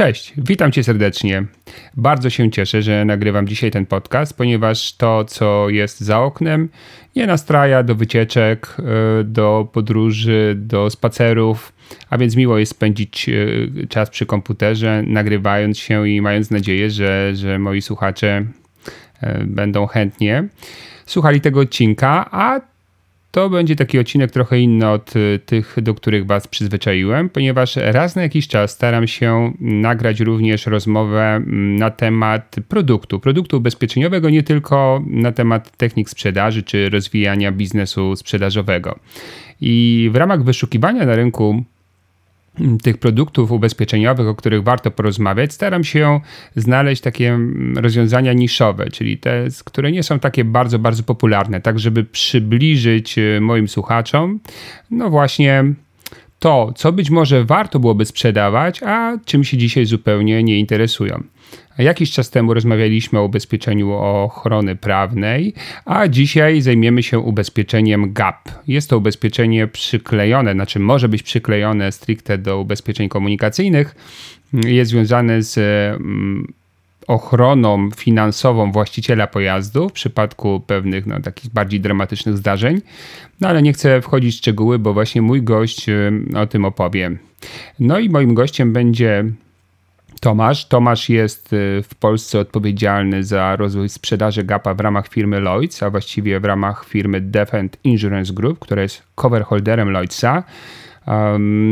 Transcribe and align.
Cześć, 0.00 0.32
witam 0.36 0.72
Cię 0.72 0.84
serdecznie. 0.84 1.44
Bardzo 1.96 2.30
się 2.30 2.50
cieszę, 2.50 2.82
że 2.82 3.04
nagrywam 3.04 3.48
dzisiaj 3.48 3.70
ten 3.70 3.86
podcast, 3.86 4.36
ponieważ 4.36 4.92
to, 4.92 5.24
co 5.24 5.68
jest 5.68 6.00
za 6.00 6.20
oknem, 6.20 6.68
nie 7.16 7.26
nastraja 7.26 7.82
do 7.82 7.94
wycieczek, 7.94 8.76
e, 8.78 9.24
do 9.24 9.68
podróży, 9.72 10.54
do 10.56 10.90
spacerów, 10.90 11.72
a 12.10 12.18
więc 12.18 12.36
miło 12.36 12.58
jest 12.58 12.72
spędzić 12.72 13.28
e, 13.28 13.86
czas 13.86 14.10
przy 14.10 14.26
komputerze, 14.26 15.02
nagrywając 15.06 15.78
się 15.78 16.08
i 16.08 16.20
mając 16.20 16.50
nadzieję, 16.50 16.90
że, 16.90 17.36
że 17.36 17.58
moi 17.58 17.82
słuchacze 17.82 18.44
e, 19.20 19.44
będą 19.44 19.86
chętnie 19.86 20.48
słuchali 21.06 21.40
tego 21.40 21.60
odcinka, 21.60 22.28
a 22.30 22.60
to 23.30 23.50
będzie 23.50 23.76
taki 23.76 23.98
odcinek 23.98 24.30
trochę 24.30 24.60
inny 24.60 24.88
od 24.88 25.16
y, 25.16 25.40
tych, 25.46 25.76
do 25.82 25.94
których 25.94 26.26
Was 26.26 26.48
przyzwyczaiłem, 26.48 27.28
ponieważ 27.28 27.76
raz 27.76 28.16
na 28.16 28.22
jakiś 28.22 28.48
czas 28.48 28.70
staram 28.70 29.06
się 29.06 29.52
nagrać 29.60 30.20
również 30.20 30.66
rozmowę 30.66 31.22
mm, 31.22 31.76
na 31.76 31.90
temat 31.90 32.56
produktu, 32.68 33.20
produktu 33.20 33.56
ubezpieczeniowego, 33.56 34.30
nie 34.30 34.42
tylko 34.42 35.02
na 35.06 35.32
temat 35.32 35.76
technik 35.76 36.10
sprzedaży 36.10 36.62
czy 36.62 36.90
rozwijania 36.90 37.52
biznesu 37.52 38.16
sprzedażowego. 38.16 38.98
I 39.60 40.08
w 40.12 40.16
ramach 40.16 40.44
wyszukiwania 40.44 41.06
na 41.06 41.16
rynku 41.16 41.64
tych 42.82 42.98
produktów 42.98 43.52
ubezpieczeniowych, 43.52 44.26
o 44.26 44.34
których 44.34 44.62
warto 44.62 44.90
porozmawiać, 44.90 45.52
staram 45.52 45.84
się 45.84 46.20
znaleźć 46.56 47.02
takie 47.02 47.38
rozwiązania 47.76 48.32
niszowe, 48.32 48.90
czyli 48.90 49.18
te, 49.18 49.46
które 49.64 49.92
nie 49.92 50.02
są 50.02 50.18
takie 50.18 50.44
bardzo, 50.44 50.78
bardzo 50.78 51.02
popularne, 51.02 51.60
tak 51.60 51.78
żeby 51.78 52.04
przybliżyć 52.04 53.18
e, 53.18 53.40
moim 53.40 53.68
słuchaczom, 53.68 54.40
no 54.90 55.10
właśnie 55.10 55.64
to, 56.38 56.72
co 56.76 56.92
być 56.92 57.10
może 57.10 57.44
warto 57.44 57.80
byłoby 57.80 58.04
sprzedawać, 58.04 58.82
a 58.82 59.18
czym 59.24 59.44
się 59.44 59.56
dzisiaj 59.56 59.86
zupełnie 59.86 60.42
nie 60.42 60.58
interesują. 60.58 61.22
Jakiś 61.78 62.12
czas 62.12 62.30
temu 62.30 62.54
rozmawialiśmy 62.54 63.18
o 63.18 63.24
ubezpieczeniu 63.24 63.92
ochrony 63.92 64.76
prawnej, 64.76 65.54
a 65.84 66.08
dzisiaj 66.08 66.60
zajmiemy 66.60 67.02
się 67.02 67.18
ubezpieczeniem 67.18 68.12
GAP. 68.12 68.48
Jest 68.66 68.90
to 68.90 68.98
ubezpieczenie 68.98 69.66
przyklejone, 69.66 70.52
znaczy 70.52 70.78
może 70.78 71.08
być 71.08 71.22
przyklejone 71.22 71.92
stricte 71.92 72.38
do 72.38 72.60
ubezpieczeń 72.60 73.08
komunikacyjnych. 73.08 73.94
Jest 74.52 74.90
związane 74.90 75.42
z 75.42 75.58
mm, 75.58 76.52
ochroną 77.06 77.90
finansową 77.96 78.72
właściciela 78.72 79.26
pojazdu 79.26 79.88
w 79.88 79.92
przypadku 79.92 80.60
pewnych 80.66 81.06
no, 81.06 81.20
takich 81.20 81.52
bardziej 81.52 81.80
dramatycznych 81.80 82.36
zdarzeń. 82.36 82.80
No 83.40 83.48
ale 83.48 83.62
nie 83.62 83.72
chcę 83.72 84.02
wchodzić 84.02 84.34
w 84.34 84.38
szczegóły, 84.38 84.78
bo 84.78 84.94
właśnie 84.94 85.22
mój 85.22 85.42
gość 85.42 85.86
o 86.36 86.46
tym 86.46 86.64
opowie. 86.64 87.10
No 87.80 87.98
i 87.98 88.08
moim 88.08 88.34
gościem 88.34 88.72
będzie 88.72 89.24
Tomasz. 90.20 90.68
Tomasz 90.68 91.08
jest 91.08 91.52
y, 91.52 91.82
w 91.82 91.94
Polsce 91.94 92.38
odpowiedzialny 92.38 93.24
za 93.24 93.56
rozwój 93.56 93.88
sprzedaży 93.88 94.44
GAPA 94.44 94.74
w 94.74 94.80
ramach 94.80 95.08
firmy 95.08 95.40
Lloyds, 95.40 95.82
a 95.82 95.90
właściwie 95.90 96.40
w 96.40 96.44
ramach 96.44 96.84
firmy 96.84 97.20
Defend 97.20 97.76
Insurance 97.84 98.32
Group, 98.32 98.58
która 98.58 98.82
jest 98.82 99.02
coverholderem 99.14 99.90
Lloydsa. 99.90 100.44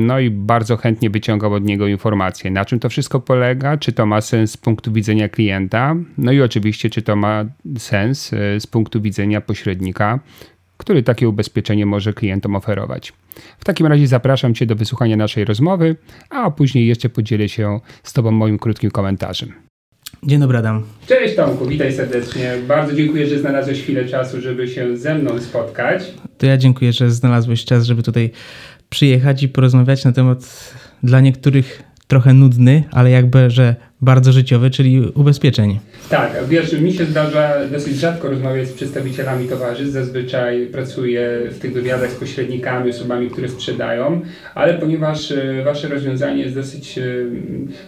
No 0.06 0.20
i 0.20 0.30
bardzo 0.30 0.76
chętnie 0.76 1.10
wyciągał 1.10 1.54
od 1.54 1.64
niego 1.64 1.86
informacje, 1.86 2.50
na 2.50 2.64
czym 2.64 2.80
to 2.80 2.88
wszystko 2.88 3.20
polega, 3.20 3.76
czy 3.76 3.92
to 3.92 4.06
ma 4.06 4.20
sens 4.20 4.52
z 4.52 4.56
punktu 4.56 4.92
widzenia 4.92 5.28
klienta, 5.28 5.96
no 6.18 6.32
i 6.32 6.40
oczywiście, 6.40 6.90
czy 6.90 7.02
to 7.02 7.16
ma 7.16 7.44
sens 7.78 8.32
y, 8.32 8.60
z 8.60 8.66
punktu 8.66 9.00
widzenia 9.00 9.40
pośrednika, 9.40 10.18
który 10.78 11.02
takie 11.02 11.28
ubezpieczenie 11.28 11.86
może 11.86 12.12
klientom 12.12 12.56
oferować. 12.56 13.12
W 13.58 13.64
takim 13.64 13.86
razie 13.86 14.06
zapraszam 14.06 14.54
Cię 14.54 14.66
do 14.66 14.76
wysłuchania 14.76 15.16
naszej 15.16 15.44
rozmowy, 15.44 15.96
a 16.30 16.50
później 16.50 16.86
jeszcze 16.86 17.08
podzielę 17.08 17.48
się 17.48 17.80
z 18.02 18.12
Tobą 18.12 18.30
moim 18.30 18.58
krótkim 18.58 18.90
komentarzem. 18.90 19.52
Dzień 20.22 20.40
dobry, 20.40 20.58
Adam. 20.58 20.84
Cześć 21.06 21.36
Tomku, 21.36 21.66
witaj 21.66 21.92
serdecznie. 21.92 22.52
Bardzo 22.68 22.94
dziękuję, 22.94 23.26
że 23.26 23.38
znalazłeś 23.38 23.82
chwilę 23.82 24.04
czasu, 24.04 24.40
żeby 24.40 24.68
się 24.68 24.96
ze 24.96 25.14
mną 25.14 25.40
spotkać. 25.40 26.14
To 26.38 26.46
ja 26.46 26.56
dziękuję, 26.56 26.92
że 26.92 27.10
znalazłeś 27.10 27.64
czas, 27.64 27.84
żeby 27.84 28.02
tutaj 28.02 28.30
przyjechać 28.88 29.42
i 29.42 29.48
porozmawiać 29.48 30.04
na 30.04 30.12
temat 30.12 30.74
dla 31.02 31.20
niektórych 31.20 31.82
trochę 32.06 32.34
nudny, 32.34 32.84
ale 32.90 33.10
jakby, 33.10 33.50
że 33.50 33.76
bardzo 34.00 34.32
życiowy, 34.32 34.70
czyli 34.70 35.00
ubezpieczeń. 35.14 35.78
Tak, 36.10 36.32
wiesz, 36.48 36.72
mi 36.72 36.92
się 36.92 37.04
zdarza 37.04 37.54
dosyć 37.72 37.96
rzadko 37.96 38.28
rozmawiać 38.28 38.68
z 38.68 38.72
przedstawicielami 38.72 39.48
towarzystw, 39.48 39.92
zazwyczaj 39.92 40.66
pracuję 40.66 41.28
w 41.50 41.58
tych 41.58 41.72
wywiadach 41.72 42.10
z 42.10 42.14
pośrednikami, 42.14 42.90
osobami, 42.90 43.30
które 43.30 43.48
sprzedają, 43.48 44.20
ale 44.54 44.74
ponieważ 44.74 45.32
e, 45.32 45.62
wasze 45.64 45.88
rozwiązanie 45.88 46.42
jest 46.42 46.54
dosyć, 46.54 46.98
e, 46.98 47.02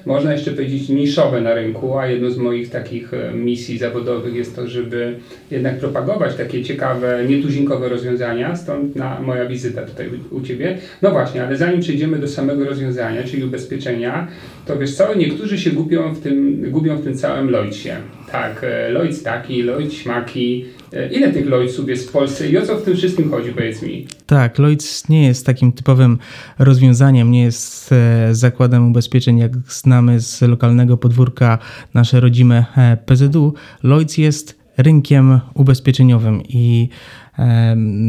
można 0.06 0.32
jeszcze 0.32 0.50
powiedzieć, 0.50 0.88
niszowe 0.88 1.40
na 1.40 1.54
rynku, 1.54 1.98
a 1.98 2.06
jedną 2.06 2.30
z 2.30 2.38
moich 2.38 2.70
takich 2.70 3.14
e, 3.14 3.32
misji 3.32 3.78
zawodowych 3.78 4.34
jest 4.34 4.56
to, 4.56 4.66
żeby 4.66 5.14
jednak 5.50 5.78
propagować 5.78 6.34
takie 6.34 6.62
ciekawe, 6.62 7.24
nietuzinkowe 7.28 7.88
rozwiązania, 7.88 8.56
stąd 8.56 8.96
na 8.96 9.20
moja 9.20 9.46
wizyta 9.46 9.82
tutaj 9.82 10.10
u 10.30 10.40
Ciebie. 10.40 10.78
No 11.02 11.10
właśnie, 11.10 11.46
ale 11.46 11.56
zanim 11.56 11.80
przejdziemy 11.80 12.18
do 12.18 12.28
samego 12.28 12.64
rozwiązania, 12.64 13.22
czyli 13.22 13.44
ubezpieczenia, 13.44 14.28
to 14.66 14.78
wiesz 14.78 14.94
co, 14.94 15.14
niektórzy 15.14 15.58
się 15.58 15.70
gubią 16.00 16.14
w 16.14 16.20
tym, 16.20 16.70
gubią 16.70 16.96
w 16.96 17.04
tym 17.04 17.14
całym 17.14 17.50
Lloydsie. 17.50 17.90
Tak, 18.32 18.64
e, 18.64 18.90
Lloyds 18.90 19.22
taki, 19.22 19.62
Lloyds 19.62 19.94
śmaki. 19.94 20.64
E, 20.92 21.12
ile 21.12 21.32
tych 21.32 21.46
Lloydsów 21.46 21.88
jest 21.88 22.08
w 22.08 22.12
Polsce 22.12 22.48
i 22.48 22.58
o 22.58 22.66
co 22.66 22.76
w 22.76 22.82
tym 22.82 22.96
wszystkim 22.96 23.30
chodzi, 23.30 23.52
powiedz 23.52 23.82
mi? 23.82 24.06
Tak, 24.26 24.58
Lloyds 24.58 25.08
nie 25.08 25.26
jest 25.26 25.46
takim 25.46 25.72
typowym 25.72 26.18
rozwiązaniem, 26.58 27.30
nie 27.30 27.42
jest 27.42 27.92
e, 27.92 28.34
zakładem 28.34 28.90
ubezpieczeń, 28.90 29.38
jak 29.38 29.56
znamy 29.56 30.20
z 30.20 30.42
lokalnego 30.42 30.96
podwórka 30.96 31.58
nasze 31.94 32.20
rodzime 32.20 32.64
PZU. 33.06 33.54
Lloyds 33.82 34.18
jest 34.18 34.60
rynkiem 34.76 35.40
ubezpieczeniowym 35.54 36.42
i 36.48 36.88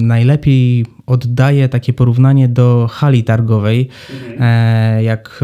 najlepiej 0.01 0.85
oddaje 1.05 1.69
takie 1.69 1.93
porównanie 1.93 2.47
do 2.47 2.87
hali 2.91 3.23
targowej, 3.23 3.89
mhm. 4.13 4.37
E, 4.41 5.03
jak 5.03 5.39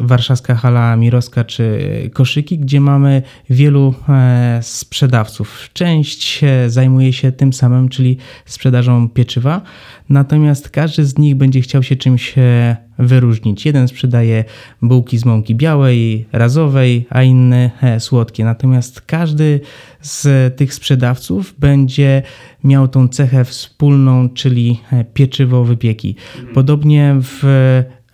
warszawska 0.00 0.54
hala 0.54 0.96
Mirowska 0.96 1.44
czy 1.44 2.10
Koszyki, 2.12 2.58
gdzie 2.58 2.80
mamy 2.80 3.22
wielu 3.50 3.94
e, 4.08 4.58
sprzedawców. 4.62 5.68
Część 5.72 6.40
zajmuje 6.66 7.12
się 7.12 7.32
tym 7.32 7.52
samym, 7.52 7.88
czyli 7.88 8.16
sprzedażą 8.46 9.08
pieczywa, 9.08 9.62
natomiast 10.08 10.70
każdy 10.70 11.04
z 11.04 11.18
nich 11.18 11.34
będzie 11.34 11.60
chciał 11.60 11.82
się 11.82 11.96
czymś 11.96 12.38
e, 12.38 12.76
wyróżnić. 13.02 13.66
Jeden 13.66 13.88
sprzedaje 13.88 14.44
bułki 14.82 15.18
z 15.18 15.24
mąki 15.24 15.54
białej, 15.54 16.26
razowej, 16.32 17.06
a 17.10 17.22
inny 17.22 17.70
słodkie. 17.98 18.44
Natomiast 18.44 19.00
każdy 19.00 19.60
z 20.00 20.56
tych 20.56 20.74
sprzedawców 20.74 21.54
będzie 21.58 22.22
miał 22.64 22.88
tą 22.88 23.08
cechę 23.08 23.44
wspólną, 23.44 24.28
czyli 24.28 24.80
e, 24.92 25.04
pieczywo, 25.04 25.64
wypieki. 25.64 26.16
Mhm. 26.36 26.54
Podobnie 26.54 27.16
w 27.20 27.42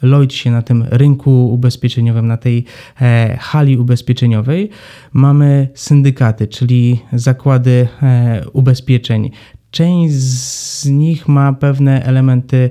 Lloydsie, 0.03 0.51
na 0.51 0.63
tym 0.63 0.85
rynku 0.91 1.53
ubezpieczeniowym, 1.53 2.27
na 2.27 2.37
tej 2.37 2.65
e, 3.01 3.37
hali 3.41 3.77
ubezpieczeniowej 3.77 4.71
mamy 5.13 5.69
syndykaty, 5.75 6.47
czyli 6.47 7.01
zakłady 7.13 7.89
e, 8.03 8.45
ubezpieczeń. 8.53 9.31
Część 9.79 10.15
z 10.15 10.87
nich 10.87 11.29
ma 11.29 11.53
pewne 11.53 12.05
elementy 12.05 12.71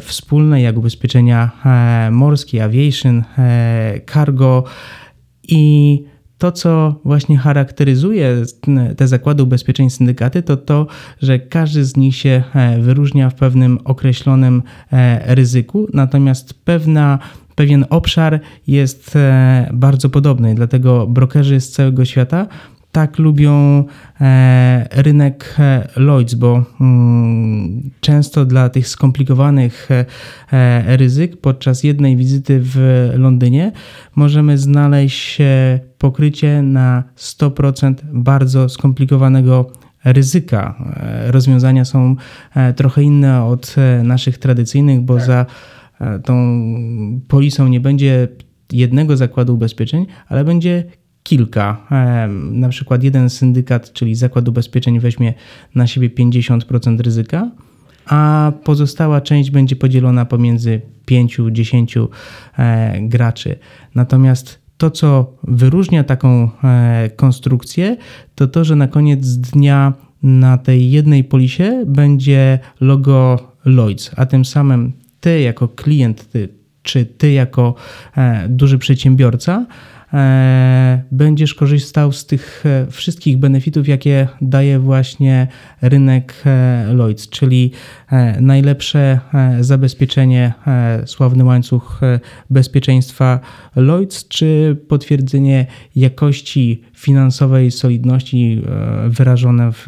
wspólne, 0.00 0.62
jak 0.62 0.78
ubezpieczenia 0.78 1.50
morskie, 2.10 2.64
aviation, 2.64 3.24
cargo. 4.12 4.64
I 5.42 6.04
to, 6.38 6.52
co 6.52 7.00
właśnie 7.04 7.38
charakteryzuje 7.38 8.36
te 8.96 9.08
zakłady 9.08 9.42
ubezpieczeń 9.42 9.90
syndykaty, 9.90 10.42
to 10.42 10.56
to, 10.56 10.86
że 11.22 11.38
każdy 11.38 11.84
z 11.84 11.96
nich 11.96 12.16
się 12.16 12.42
e, 12.54 12.78
wyróżnia 12.80 13.30
w 13.30 13.34
pewnym 13.34 13.78
określonym 13.84 14.62
e, 14.92 15.34
ryzyku, 15.34 15.86
natomiast 15.92 16.64
pewna 16.64 17.18
pewien 17.54 17.84
obszar 17.90 18.40
jest 18.66 19.16
e, 19.16 19.70
bardzo 19.72 20.08
podobny, 20.08 20.54
dlatego 20.54 21.06
brokerzy 21.06 21.60
z 21.60 21.70
całego 21.70 22.04
świata 22.04 22.46
tak 22.92 23.18
lubią 23.18 23.84
e, 24.20 24.88
rynek 25.02 25.54
e, 25.58 25.88
Lloyds, 25.96 26.34
bo 26.34 26.64
mm, 26.80 27.90
często 28.00 28.44
dla 28.44 28.68
tych 28.68 28.88
skomplikowanych 28.88 29.88
e, 30.52 30.96
ryzyk 30.96 31.40
podczas 31.40 31.84
jednej 31.84 32.16
wizyty 32.16 32.60
w 32.62 33.08
Londynie 33.14 33.72
możemy 34.16 34.58
znaleźć 34.58 35.38
pokrycie 35.98 36.62
na 36.62 37.04
100% 37.16 37.94
bardzo 38.12 38.68
skomplikowanego 38.68 39.70
ryzyka. 40.04 40.74
Rozwiązania 41.26 41.84
są 41.84 42.16
trochę 42.76 43.02
inne 43.02 43.44
od 43.44 43.76
naszych 44.02 44.38
tradycyjnych, 44.38 45.00
bo 45.00 45.20
za 45.20 45.46
tą 46.24 46.62
polisą 47.28 47.68
nie 47.68 47.80
będzie 47.80 48.28
jednego 48.72 49.16
zakładu 49.16 49.54
ubezpieczeń, 49.54 50.06
ale 50.28 50.44
będzie 50.44 50.84
kilka. 51.28 51.86
Na 52.50 52.68
przykład 52.68 53.02
jeden 53.02 53.30
syndykat, 53.30 53.92
czyli 53.92 54.14
zakład 54.14 54.48
ubezpieczeń, 54.48 55.00
weźmie 55.00 55.34
na 55.74 55.86
siebie 55.86 56.10
50% 56.10 57.00
ryzyka, 57.00 57.50
a 58.06 58.52
pozostała 58.64 59.20
część 59.20 59.50
będzie 59.50 59.76
podzielona 59.76 60.24
pomiędzy 60.24 60.80
5-10 61.10 62.08
e, 62.58 63.00
graczy. 63.00 63.56
Natomiast 63.94 64.58
to, 64.78 64.90
co 64.90 65.32
wyróżnia 65.44 66.04
taką 66.04 66.50
e, 66.64 67.10
konstrukcję, 67.16 67.96
to 68.34 68.46
to, 68.46 68.64
że 68.64 68.76
na 68.76 68.88
koniec 68.88 69.36
dnia 69.36 69.92
na 70.22 70.58
tej 70.58 70.90
jednej 70.90 71.24
polisie 71.24 71.84
będzie 71.86 72.58
logo 72.80 73.38
Lloyds, 73.64 74.10
a 74.16 74.26
tym 74.26 74.44
samym 74.44 74.92
ty 75.20 75.40
jako 75.40 75.68
klient, 75.68 76.30
ty, 76.30 76.48
czy 76.82 77.06
ty 77.06 77.32
jako 77.32 77.74
e, 78.16 78.48
duży 78.48 78.78
przedsiębiorca 78.78 79.66
E, 79.66 79.97
będziesz 81.12 81.54
korzystał 81.54 82.12
z 82.12 82.26
tych 82.26 82.64
e, 82.66 82.86
wszystkich 82.90 83.38
benefitów, 83.38 83.88
jakie 83.88 84.28
daje 84.40 84.78
właśnie 84.78 85.46
rynek 85.82 86.34
e, 86.46 86.86
Lloyds, 86.94 87.28
czyli 87.28 87.72
najlepsze 88.40 89.20
zabezpieczenie, 89.60 90.52
sławny 91.06 91.44
łańcuch 91.44 92.00
bezpieczeństwa 92.50 93.40
Lloyds, 93.76 94.28
czy 94.28 94.76
potwierdzenie 94.88 95.66
jakości 95.96 96.82
finansowej 96.94 97.70
solidności 97.70 98.62
wyrażone 99.08 99.72
w 99.72 99.86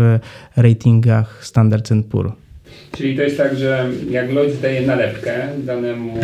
ratingach 0.57 1.45
Standard 1.45 1.91
Poor's. 1.91 2.50
Czyli 2.93 3.17
to 3.17 3.23
jest 3.23 3.37
tak, 3.37 3.57
że 3.57 3.89
jak 4.11 4.31
Lloyd 4.31 4.61
daje 4.61 4.87
nalepkę 4.87 5.49
danemu 5.59 6.19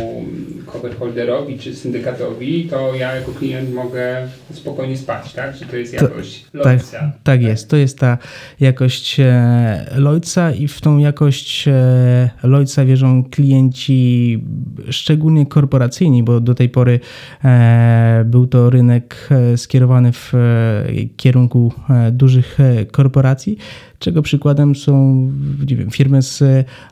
coverholderowi 0.66 1.58
czy 1.58 1.74
syndykatowi, 1.74 2.68
to 2.70 2.94
ja 2.94 3.14
jako 3.14 3.32
klient 3.32 3.74
mogę 3.74 4.28
spokojnie 4.52 4.96
spać, 4.96 5.32
tak? 5.32 5.58
Czy 5.58 5.66
to 5.66 5.76
jest 5.76 5.92
jakość 5.92 6.44
to, 6.52 6.58
Lloydsa? 6.58 6.98
Tak, 6.98 7.10
tak 7.22 7.42
jest, 7.42 7.70
to 7.70 7.76
jest 7.76 7.98
ta 7.98 8.18
jakość 8.60 9.20
e, 9.20 9.86
Lloydsa 9.96 10.52
i 10.52 10.68
w 10.68 10.80
tą 10.80 10.98
jakość 10.98 11.68
e, 11.68 12.30
Lloydsa 12.42 12.84
wierzą 12.84 13.24
klienci 13.24 14.44
szczególnie 14.90 15.46
korporacyjni, 15.46 16.22
bo 16.22 16.40
do 16.40 16.54
tej 16.54 16.68
pory 16.68 17.00
e, 17.44 18.24
był 18.26 18.46
to 18.46 18.70
rynek 18.70 19.28
skierowany 19.56 20.12
w 20.12 20.32
kierunku 21.16 21.72
dużych 22.12 22.58
korporacji 22.92 23.58
czego 23.98 24.22
przykładem 24.22 24.74
są 24.74 25.16
nie 25.70 25.76
wiem, 25.76 25.90
firmy 25.90 26.22
z 26.22 26.42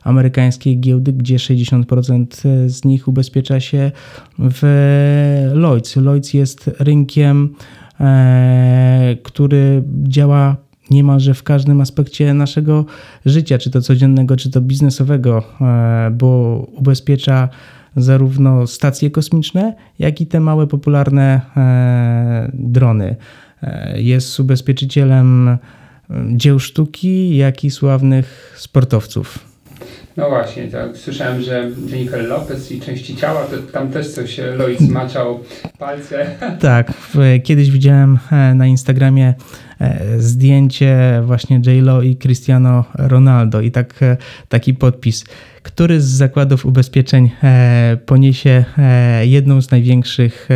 amerykańskiej 0.03 0.79
giełdy, 0.79 1.13
gdzie 1.13 1.35
60% 1.37 2.25
z 2.67 2.85
nich 2.85 3.07
ubezpiecza 3.07 3.59
się 3.59 3.91
w 4.39 4.61
Lloyds. 5.53 5.95
Lloyds 5.95 6.33
jest 6.33 6.71
rynkiem, 6.79 7.55
e, 7.99 9.15
który 9.23 9.83
działa 10.03 10.55
niemalże 10.91 11.33
w 11.33 11.43
każdym 11.43 11.81
aspekcie 11.81 12.33
naszego 12.33 12.85
życia, 13.25 13.57
czy 13.57 13.71
to 13.71 13.81
codziennego, 13.81 14.35
czy 14.35 14.51
to 14.51 14.61
biznesowego, 14.61 15.43
e, 15.61 16.11
bo 16.11 16.57
ubezpiecza 16.75 17.49
zarówno 17.95 18.67
stacje 18.67 19.11
kosmiczne, 19.11 19.75
jak 19.99 20.21
i 20.21 20.27
te 20.27 20.39
małe, 20.39 20.67
popularne 20.67 21.41
e, 21.57 22.51
drony. 22.53 23.15
Jest 23.95 24.39
ubezpieczycielem 24.39 25.57
dzieł 26.35 26.59
sztuki, 26.59 27.37
jak 27.37 27.63
i 27.63 27.71
sławnych 27.71 28.55
sportowców. 28.57 29.55
No 30.17 30.29
właśnie, 30.29 30.67
tak. 30.67 30.97
Słyszałem, 30.97 31.41
że 31.41 31.71
Jennifer 31.87 32.27
Lopez 32.27 32.71
i 32.71 32.81
części 32.81 33.15
ciała, 33.15 33.43
to 33.43 33.57
tam 33.71 33.91
też 33.91 34.11
coś 34.11 34.39
Lois 34.57 34.79
zmaczał 34.79 35.39
palce. 35.79 36.25
Tak, 36.59 36.93
kiedyś 37.43 37.71
widziałem 37.71 38.19
e, 38.31 38.53
na 38.55 38.67
Instagramie 38.67 39.33
e, 39.81 40.19
zdjęcie 40.19 41.21
właśnie 41.25 41.61
J-Lo 41.65 42.01
i 42.01 42.15
Cristiano 42.15 42.85
Ronaldo 42.93 43.61
i 43.61 43.71
tak, 43.71 44.03
e, 44.03 44.17
taki 44.49 44.73
podpis. 44.73 45.25
Który 45.63 46.01
z 46.01 46.05
zakładów 46.05 46.65
ubezpieczeń 46.65 47.31
poniesie 48.05 48.65
jedną 49.21 49.61
z 49.61 49.71
największych 49.71 50.49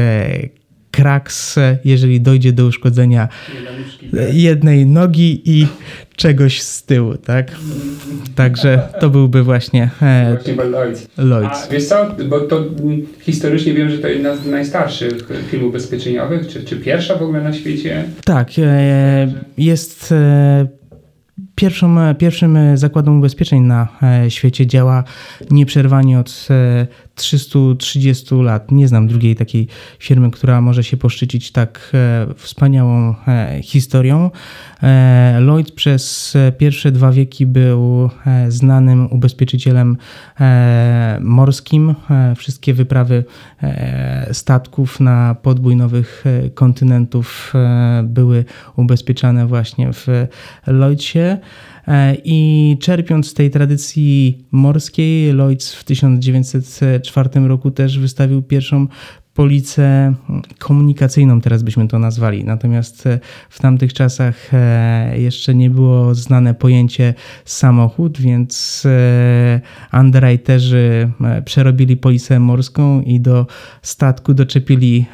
kraks, 1.00 1.56
jeżeli 1.86 2.22
dojdzie 2.22 2.54
do 2.54 2.66
uszkodzenia 2.66 3.28
jednej 4.34 4.86
nogi 4.86 5.42
i 5.46 5.68
czegoś 6.16 6.62
z 6.62 6.84
tyłu, 6.84 7.18
tak? 7.18 7.52
Także 8.36 8.88
to 9.00 9.10
byłby 9.10 9.44
właśnie, 9.44 9.90
e, 10.02 10.36
właśnie 10.36 10.64
Lloyds. 10.64 11.08
Lloyds. 11.18 11.68
A 11.68 11.72
wiesz 11.72 11.86
co, 11.86 12.16
bo 12.30 12.40
to 12.40 12.64
historycznie 13.22 13.74
wiem, 13.74 13.90
że 13.90 13.98
to 13.98 14.08
jedna 14.08 14.36
z 14.36 14.46
najstarszych 14.46 15.14
filmów 15.52 15.70
ubezpieczeniowych, 15.70 16.48
czy, 16.48 16.64
czy 16.64 16.76
pierwsza 16.76 17.16
w 17.16 17.22
ogóle 17.22 17.42
na 17.42 17.54
świecie? 17.54 18.04
Tak, 18.26 18.50
e, 18.58 19.34
jest 19.58 20.12
e, 20.12 20.68
pierwszą, 21.56 22.16
pierwszym 22.16 22.58
zakładem 22.78 23.18
ubezpieczeń 23.18 23.62
na 23.62 23.88
świecie 24.30 24.68
działa 24.68 25.04
nieprzerwanie 25.52 26.20
od 26.20 26.48
330 27.20 28.36
lat. 28.36 28.72
Nie 28.72 28.88
znam 28.88 29.08
drugiej 29.08 29.36
takiej 29.36 29.68
firmy, 30.00 30.32
która 30.32 30.62
może 30.62 30.84
się 30.84 30.98
poszczycić 30.98 31.52
tak 31.52 31.92
e, 31.94 32.34
wspaniałą 32.36 33.16
e, 33.28 33.60
historią. 33.64 34.32
E, 34.84 35.38
Lloyd 35.42 35.72
przez 35.72 36.38
pierwsze 36.58 36.92
dwa 36.92 37.12
wieki 37.12 37.46
był 37.46 38.10
znanym 38.48 39.12
ubezpieczycielem 39.12 39.98
morskim. 41.20 41.96
Wszystkie 42.36 42.74
wyprawy 42.74 43.24
statków 44.32 45.00
na 45.00 45.36
podbój 45.42 45.76
nowych 45.76 46.24
kontynentów 46.54 47.54
były 48.04 48.46
ubezpieczane 48.76 49.48
właśnie 49.48 49.94
w 49.94 50.08
Lloydsie. 50.68 51.38
I 52.24 52.78
czerpiąc 52.80 53.28
z 53.30 53.34
tej 53.34 53.50
tradycji 53.50 54.38
morskiej, 54.52 55.34
Lloyds 55.34 55.74
w 55.74 55.84
1904 55.84 57.30
roku 57.48 57.72
też 57.72 58.00
wystawił 58.00 58.42
pierwszą 58.42 58.88
policę 59.40 60.14
komunikacyjną, 60.58 61.42
teraz 61.42 61.64
byśmy 61.64 61.88
to 61.88 62.00
nazwali. 62.00 62.44
Natomiast 62.44 63.08
e, 63.08 63.20
w 63.50 63.60
tamtych 63.60 63.94
czasach 63.94 64.54
e, 64.54 65.20
jeszcze 65.20 65.56
nie 65.56 65.70
było 65.70 66.16
znane 66.16 66.54
pojęcie 66.54 67.14
samochód, 67.46 68.22
więc 68.22 68.84
e, 68.86 70.00
underwriterzy 70.00 71.12
przerobili 71.46 71.98
policę 71.98 72.40
morską 72.40 73.02
i 73.02 73.20
do 73.20 73.48
statku 73.82 74.34
doczepili 74.34 75.06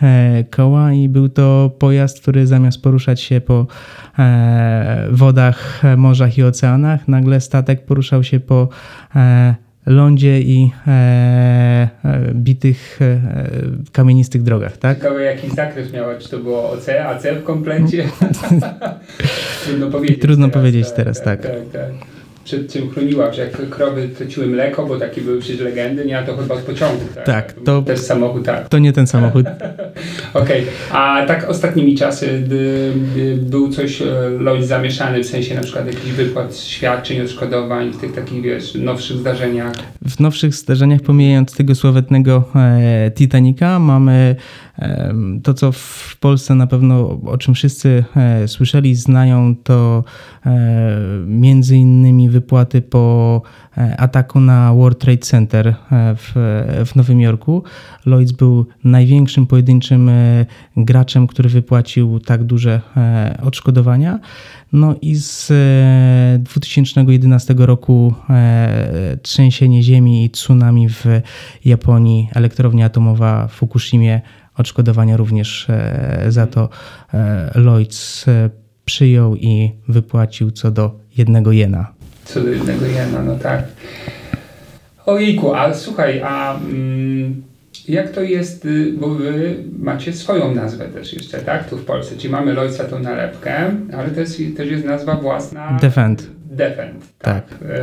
koła 0.50 0.94
i 0.94 1.10
był 1.10 1.30
to 1.30 1.72
pojazd, 1.80 2.22
który 2.22 2.48
zamiast 2.48 2.82
poruszać 2.82 3.22
się 3.22 3.42
po 3.42 3.68
wodach, 5.12 5.82
morzach 5.98 6.38
i 6.38 6.44
oceanach, 6.44 7.08
nagle 7.08 7.42
statek 7.42 7.86
poruszał 7.86 8.24
się 8.24 8.40
po 8.40 8.70
lądzie 9.86 10.42
i 10.42 10.72
e, 10.88 10.92
e, 10.92 11.90
bitych 12.34 13.00
e, 13.02 13.20
kamienistych 13.92 14.44
drogach, 14.44 14.78
tak? 14.78 14.98
Ciekawe 14.98 15.24
jaki 15.24 15.50
zakres 15.50 15.94
miała, 15.94 16.16
czy 16.16 16.30
to 16.30 16.38
było 16.38 16.72
OC, 16.72 16.90
AC 16.90 17.24
w 17.24 17.44
komplecie? 17.44 18.04
Trudno 19.66 19.88
powiedzieć 19.92 20.22
Trudno 20.22 20.48
teraz, 20.48 20.62
powiedzieć 20.62 20.88
tak, 20.88 20.96
teraz, 20.96 21.22
tak. 21.22 21.42
tak. 21.42 21.52
tak, 21.52 21.72
tak 21.72 22.15
przed 22.46 22.74
czym 22.74 22.90
chroniła, 22.90 23.34
że 23.34 23.42
jak 23.42 23.70
krowy 23.70 24.10
traciły 24.10 24.48
mleko, 24.48 24.86
bo 24.86 24.98
takie 25.00 25.22
były 25.22 25.40
przecież 25.40 25.62
legendy, 25.62 26.06
nie, 26.06 26.20
a 26.20 26.24
to 26.24 26.38
chyba 26.38 26.56
od 26.56 26.62
pociągu, 26.62 27.06
tak? 27.16 27.26
Tak, 27.26 27.54
to, 27.66 27.84
jest 27.88 28.06
samochód, 28.06 28.46
tak. 28.46 28.70
To 28.70 28.80
nie 28.80 28.94
ten 28.94 29.08
samochód. 29.08 29.46
Okej, 30.34 30.62
okay. 30.62 31.00
a 31.00 31.26
tak 31.26 31.50
ostatnimi 31.50 31.96
czasy 31.98 32.44
był 33.38 33.70
coś 33.70 34.02
e, 34.02 34.06
Lloyd 34.40 34.66
zamieszany, 34.66 35.24
w 35.24 35.28
sensie 35.28 35.56
na 35.56 35.62
przykład 35.62 35.88
jakiś 35.88 36.12
wypłat 36.12 36.58
świadczeń, 36.58 37.22
odszkodowań 37.22 37.92
w 37.92 37.98
tych 37.98 38.14
takich, 38.14 38.42
wiesz, 38.42 38.76
nowszych 38.76 39.18
zdarzeniach? 39.18 39.74
W 40.08 40.20
nowszych 40.20 40.54
zdarzeniach, 40.54 41.02
pomijając 41.02 41.56
tego 41.56 41.76
sławetnego 41.76 42.44
e, 42.56 43.12
Titanica, 43.12 43.80
mamy 43.80 44.36
To, 45.44 45.54
co 45.54 45.72
w 45.72 46.18
Polsce 46.20 46.56
na 46.56 46.68
pewno, 46.68 47.20
o 47.26 47.38
czym 47.38 47.54
wszyscy 47.54 48.04
słyszeli, 48.48 48.96
znają, 48.96 49.56
to 49.64 50.04
między 51.26 51.78
innymi 51.78 52.30
wypłaty 52.30 52.82
po 52.82 53.42
ataku 53.98 54.40
na 54.40 54.74
World 54.74 55.00
Trade 55.00 55.18
Center 55.18 55.76
w, 55.92 56.32
w 56.86 56.96
Nowym 56.96 57.22
Jorku. 57.22 57.64
Lloyds 58.06 58.32
był 58.32 58.66
największym 58.84 59.48
pojedynczym 59.48 60.12
graczem, 60.78 61.28
który 61.28 61.50
wypłacił 61.50 62.20
tak 62.20 62.44
duże 62.44 62.82
odszkodowania. 63.44 64.20
No 64.76 64.96
i 65.02 65.16
z 65.16 65.52
2011 66.44 67.54
e, 67.54 67.66
roku 67.66 68.14
e, 68.30 69.18
trzęsienie 69.22 69.84
ziemi 69.84 70.26
i 70.26 70.30
tsunami 70.30 70.90
w 70.90 71.06
Japonii, 71.66 72.30
elektrownia 72.34 72.86
atomowa 72.86 73.48
w 73.48 73.52
Fukushimie, 73.52 74.22
odszkodowania 74.58 75.18
również 75.18 75.70
e, 75.70 76.26
za 76.30 76.48
to 76.48 76.70
Lloyds 77.56 78.26
przyjął 78.86 79.36
i 79.36 79.72
wypłacił 79.88 80.52
co 80.52 80.72
do 80.72 81.00
jednego 81.18 81.52
jena. 81.52 81.92
Co 82.26 82.42
do 82.42 82.50
jednego 82.50 82.86
jena, 82.86 83.22
no 83.22 83.36
tak. 83.36 83.64
Ojejku, 85.06 85.54
a 85.54 85.74
słuchaj, 85.74 86.22
a... 86.22 86.56
Mm 86.56 87.46
jak 87.88 88.10
to 88.10 88.22
jest, 88.22 88.66
y, 88.66 88.94
bo 89.00 89.10
wy 89.10 89.56
macie 89.80 90.14
swoją 90.14 90.56
nazwę 90.56 90.86
też 90.86 91.14
jeszcze, 91.14 91.40
tak? 91.40 91.70
Tu 91.70 91.78
w 91.78 91.86
Polsce. 91.86 92.18
Czyli 92.18 92.30
mamy 92.30 92.54
Lloydsa 92.54 92.84
tą 92.84 93.00
nalepkę, 93.00 93.72
ale 93.98 94.10
też, 94.10 94.30
też 94.58 94.72
jest 94.72 94.86
nazwa 94.86 95.16
własna. 95.16 95.78
Defend. 95.82 96.35
Defend, 96.56 97.06
tak. 97.20 97.50
tak. 97.50 97.60
E, 97.70 97.80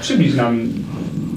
przybliż 0.00 0.34
nam, 0.34 0.68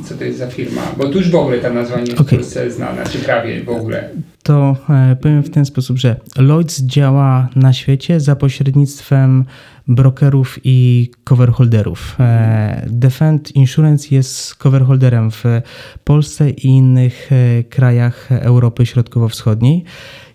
co 0.06 0.16
to 0.16 0.24
jest 0.24 0.38
za 0.38 0.48
firma, 0.48 0.82
bo 0.98 1.10
tu 1.10 1.18
już 1.18 1.30
w 1.30 1.36
ogóle 1.36 1.58
ta 1.58 1.70
nazwa 1.70 1.96
nie 1.96 2.02
jest 2.02 2.22
okay. 2.22 2.38
w 2.38 2.42
Polsce 2.42 2.72
znana, 2.72 3.04
czy 3.06 3.20
prawie 3.20 3.64
w 3.64 3.70
ogóle. 3.70 4.10
To 4.44 4.76
e, 4.90 5.16
powiem 5.16 5.44
w 5.44 5.50
ten 5.50 5.66
sposób, 5.66 5.98
że 5.98 6.16
Lloyds 6.38 6.82
działa 6.82 7.50
na 7.56 7.74
świecie 7.74 8.20
za 8.20 8.36
pośrednictwem 8.36 9.46
brokerów 9.88 10.60
i 10.64 11.12
coverholderów. 11.24 12.16
E, 12.20 12.86
Defend 12.88 13.56
Insurance 13.56 14.16
jest 14.16 14.56
coverholderem 14.56 15.32
w 15.32 15.44
Polsce 16.04 16.50
i 16.50 16.68
innych 16.68 17.30
e, 17.32 17.64
krajach 17.64 18.32
Europy 18.32 18.86
Środkowo-Wschodniej 18.86 19.84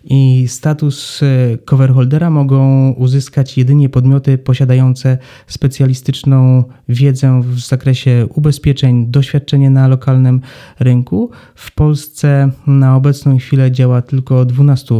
i 0.09 0.47
status 0.47 1.23
e, 1.23 1.57
coverholdera 1.57 2.29
mogą 2.29 2.91
uzyskać 2.91 3.57
jedynie 3.57 3.89
podmioty 3.89 4.37
posiadające 4.37 5.17
specjalistyczną 5.47 6.63
wiedzę 6.89 7.41
w 7.41 7.59
zakresie 7.59 8.27
ubezpieczeń, 8.35 9.07
doświadczenie 9.07 9.69
na 9.69 9.87
lokalnym 9.87 10.41
rynku. 10.79 11.31
W 11.55 11.71
Polsce 11.71 12.51
na 12.67 12.95
obecną 12.95 13.37
chwilę 13.37 13.71
działa 13.71 14.01
tylko 14.01 14.45
12 14.45 14.95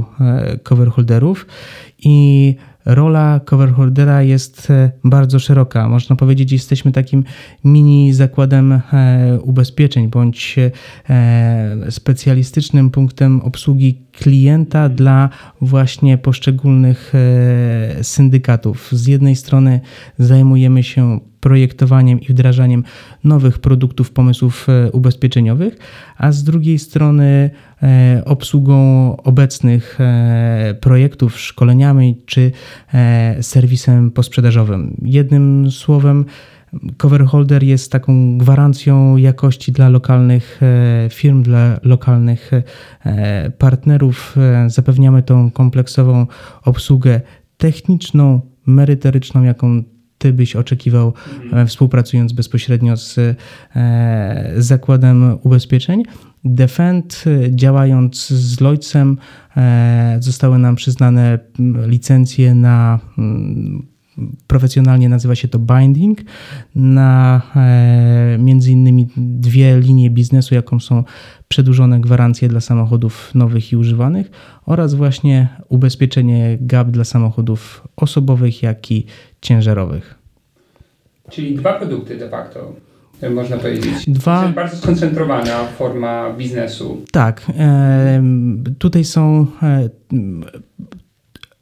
coverholderów 0.63 1.45
i 1.99 2.55
rola 2.87 3.39
coverholdera 3.45 4.23
jest 4.23 4.71
e, 4.71 4.91
bardzo 5.03 5.39
szeroka. 5.39 5.89
Można 5.89 6.15
powiedzieć, 6.15 6.51
jesteśmy 6.51 6.91
takim 6.91 7.23
mini 7.63 8.13
zakładem 8.13 8.71
e, 8.71 8.81
ubezpieczeń 9.41 10.07
bądź 10.07 10.55
e, 10.59 10.71
specjalistycznym 11.91 12.89
punktem 12.89 13.41
obsługi 13.41 14.01
klienta 14.11 14.89
dla 14.89 15.29
właśnie 15.61 16.17
poszczególnych 16.17 17.13
syndykatów. 18.01 18.89
Z 18.91 19.07
jednej 19.07 19.35
strony 19.35 19.79
zajmujemy 20.19 20.83
się 20.83 21.19
projektowaniem 21.39 22.21
i 22.21 22.25
wdrażaniem 22.25 22.83
nowych 23.23 23.59
produktów, 23.59 24.11
pomysłów 24.11 24.67
ubezpieczeniowych, 24.91 25.77
a 26.17 26.31
z 26.31 26.43
drugiej 26.43 26.79
strony 26.79 27.49
obsługą 28.25 29.17
obecnych 29.17 29.97
e, 30.01 30.75
projektów, 30.81 31.39
szkoleniami 31.39 32.21
czy 32.25 32.51
serwisem 33.41 34.11
posprzedażowym. 34.11 34.97
Jednym 35.01 35.71
słowem, 35.71 36.25
Coverholder 36.97 37.63
jest 37.63 37.91
taką 37.91 38.37
gwarancją 38.37 39.17
jakości 39.17 39.71
dla 39.71 39.89
lokalnych 39.89 40.61
firm, 41.09 41.43
dla 41.43 41.79
lokalnych 41.83 42.51
partnerów. 43.57 44.35
Zapewniamy 44.67 45.23
tą 45.23 45.51
kompleksową 45.51 46.27
obsługę 46.63 47.21
techniczną, 47.57 48.41
merytoryczną, 48.65 49.43
jaką 49.43 49.83
ty 50.17 50.33
byś 50.33 50.55
oczekiwał, 50.55 51.13
mhm. 51.43 51.63
E, 51.63 51.65
współpracując 51.65 52.33
bezpośrednio 52.33 52.97
z, 52.97 53.17
e, 53.75 54.53
zakładem 54.57 55.37
ubezpieczeń. 55.41 56.03
Defend, 56.43 57.23
e, 57.27 57.55
działając 57.55 58.27
z 58.27 58.61
Lloydsem, 58.61 59.17
zostały 60.19 60.59
nam 60.59 60.75
przyznane 60.75 61.39
licencje 61.87 62.55
na 62.55 62.99
profesjonalnie 64.47 65.09
nazywa 65.09 65.35
się 65.35 65.47
to 65.47 65.59
binding, 65.59 66.19
na 66.75 67.41
e, 67.55 68.37
między 68.39 68.71
innymi 68.71 69.07
dwie 69.17 69.79
linie 69.79 70.09
biznesu, 70.09 70.55
jaką 70.55 70.79
są 70.79 71.03
przedłużone 71.47 71.99
gwarancje 71.99 72.47
dla 72.47 72.61
samochodów 72.61 73.35
nowych 73.35 73.71
i 73.71 73.75
używanych 73.75 74.31
oraz 74.65 74.93
właśnie 74.93 75.47
ubezpieczenie 75.69 76.57
GAP 76.61 76.91
dla 76.91 77.03
samochodów 77.03 77.87
osobowych, 77.95 78.63
jak 78.63 78.91
i 78.91 79.05
ciężarowych. 79.41 80.15
Czyli 81.29 81.55
dwa 81.55 81.73
produkty 81.73 82.17
de 82.17 82.29
facto 82.29 82.73
można 83.29 83.57
powiedzieć. 83.57 84.09
Dwa... 84.09 84.47
Bardzo 84.47 84.77
skoncentrowana 84.77 85.63
forma 85.77 86.33
biznesu. 86.33 87.05
Tak. 87.11 87.41
E, 87.57 88.23
tutaj 88.79 89.03
są 89.03 89.47
e, 89.63 89.89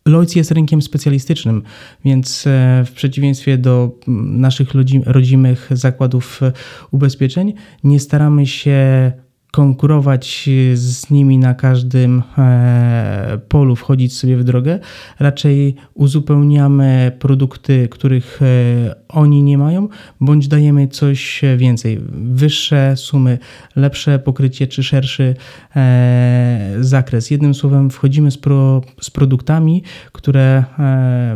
Lloyds 0.08 0.36
jest 0.36 0.52
rynkiem 0.52 0.82
specjalistycznym, 0.82 1.64
więc 2.06 2.48
e, 2.48 2.84
w 2.86 2.92
przeciwieństwie 2.92 3.58
do 3.58 3.92
naszych 4.28 4.70
rodzimych 5.06 5.70
zakładów 5.72 6.44
e, 6.44 6.52
ubezpieczeń, 6.92 7.54
nie 7.84 8.00
staramy 8.00 8.48
się 8.48 9.12
konkurować 9.56 10.50
z 10.74 11.10
nimi 11.10 11.38
na 11.38 11.54
każdym 11.54 12.24
e, 12.38 13.40
polu, 13.50 13.76
wchodzić 13.76 14.18
sobie 14.18 14.38
w 14.38 14.44
drogę. 14.44 14.80
Raczej 15.20 15.76
uzupełniamy 15.94 17.12
produkty, 17.20 17.88
których 17.92 18.42
e, 18.42 18.96
oni 19.08 19.44
nie 19.44 19.58
mają, 19.58 19.88
bądź 20.22 20.48
dajemy 20.48 20.88
coś 20.88 21.42
więcej. 21.58 22.00
Wyższe 22.12 22.94
sumy, 22.98 23.38
lepsze 23.76 24.20
pokrycie 24.20 24.68
czy 24.68 24.84
szerszy 24.84 25.36
e, 25.76 26.76
zakres. 26.80 27.32
Jednym 27.32 27.54
słowem, 27.54 27.90
wchodzimy 27.90 28.32
z, 28.32 28.38
pro, 28.38 28.82
z 29.02 29.10
produktami, 29.10 29.84
które 30.12 30.64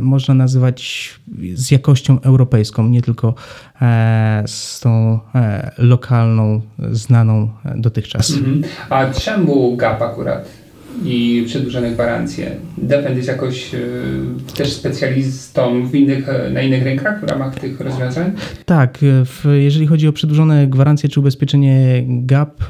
można 0.02 0.34
nazywać 0.34 1.10
z 1.54 1.72
jakością 1.72 2.22
europejską, 2.22 2.90
nie 2.90 3.02
tylko 3.02 3.36
z 4.45 4.79
tą 4.79 5.19
lokalną, 5.77 6.62
znaną 6.91 7.50
dotychczas 7.75 7.75
dotychczas. 7.75 8.31
Mhm. 8.31 8.63
A 8.89 9.05
czemu 9.05 9.77
GAP 9.77 10.01
akurat? 10.01 10.45
I 11.05 11.43
przedłużone 11.48 11.91
gwarancje. 11.91 12.51
Defend 12.77 13.15
jest 13.17 13.27
jakoś 13.27 13.74
y, 13.74 13.79
też 14.55 14.74
specjalistą 14.74 15.88
w 15.88 15.96
innych, 15.96 16.29
e, 16.29 16.50
na 16.50 16.62
innych 16.62 16.84
rynkach 16.84 17.22
w 17.22 17.24
ramach 17.24 17.60
tych 17.60 17.79
rozwiązań? 17.79 18.31
Tak, 18.65 18.98
w, 19.25 19.46
jeżeli 19.60 19.88
chodzi 19.88 20.08
o 20.08 20.13
przedłużone 20.13 20.67
gwarancje 20.67 21.10
czy 21.10 21.19
ubezpieczenie 21.19 22.03
GAP, 22.08 22.63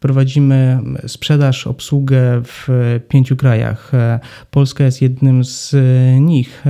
prowadzimy 0.00 0.78
sprzedaż, 1.06 1.66
obsługę 1.66 2.42
w 2.44 2.68
pięciu 3.08 3.36
krajach. 3.36 3.94
E, 3.94 4.20
Polska 4.50 4.84
jest 4.84 5.02
jednym 5.02 5.44
z 5.44 5.76
nich, 6.20 6.64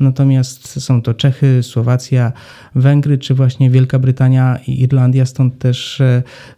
natomiast 0.00 0.82
są 0.82 1.02
to 1.02 1.14
Czechy, 1.14 1.62
Słowacja, 1.62 2.32
Węgry 2.74 3.18
czy 3.18 3.34
właśnie 3.34 3.70
Wielka 3.70 3.98
Brytania 3.98 4.58
i 4.66 4.82
Irlandia, 4.82 5.26
stąd 5.26 5.58
też, 5.58 6.02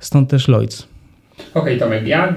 stąd 0.01 0.31
też 0.31 0.49
Lloyds. 0.49 0.96
Okej, 1.39 1.77
okay, 1.77 1.77
Tomek, 1.77 2.07
ja 2.07 2.35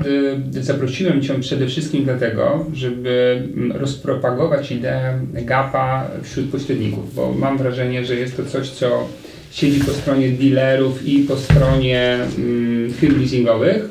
y, 0.55 0.63
zaprosiłem 0.63 1.21
Cię 1.21 1.39
przede 1.39 1.67
wszystkim 1.67 2.03
dlatego, 2.03 2.65
żeby 2.73 3.43
mm, 3.55 3.71
rozpropagować 3.71 4.71
ideę 4.71 5.19
GAPA 5.33 6.07
wśród 6.23 6.49
pośredników, 6.49 7.15
bo 7.15 7.33
mam 7.33 7.57
wrażenie, 7.57 8.05
że 8.05 8.15
jest 8.15 8.37
to 8.37 8.45
coś, 8.45 8.69
co 8.69 9.07
siedzi 9.51 9.79
po 9.79 9.91
stronie 9.91 10.29
dealerów 10.29 11.07
i 11.07 11.19
po 11.19 11.35
stronie 11.35 12.17
mm, 12.37 12.93
firm 12.93 13.19
leasingowych, 13.19 13.85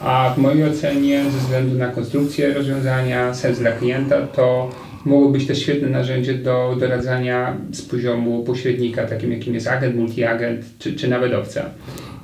a 0.00 0.34
w 0.36 0.38
mojej 0.38 0.64
ocenie 0.64 1.24
ze 1.24 1.38
względu 1.38 1.78
na 1.78 1.88
konstrukcję 1.88 2.54
rozwiązania, 2.54 3.34
sens 3.34 3.58
dla 3.58 3.72
klienta, 3.72 4.26
to 4.26 4.70
mogło 5.04 5.28
być 5.28 5.46
też 5.46 5.58
świetne 5.58 5.88
narzędzie 5.88 6.34
do 6.34 6.76
doradzania 6.80 7.56
z 7.72 7.82
poziomu 7.82 8.44
pośrednika, 8.44 9.06
takim 9.06 9.32
jakim 9.32 9.54
jest 9.54 9.68
agent, 9.68 9.96
multiagent 9.96 10.64
czy, 10.78 10.92
czy 10.92 11.08
nawet 11.08 11.32
owca. 11.32 11.70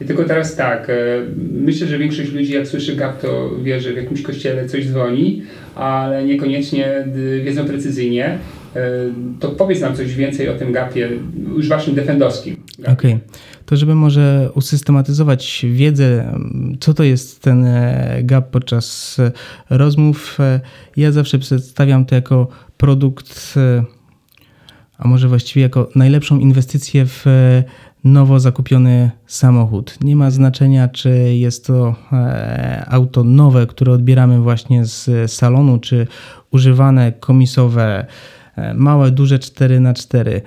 I 0.00 0.04
tylko 0.04 0.24
teraz 0.24 0.56
tak, 0.56 0.90
e, 0.90 0.94
myślę, 1.52 1.86
że 1.86 1.98
większość 1.98 2.32
ludzi 2.32 2.52
jak 2.52 2.68
słyszy 2.68 2.96
GAP 2.96 3.20
to 3.20 3.50
wie, 3.62 3.80
że 3.80 3.92
w 3.92 3.96
jakimś 3.96 4.22
kościele 4.22 4.66
coś 4.66 4.86
dzwoni, 4.86 5.42
ale 5.74 6.24
niekoniecznie 6.24 7.04
wiedzą 7.44 7.64
precyzyjnie. 7.64 8.38
To 9.40 9.48
powiedz 9.48 9.80
nam 9.80 9.96
coś 9.96 10.14
więcej 10.14 10.48
o 10.48 10.54
tym 10.54 10.72
gapie, 10.72 11.10
już 11.56 11.68
waszym 11.68 11.94
defendowskim. 11.94 12.56
Okej, 12.80 12.92
okay. 12.92 13.20
to 13.66 13.76
żeby 13.76 13.94
może 13.94 14.50
usystematyzować 14.54 15.66
wiedzę, 15.72 16.38
co 16.80 16.94
to 16.94 17.04
jest 17.04 17.42
ten 17.42 17.66
gap 18.22 18.50
podczas 18.50 19.16
rozmów, 19.70 20.38
ja 20.96 21.12
zawsze 21.12 21.38
przedstawiam 21.38 22.04
to 22.04 22.14
jako 22.14 22.48
produkt, 22.76 23.54
a 24.98 25.08
może 25.08 25.28
właściwie 25.28 25.62
jako 25.62 25.88
najlepszą 25.94 26.38
inwestycję 26.38 27.06
w 27.06 27.24
nowo 28.04 28.40
zakupiony 28.40 29.10
samochód. 29.26 29.98
Nie 30.00 30.16
ma 30.16 30.30
znaczenia, 30.30 30.88
czy 30.88 31.10
jest 31.34 31.66
to 31.66 31.94
e, 32.12 32.84
auto 32.88 33.24
nowe, 33.24 33.66
które 33.66 33.92
odbieramy 33.92 34.40
właśnie 34.40 34.84
z 34.84 35.32
salonu, 35.32 35.78
czy 35.78 36.06
używane 36.50 37.12
komisowe, 37.12 38.06
e, 38.56 38.74
małe, 38.74 39.10
duże 39.10 39.38
4x4. 39.38 40.40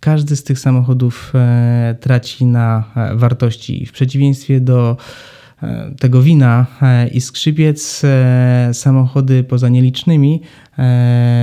Każdy 0.00 0.36
z 0.36 0.44
tych 0.44 0.58
samochodów 0.58 1.32
e, 1.34 1.96
traci 2.00 2.46
na 2.46 2.84
wartości. 3.14 3.86
W 3.86 3.92
przeciwieństwie 3.92 4.60
do 4.60 4.96
tego 6.00 6.22
wina 6.22 6.66
e, 6.82 7.08
i 7.08 7.20
skrzypiec, 7.20 8.02
e, 8.04 8.70
samochody 8.72 9.44
poza 9.44 9.68
nielicznymi 9.68 10.42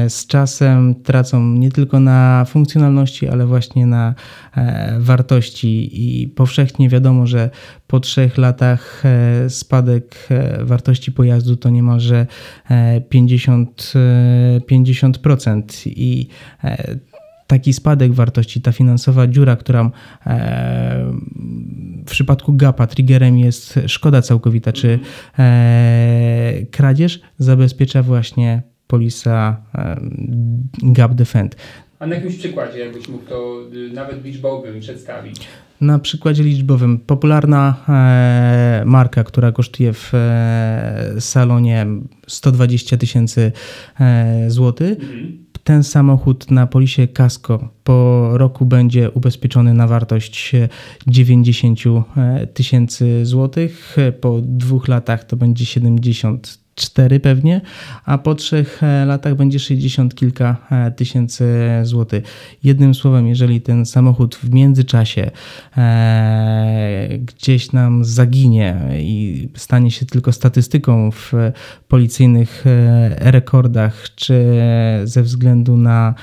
z 0.07 0.27
czasem 0.27 0.95
tracą 0.95 1.43
nie 1.43 1.71
tylko 1.71 1.99
na 1.99 2.45
funkcjonalności, 2.47 3.27
ale 3.27 3.45
właśnie 3.45 3.85
na 3.85 4.15
wartości. 4.99 5.89
I 5.93 6.27
powszechnie 6.27 6.89
wiadomo, 6.89 7.27
że 7.27 7.49
po 7.87 7.99
trzech 7.99 8.37
latach 8.37 9.03
spadek 9.49 10.29
wartości 10.59 11.11
pojazdu 11.11 11.55
to 11.55 11.69
niemalże 11.69 12.27
50%, 13.09 13.65
50% 14.71 15.63
i 15.85 16.27
taki 17.53 17.73
spadek 17.73 18.13
wartości, 18.13 18.61
ta 18.61 18.71
finansowa 18.71 19.27
dziura, 19.27 19.55
która 19.55 19.91
e, 20.25 21.11
w 22.05 22.11
przypadku 22.11 22.53
GAPA 22.53 22.87
triggerem 22.87 23.37
jest 23.37 23.79
szkoda 23.87 24.21
całkowita 24.21 24.71
czy 24.71 24.99
e, 25.39 26.65
kradzież, 26.71 27.21
zabezpiecza 27.37 28.03
właśnie 28.03 28.61
polisa 28.87 29.61
e, 29.75 29.97
GAP 30.83 31.13
Defend. 31.13 31.55
A 31.99 32.07
na 32.07 32.15
jakimś 32.15 32.37
przykładzie, 32.37 32.79
jakbyś 32.79 33.07
mógł 33.09 33.25
to 33.25 33.61
y, 33.73 33.93
nawet 33.93 34.23
liczbowym 34.25 34.79
przedstawić? 34.79 35.41
Na 35.81 35.99
przykładzie 35.99 36.43
liczbowym. 36.43 36.99
Popularna 36.99 37.75
e, 37.89 38.83
marka, 38.85 39.23
która 39.23 39.51
kosztuje 39.51 39.93
w 39.93 40.13
e, 40.13 41.15
salonie 41.19 41.85
120 42.27 42.97
tysięcy 42.97 43.51
e, 43.99 44.45
złotych. 44.49 44.99
Mhm 44.99 45.42
ten 45.63 45.83
samochód 45.83 46.51
na 46.51 46.67
polisie 46.67 47.07
Casco 47.07 47.69
po 47.83 48.29
roku 48.33 48.65
będzie 48.65 49.11
ubezpieczony 49.11 49.73
na 49.73 49.87
wartość 49.87 50.51
90 51.07 51.79
tysięcy 52.53 53.25
złotych. 53.25 53.97
Po 54.21 54.41
dwóch 54.41 54.87
latach 54.87 55.23
to 55.23 55.37
będzie 55.37 55.65
70 55.65 56.62
4 56.75 57.19
pewnie, 57.19 57.61
a 58.05 58.17
po 58.17 58.35
trzech 58.35 58.83
e, 58.83 59.05
latach 59.05 59.35
będzie 59.35 59.59
60 59.59 60.15
kilka 60.15 60.55
e, 60.71 60.91
tysięcy 60.91 61.45
złotych. 61.83 62.23
Jednym 62.63 62.93
słowem, 62.93 63.27
jeżeli 63.27 63.61
ten 63.61 63.85
samochód 63.85 64.35
w 64.35 64.53
międzyczasie 64.53 65.31
e, 65.77 67.07
gdzieś 67.17 67.71
nam 67.71 68.05
zaginie 68.05 68.81
i 68.99 69.49
stanie 69.55 69.91
się 69.91 70.05
tylko 70.05 70.31
statystyką 70.31 71.11
w 71.11 71.33
policyjnych 71.87 72.67
e, 72.67 73.31
rekordach, 73.31 74.05
czy 74.15 74.43
ze 75.03 75.23
względu 75.23 75.77
na 75.77 76.13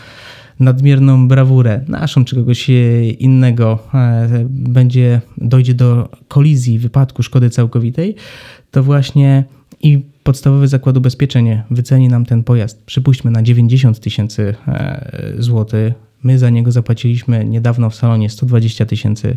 nadmierną 0.60 1.28
brawurę 1.28 1.84
naszą 1.88 2.24
czy 2.24 2.36
kogoś 2.36 2.70
innego 3.18 3.78
będzie 4.48 5.20
dojdzie 5.38 5.74
do 5.74 6.08
kolizji, 6.28 6.78
wypadku, 6.78 7.22
szkody 7.22 7.50
całkowitej, 7.50 8.16
to 8.70 8.82
właśnie 8.82 9.44
i 9.82 10.04
podstawowy 10.30 10.68
zakład 10.68 10.96
ubezpieczenia 10.96 11.64
wyceni 11.70 12.08
nam 12.08 12.26
ten 12.26 12.44
pojazd, 12.44 12.84
przypuśćmy 12.84 13.30
na 13.30 13.42
90 13.42 14.00
tysięcy 14.00 14.54
e, 14.68 15.34
złotych, 15.38 15.92
my 16.22 16.38
za 16.38 16.50
niego 16.50 16.72
zapłaciliśmy 16.72 17.44
niedawno 17.44 17.90
w 17.90 17.94
salonie 17.94 18.30
120 18.30 18.86
tysięcy 18.86 19.36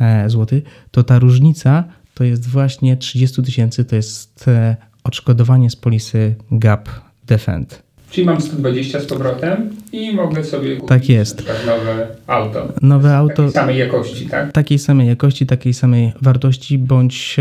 e, 0.00 0.30
złotych, 0.30 0.64
to 0.90 1.02
ta 1.02 1.18
różnica 1.18 1.84
to 2.14 2.24
jest 2.24 2.48
właśnie 2.48 2.96
30 2.96 3.42
tysięcy, 3.42 3.84
to 3.84 3.96
jest 3.96 4.48
e, 4.48 4.76
odszkodowanie 5.04 5.70
z 5.70 5.76
polisy 5.76 6.34
GAP 6.50 6.88
Defend. 7.26 7.82
Czyli 8.10 8.26
mam 8.26 8.40
120 8.40 9.00
z 9.00 9.06
powrotem 9.06 9.70
i 9.92 10.14
mogę 10.14 10.44
sobie 10.44 10.76
kupić 10.76 10.88
tak 10.88 11.08
jest. 11.08 11.44
nowe 11.66 12.06
auto. 12.26 12.72
Nowe 12.82 13.16
auto. 13.16 13.34
Takiej 13.34 13.52
samej 13.52 13.78
jakości, 13.78 14.26
tak? 14.26 14.52
Takiej 14.52 14.78
samej 14.78 15.08
jakości, 15.08 15.46
takiej 15.46 15.74
samej 15.74 16.12
wartości, 16.22 16.78
bądź 16.78 17.36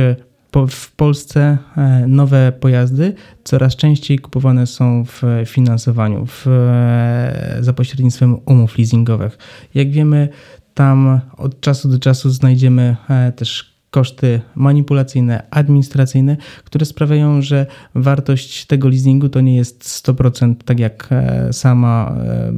w 0.68 0.92
Polsce 0.92 1.58
e, 1.78 2.08
nowe 2.08 2.52
pojazdy 2.60 3.14
coraz 3.44 3.76
częściej 3.76 4.20
kupowane 4.20 4.68
są 4.68 5.06
w 5.06 5.22
finansowaniu, 5.46 6.26
w, 6.26 6.48
e, 6.48 7.58
za 7.60 7.74
pośrednictwem 7.74 8.40
umów 8.46 8.78
leasingowych. 8.78 9.38
Jak 9.74 9.92
wiemy, 9.92 10.30
tam 10.74 11.22
od 11.38 11.62
czasu 11.62 11.90
do 11.90 12.00
czasu 12.00 12.30
znajdziemy 12.30 12.96
e, 13.10 13.32
też 13.32 13.73
koszty 13.94 14.42
manipulacyjne, 14.56 15.44
administracyjne, 15.52 16.38
które 16.64 16.86
sprawiają, 16.86 17.42
że 17.42 17.66
wartość 17.96 18.66
tego 18.66 18.90
leasingu 18.90 19.30
to 19.30 19.42
nie 19.42 19.56
jest 19.56 19.84
100% 19.84 20.56
tak 20.66 20.80
jak 20.80 21.08
e, 21.12 21.54
sama 21.54 22.16
e, 22.18 22.54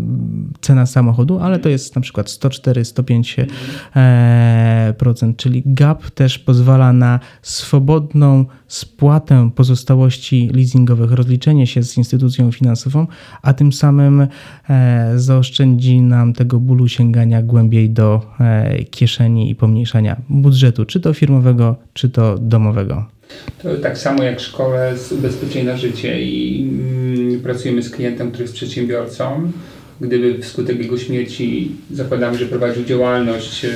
cena 0.62 0.86
samochodu, 0.86 1.40
ale 1.40 1.60
to 1.60 1.70
jest 1.70 1.96
na 1.96 2.02
przykład 2.02 2.28
104-105%, 2.28 3.46
e, 3.96 5.34
czyli 5.38 5.64
gap 5.66 6.12
też 6.12 6.40
pozwala 6.40 6.94
na 6.94 7.20
swobodną 7.42 8.46
spłatę 8.68 9.50
pozostałości 9.56 10.50
leasingowych, 10.54 11.12
rozliczenie 11.12 11.68
się 11.68 11.84
z 11.84 11.98
instytucją 11.98 12.52
finansową, 12.52 13.08
a 13.42 13.54
tym 13.54 13.74
samym 13.74 14.28
zaoszczędzi 15.16 16.02
nam 16.02 16.34
tego 16.34 16.60
bólu 16.60 16.88
sięgania 16.88 17.42
głębiej 17.42 17.90
do 17.90 18.22
kieszeni 18.92 19.50
i 19.50 19.56
pomniejszania 19.56 20.22
budżetu, 20.30 20.86
czy 20.86 21.00
to 21.00 21.14
firmy 21.14 21.25
firmowego, 21.26 21.76
czy 21.94 22.10
to 22.10 22.38
domowego. 22.38 23.06
To 23.64 23.76
tak 23.78 23.98
samo 23.98 24.24
jak 24.24 24.40
w 24.40 24.42
szkole 24.42 24.98
z 24.98 25.12
ubezpieczeń 25.12 25.66
na 25.66 25.78
życie 25.78 26.22
i 26.22 26.62
mm, 26.62 27.40
pracujemy 27.40 27.84
z 27.84 27.90
klientem, 27.90 28.28
który 28.28 28.44
jest 28.44 28.54
przedsiębiorcą. 28.54 29.52
Gdyby 30.02 30.42
wskutek 30.42 30.80
jego 30.80 30.98
śmierci 30.98 31.72
zakładamy, 31.92 32.38
że 32.38 32.46
prowadził 32.46 32.84
działalność, 32.84 33.66
e, 33.66 33.70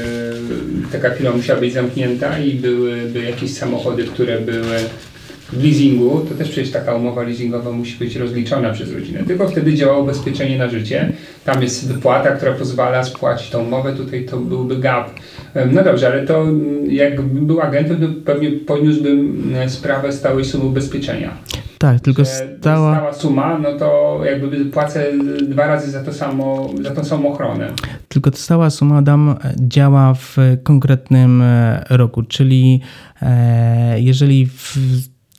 taka 0.92 1.10
firma 1.10 1.32
musiała 1.32 1.60
być 1.60 1.74
zamknięta 1.74 2.40
i 2.40 2.54
byłyby 2.54 3.24
jakieś 3.24 3.54
samochody, 3.54 4.04
które 4.04 4.40
były 4.40 4.78
w 5.54 5.64
leasingu, 5.64 6.26
to 6.30 6.36
też 6.36 6.50
przecież 6.50 6.72
taka 6.72 6.96
umowa 6.96 7.24
leasingowa 7.24 7.72
musi 7.72 7.98
być 8.00 8.16
rozliczona 8.16 8.74
przez 8.74 8.94
rodzinę. 8.94 9.24
Tylko 9.28 9.48
wtedy 9.48 9.74
działa 9.74 9.98
ubezpieczenie 9.98 10.58
na 10.58 10.70
życie. 10.70 11.14
Tam 11.46 11.62
jest 11.62 11.94
wypłata, 11.94 12.32
która 12.32 12.52
pozwala 12.52 13.04
spłacić 13.04 13.50
tą 13.50 13.64
umowę, 13.64 13.94
tutaj 13.94 14.26
to 14.26 14.38
byłby 14.38 14.78
gap. 14.78 15.10
No 15.72 15.84
dobrze, 15.84 16.08
ale 16.08 16.26
to 16.26 16.46
jakbym 16.88 17.48
był 17.48 17.62
agentem, 17.62 18.02
to 18.02 18.08
pewnie 18.26 18.52
poniósłbym 18.52 19.52
e, 19.56 19.70
sprawę 19.70 20.12
stałej 20.12 20.46
sumy 20.46 20.66
ubezpieczenia. 20.66 21.38
Tak, 21.80 22.00
tylko 22.00 22.26
stała... 22.26 22.96
stała 22.96 23.14
suma, 23.14 23.58
no 23.58 23.78
to 23.78 24.20
jakby 24.26 24.66
płacę 24.66 25.06
dwa 25.42 25.68
razy 25.68 25.92
za 25.92 26.04
to 26.04 26.14
samo, 26.14 26.70
za 26.82 26.92
tą 26.92 27.04
samą 27.06 27.34
ochronę. 27.34 27.68
Tylko 28.08 28.32
stała 28.34 28.70
suma 28.70 29.02
dam 29.02 29.36
działa 29.58 30.14
w 30.14 30.38
konkretnym 30.64 31.42
e, 31.42 31.86
roku, 31.90 32.24
czyli 32.24 32.82
e, 33.22 34.00
jeżeli 34.00 34.48
w 34.48 34.78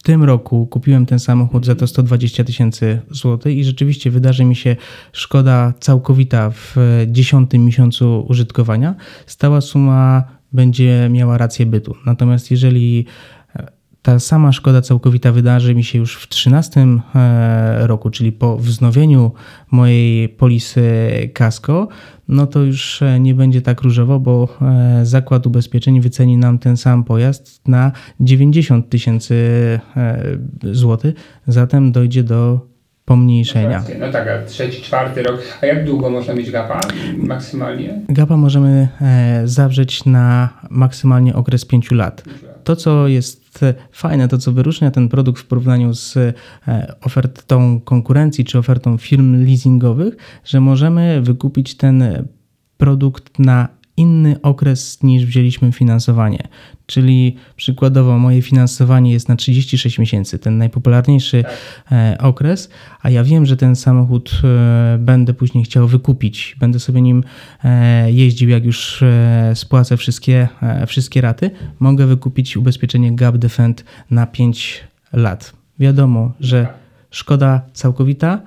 w 0.00 0.02
tym 0.02 0.24
roku 0.24 0.66
kupiłem 0.66 1.06
ten 1.06 1.18
samochód 1.18 1.66
za 1.66 1.74
to 1.74 1.86
120 1.86 2.44
tysięcy 2.44 3.00
złotych 3.10 3.56
i 3.56 3.64
rzeczywiście 3.64 4.10
wydarzy 4.10 4.44
mi 4.44 4.56
się 4.56 4.76
szkoda 5.12 5.72
całkowita 5.80 6.50
w 6.50 6.76
dziesiątym 7.06 7.64
miesiącu 7.64 8.26
użytkowania, 8.28 8.94
stała 9.26 9.60
suma 9.60 10.24
będzie 10.52 11.08
miała 11.10 11.38
rację 11.38 11.66
bytu. 11.66 11.96
Natomiast 12.06 12.50
jeżeli 12.50 13.06
ta 14.02 14.18
sama 14.18 14.52
szkoda 14.52 14.82
całkowita 14.82 15.32
wydarzy 15.32 15.74
mi 15.74 15.84
się 15.84 15.98
już 15.98 16.14
w 16.14 16.28
2013 16.28 16.86
e, 17.14 17.86
roku, 17.86 18.10
czyli 18.10 18.32
po 18.32 18.56
wznowieniu 18.56 19.32
mojej 19.70 20.28
polisy 20.28 20.82
Casco, 21.34 21.88
no 22.28 22.46
to 22.46 22.62
już 22.62 23.02
e, 23.02 23.20
nie 23.20 23.34
będzie 23.34 23.62
tak 23.62 23.80
różowo, 23.80 24.20
bo 24.20 24.48
e, 24.62 25.06
zakład 25.06 25.46
ubezpieczeń 25.46 26.00
wyceni 26.00 26.36
nam 26.36 26.58
ten 26.58 26.76
sam 26.76 27.04
pojazd 27.04 27.68
na 27.68 27.92
90 28.20 28.88
tysięcy 28.88 29.40
złotych, 30.62 31.14
zatem 31.46 31.92
dojdzie 31.92 32.22
do 32.22 32.70
pomniejszenia. 33.04 33.84
No, 33.88 34.06
no 34.06 34.12
tak, 34.12 34.28
a 34.28 34.46
trzeci, 34.46 34.82
czwarty 34.82 35.22
rok. 35.22 35.40
A 35.62 35.66
jak 35.66 35.84
długo 35.84 36.10
można 36.10 36.34
mieć 36.34 36.50
gapa 36.50 36.80
maksymalnie? 37.16 38.00
Gapa 38.08 38.36
możemy 38.36 38.88
zawrzeć 39.44 40.04
na 40.04 40.48
maksymalnie 40.70 41.34
okres 41.34 41.64
5 41.64 41.90
lat 41.90 42.24
to, 42.64 42.76
co 42.76 43.08
jest 43.08 43.64
fajne, 43.92 44.28
to, 44.28 44.38
co 44.38 44.52
wyróżnia 44.52 44.90
ten 44.90 45.08
produkt 45.08 45.42
w 45.42 45.46
porównaniu 45.46 45.94
z 45.94 46.16
e, 46.16 46.32
ofertą 47.00 47.80
konkurencji 47.80 48.44
czy 48.44 48.58
ofertą 48.58 48.98
firm 48.98 49.44
leasingowych, 49.44 50.16
że 50.44 50.60
możemy 50.60 51.22
wykupić 51.22 51.76
ten 51.76 52.04
produkt 52.76 53.38
na 53.38 53.79
inny 54.00 54.36
okres 54.42 55.02
niż 55.02 55.26
wzięliśmy 55.26 55.72
finansowanie. 55.72 56.48
Czyli 56.86 57.36
przykładowo 57.56 58.18
moje 58.18 58.42
finansowanie 58.42 59.12
jest 59.12 59.28
na 59.28 59.36
36 59.36 59.98
miesięcy, 59.98 60.38
ten 60.38 60.58
najpopularniejszy 60.58 61.44
tak. 61.90 62.22
okres, 62.22 62.70
a 63.02 63.10
ja 63.10 63.24
wiem, 63.24 63.46
że 63.46 63.56
ten 63.56 63.76
samochód 63.76 64.32
e, 64.44 64.98
będę 64.98 65.34
później 65.34 65.64
chciał 65.64 65.88
wykupić, 65.88 66.56
będę 66.60 66.78
sobie 66.78 67.02
nim 67.02 67.24
e, 67.64 68.12
jeździł, 68.12 68.48
jak 68.48 68.64
już 68.64 69.04
spłacę 69.54 69.96
wszystkie, 69.96 70.48
wszystkie 70.86 71.20
raty, 71.20 71.50
mogę 71.80 72.06
wykupić 72.06 72.56
ubezpieczenie 72.56 73.16
Gap 73.16 73.36
Defend 73.36 73.84
na 74.10 74.26
5 74.26 74.84
lat. 75.12 75.52
Wiadomo, 75.78 76.32
że 76.40 76.66
szkoda 77.10 77.60
całkowita, 77.72 78.40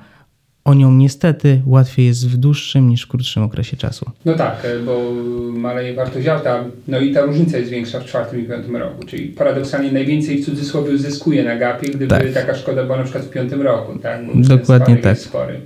o 0.65 0.73
nią 0.73 0.91
niestety 0.91 1.61
łatwiej 1.65 2.05
jest 2.05 2.29
w 2.29 2.37
dłuższym 2.37 2.89
niż 2.89 3.03
w 3.03 3.07
krótszym 3.07 3.43
okresie 3.43 3.77
czasu. 3.77 4.05
No 4.25 4.33
tak, 4.33 4.65
e, 4.65 4.79
bo 4.79 5.11
maleje 5.53 5.93
wartość 5.93 6.27
auta, 6.27 6.63
no 6.87 6.99
i 6.99 7.13
ta 7.13 7.21
różnica 7.21 7.57
jest 7.57 7.69
większa 7.69 7.99
w 7.99 8.05
czwartym 8.05 8.39
i 8.39 8.43
piątym 8.43 8.75
roku, 8.75 9.05
czyli 9.05 9.27
paradoksalnie 9.27 9.91
najwięcej 9.91 10.41
w 10.41 10.45
cudzysłowie 10.45 10.97
zyskuje 10.97 11.43
na 11.43 11.55
gapie, 11.55 11.87
gdyby 11.87 12.07
tak. 12.07 12.33
taka 12.33 12.55
szkoda 12.55 12.83
była 12.83 12.97
na 12.97 13.03
przykład 13.03 13.25
w 13.25 13.29
piątym 13.29 13.61
roku. 13.61 13.99
Tak? 13.99 14.21
Dokładnie 14.35 14.97
tak. 14.97 15.17
Spory. 15.17 15.59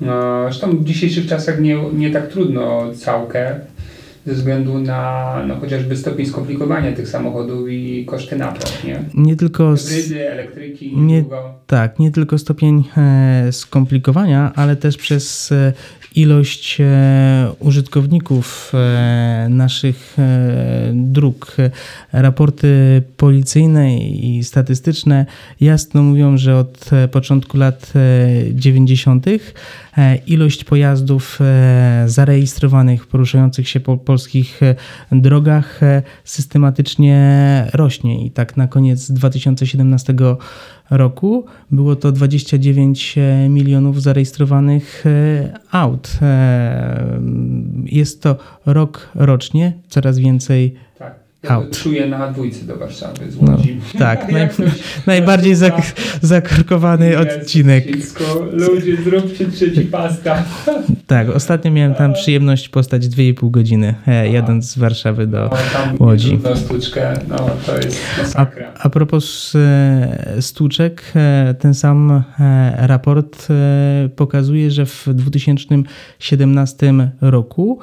No, 0.00 0.42
zresztą 0.44 0.76
w 0.76 0.84
dzisiejszych 0.84 1.26
czasach 1.26 1.60
nie, 1.60 1.78
nie 1.92 2.10
tak 2.10 2.28
trudno 2.28 2.94
całkę 2.94 3.60
ze 4.26 4.34
względu 4.34 4.78
na 4.78 5.34
no, 5.46 5.56
chociażby 5.56 5.96
stopień 5.96 6.26
skomplikowania 6.26 6.92
tych 6.92 7.08
samochodów 7.08 7.68
i 7.70 8.04
koszty 8.04 8.36
napraw, 8.36 8.84
nie? 8.84 9.04
Nie 9.14 9.36
tylko... 9.36 9.74
Hybrydy, 9.76 10.30
elektryki, 10.30 10.96
nie, 10.96 11.24
Tak, 11.66 11.98
nie 11.98 12.10
tylko 12.10 12.38
stopień 12.38 12.84
e, 12.96 13.52
skomplikowania, 13.52 14.52
ale 14.54 14.76
też 14.76 14.96
przez 14.96 15.52
e, 15.52 15.72
ilość 16.14 16.78
e, 16.80 17.52
użytkowników 17.58 18.72
e, 18.74 19.46
naszych 19.50 20.16
e, 20.18 20.92
dróg. 20.94 21.56
Raporty 22.12 23.02
policyjne 23.16 23.98
i 23.98 24.44
statystyczne 24.44 25.26
jasno 25.60 26.02
mówią, 26.02 26.36
że 26.36 26.56
od 26.56 26.90
początku 27.10 27.58
lat 27.58 27.92
90. 28.52 29.26
ilość 30.26 30.64
pojazdów 30.64 31.38
zarejestrowanych, 32.06 33.06
poruszających 33.06 33.68
się 33.68 33.80
po 33.80 33.96
polskich 34.12 34.60
drogach 35.12 35.80
systematycznie 36.24 37.16
rośnie 37.74 38.26
i 38.26 38.30
tak 38.30 38.56
na 38.56 38.68
koniec 38.68 39.10
2017 39.10 40.14
roku 40.90 41.44
było 41.70 41.96
to 41.96 42.12
29 42.12 43.14
e, 43.18 43.48
milionów 43.48 44.02
zarejestrowanych 44.02 45.04
e, 45.06 45.52
aut. 45.70 46.18
E, 46.22 47.20
jest 47.84 48.22
to 48.22 48.36
rok 48.66 49.10
rocznie, 49.14 49.72
coraz 49.88 50.18
więcej 50.18 50.74
tak. 51.42 51.60
Ja 51.60 51.70
czuję 51.70 52.06
na 52.06 52.32
dwójce 52.32 52.66
do 52.66 52.76
Warszawy 52.76 53.30
z 53.30 53.36
Łodzi. 53.36 53.80
No, 53.94 54.00
tak, 54.00 54.28
naj, 54.32 54.48
najbardziej 55.06 55.54
zak 55.54 55.92
zakorkowany 56.20 57.18
odcinek. 57.18 57.84
Wszystko. 57.92 58.46
Ludzie, 58.52 58.96
zróbcie 58.96 59.46
trzeci 59.50 59.80
pasta. 59.80 60.42
Tak, 61.06 61.28
ostatnio 61.28 61.70
miałem 61.70 61.94
tam 61.94 62.12
przyjemność 62.12 62.68
postać 62.68 63.06
2,5 63.06 63.50
godziny 63.50 63.94
e, 64.06 64.28
jadąc 64.28 64.70
z 64.70 64.78
Warszawy 64.78 65.26
do 65.26 65.50
no, 65.98 66.06
Łodzi. 66.06 66.38
Na 66.38 66.56
stłuczkę, 66.56 67.12
no 67.28 67.36
to 67.66 67.76
jest 67.76 68.00
masakra. 68.18 68.72
A, 68.78 68.82
a 68.82 68.90
propos 68.90 69.52
e, 69.54 70.42
stłuczek, 70.42 71.02
e, 71.16 71.54
ten 71.58 71.74
sam 71.74 72.10
e, 72.10 72.22
raport 72.86 73.48
e, 73.50 74.08
pokazuje, 74.16 74.70
że 74.70 74.86
w 74.86 75.08
2017 75.14 76.94
roku 77.20 77.78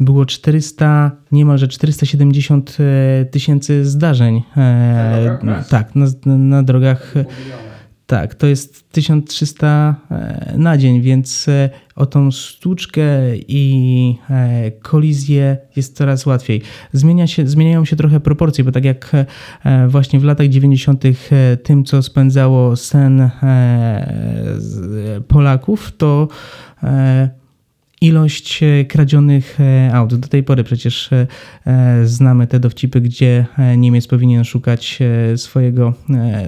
było 0.00 0.26
400, 0.26 1.10
niemalże 1.32 1.68
470 1.68 2.76
e, 2.80 3.24
tysięcy 3.24 3.84
zdarzeń. 3.84 4.42
E, 4.56 5.38
na 5.42 5.62
tak, 5.62 5.94
na, 5.94 6.06
na 6.26 6.62
drogach. 6.62 7.14
Tak, 8.06 8.34
to 8.34 8.46
jest 8.46 8.92
1300 8.92 9.96
na 10.56 10.78
dzień, 10.78 11.00
więc 11.00 11.46
o 11.96 12.06
tą 12.06 12.32
stłuczkę 12.32 13.02
i 13.48 14.14
kolizję 14.82 15.56
jest 15.76 15.96
coraz 15.96 16.26
łatwiej. 16.26 16.62
Zmienia 16.92 17.26
się, 17.26 17.46
zmieniają 17.46 17.84
się 17.84 17.96
trochę 17.96 18.20
proporcje, 18.20 18.64
bo 18.64 18.72
tak 18.72 18.84
jak 18.84 19.12
właśnie 19.88 20.20
w 20.20 20.24
latach 20.24 20.48
90. 20.48 21.04
tym, 21.62 21.84
co 21.84 22.02
spędzało 22.02 22.76
sen 22.76 23.30
Polaków, 25.28 25.92
to 25.96 26.28
ilość 28.00 28.62
e, 28.62 28.84
kradzionych 28.84 29.58
e, 29.60 29.94
aut. 29.94 30.14
Do 30.14 30.28
tej 30.28 30.42
pory 30.42 30.64
przecież 30.64 31.10
e, 31.12 31.26
znamy 32.04 32.46
te 32.46 32.60
dowcipy, 32.60 33.00
gdzie 33.00 33.46
Niemiec 33.76 34.06
powinien 34.06 34.44
szukać 34.44 34.98
swojego, 35.36 35.94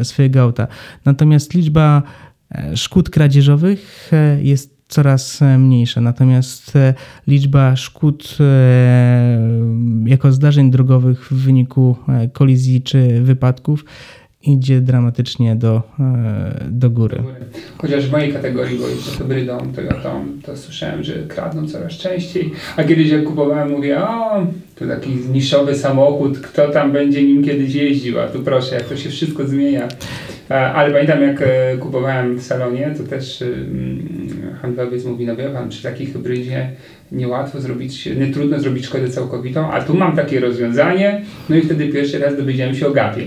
swojego 0.02 0.40
auta. 0.40 0.66
Natomiast 1.04 1.54
liczba 1.54 2.02
szkód 2.74 3.10
kradzieżowych 3.10 4.10
jest 4.42 4.80
coraz 4.88 5.40
mniejsza. 5.58 6.00
Natomiast 6.00 6.72
liczba 7.26 7.76
szkód 7.76 8.38
jako 10.04 10.32
zdarzeń 10.32 10.70
drogowych 10.70 11.32
w 11.32 11.44
wyniku 11.44 11.96
kolizji 12.32 12.82
czy 12.82 13.22
wypadków 13.22 13.84
idzie 14.42 14.80
dramatycznie 14.80 15.56
do, 15.56 15.82
e, 16.00 16.64
do 16.70 16.90
góry. 16.90 17.22
Chociaż 17.78 18.06
w 18.06 18.12
mojej 18.12 18.32
kategorii, 18.32 18.78
bo 18.78 18.88
jeszcze 18.88 19.10
hybrydą, 19.10 19.58
to 20.42 20.56
słyszałem, 20.56 21.04
że 21.04 21.14
kradną 21.14 21.68
coraz 21.68 21.92
częściej. 21.92 22.52
A 22.76 22.84
kiedyś 22.84 23.10
jak 23.10 23.24
kupowałem, 23.24 23.70
mówię, 23.70 24.02
o, 24.02 24.46
to 24.76 24.86
taki 24.86 25.10
niszowy 25.10 25.74
samochód, 25.74 26.40
kto 26.40 26.68
tam 26.68 26.92
będzie 26.92 27.22
nim 27.22 27.44
kiedyś 27.44 27.74
jeździł, 27.74 28.20
a 28.20 28.26
tu 28.26 28.42
proszę, 28.42 28.74
jak 28.74 28.84
to 28.84 28.96
się 28.96 29.10
wszystko 29.10 29.46
zmienia. 29.46 29.88
Ale 30.48 30.92
pamiętam, 30.92 31.22
jak 31.22 31.42
e, 31.42 31.76
kupowałem 31.78 32.36
w 32.36 32.42
salonie, 32.42 32.94
to 32.98 33.04
też 33.04 33.42
mm, 33.42 34.08
handlowiec 34.62 35.04
mówi, 35.04 35.26
no 35.26 35.36
wie 35.36 35.48
pan, 35.48 35.68
przy 35.68 35.82
takiej 35.82 36.06
hybrydzie 36.06 36.70
niełatwo 37.12 37.60
zrobić, 37.60 38.06
nie 38.06 38.26
trudno 38.26 38.60
zrobić 38.60 38.86
szkodę 38.86 39.08
całkowitą, 39.08 39.72
a 39.72 39.82
tu 39.82 39.94
mam 39.94 40.16
takie 40.16 40.40
rozwiązanie, 40.40 41.22
no 41.48 41.56
i 41.56 41.62
wtedy 41.62 41.88
pierwszy 41.88 42.18
raz 42.18 42.36
dowiedziałem 42.36 42.74
się 42.74 42.86
o 42.86 42.90
gapie. 42.90 43.22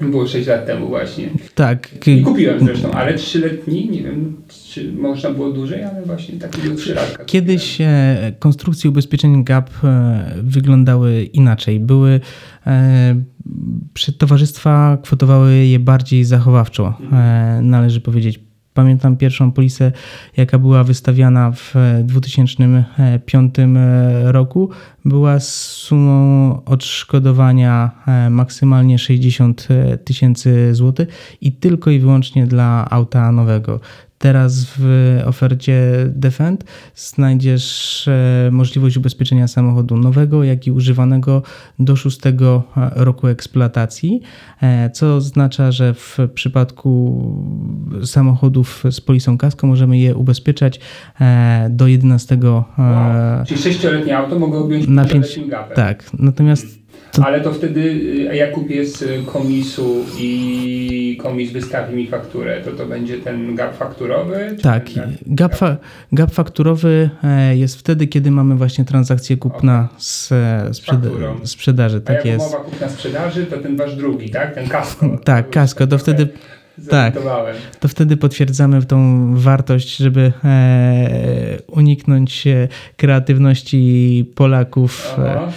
Było 0.00 0.26
6 0.26 0.48
lat 0.48 0.66
temu 0.66 0.88
właśnie. 0.88 1.28
Tak. 1.54 2.08
I 2.08 2.22
kupiłem 2.22 2.60
zresztą, 2.60 2.92
ale 2.92 3.14
3-letni, 3.14 3.90
nie 3.90 4.02
wiem, 4.02 4.36
czy 4.48 4.92
można 4.92 5.30
było 5.30 5.50
dłużej, 5.50 5.84
ale 5.84 6.02
właśnie 6.02 6.38
takiego 6.38 6.74
3 6.74 6.94
latka. 6.94 7.24
Kiedyś 7.24 7.80
e, 7.80 8.32
konstrukcje 8.38 8.90
ubezpieczeń 8.90 9.44
GAP 9.44 9.70
e, 9.84 10.34
wyglądały 10.42 11.22
inaczej. 11.22 11.80
Były 11.80 12.20
e, 12.66 13.22
towarzystwa 14.18 14.98
kwotowały 15.02 15.54
je 15.54 15.78
bardziej 15.78 16.24
zachowawczo, 16.24 16.94
mhm. 17.00 17.70
należy 17.70 18.00
powiedzieć 18.00 18.49
Pamiętam 18.80 19.16
pierwszą 19.16 19.52
polisę, 19.52 19.92
jaka 20.36 20.58
była 20.58 20.84
wystawiana 20.84 21.52
w 21.52 21.74
2005 22.04 23.54
e, 23.58 24.32
roku. 24.32 24.70
Była 25.04 25.40
sumą 25.40 26.64
odszkodowania 26.64 27.90
e, 28.06 28.30
maksymalnie 28.30 28.98
60 28.98 29.68
e, 29.70 29.98
tysięcy 29.98 30.74
złotych 30.74 31.08
i 31.40 31.52
tylko 31.52 31.90
i 31.90 31.98
wyłącznie 31.98 32.46
dla 32.46 32.86
auta 32.90 33.32
nowego. 33.32 33.80
Teraz 34.22 34.66
w 34.78 35.18
ofercie 35.26 35.82
Defend 36.06 36.64
znajdziesz 36.94 38.08
e, 38.08 38.48
możliwość 38.52 38.96
ubezpieczenia 38.96 39.48
samochodu 39.48 39.96
nowego, 39.96 40.44
jak 40.44 40.66
i 40.66 40.70
używanego 40.70 41.42
do 41.78 41.96
szóstego 41.96 42.62
e, 42.76 42.90
roku 43.04 43.26
eksploatacji, 43.26 44.20
e, 44.62 44.90
co 44.90 45.16
oznacza, 45.16 45.72
że 45.72 45.94
w 45.94 46.18
przypadku 46.34 47.22
samochodów 48.04 48.84
z 48.90 49.00
polisą 49.00 49.38
kasko 49.38 49.66
możemy 49.66 49.98
je 49.98 50.14
ubezpieczać 50.14 50.80
do 51.70 51.86
11. 51.86 52.38
Wow. 52.44 52.66
Czyli 53.46 53.60
6-letnie 53.60 54.18
auto 54.18 54.38
mogą 54.38 54.58
objąć 54.58 54.88
na 54.88 55.04
5 55.04 55.40
Tak, 55.74 56.04
natomiast 56.18 56.74
to... 56.74 56.79
Ale 57.22 57.40
to 57.40 57.52
wtedy 57.52 57.80
y, 57.80 58.36
jak 58.36 58.52
kupię 58.52 58.86
z 58.86 59.26
komisu 59.26 60.04
i 60.18 61.18
komis 61.22 61.52
wystawi 61.52 61.96
mi 61.96 62.06
fakturę, 62.06 62.60
to 62.64 62.70
to 62.70 62.86
będzie 62.86 63.18
ten 63.18 63.54
gap 63.54 63.76
fakturowy? 63.76 64.56
Tak, 64.62 64.90
gap, 65.26 65.54
fa 65.54 65.76
gap 66.12 66.30
fakturowy 66.30 67.10
e, 67.24 67.56
jest 67.56 67.78
wtedy, 67.78 68.06
kiedy 68.06 68.30
mamy 68.30 68.54
właśnie 68.54 68.84
transakcję 68.84 69.36
kupna 69.36 69.88
okay. 69.90 70.00
z 70.00 70.32
e, 70.32 70.74
sprzeda 70.74 71.08
sprzedaży. 71.44 72.00
Tak 72.00 72.16
A 72.16 72.18
jak 72.18 72.26
jest. 72.26 72.52
mowa 72.52 72.64
kupna 72.64 72.88
sprzedaży, 72.88 73.46
to 73.46 73.56
ten 73.56 73.76
wasz 73.76 73.96
drugi, 73.96 74.30
tak? 74.30 74.54
Ten 74.54 74.68
kasko. 74.68 75.18
tak, 75.24 75.50
kasko, 75.50 75.86
to 75.86 75.98
wtedy... 75.98 76.28
Tak, 76.90 77.14
to 77.80 77.88
wtedy 77.88 78.16
potwierdzamy 78.16 78.82
tą 78.82 79.30
wartość, 79.36 79.96
żeby 79.96 80.32
e, 80.44 81.58
uniknąć 81.66 82.44
kreatywności 82.96 84.32
Polaków. 84.34 85.14
E, 85.18 85.52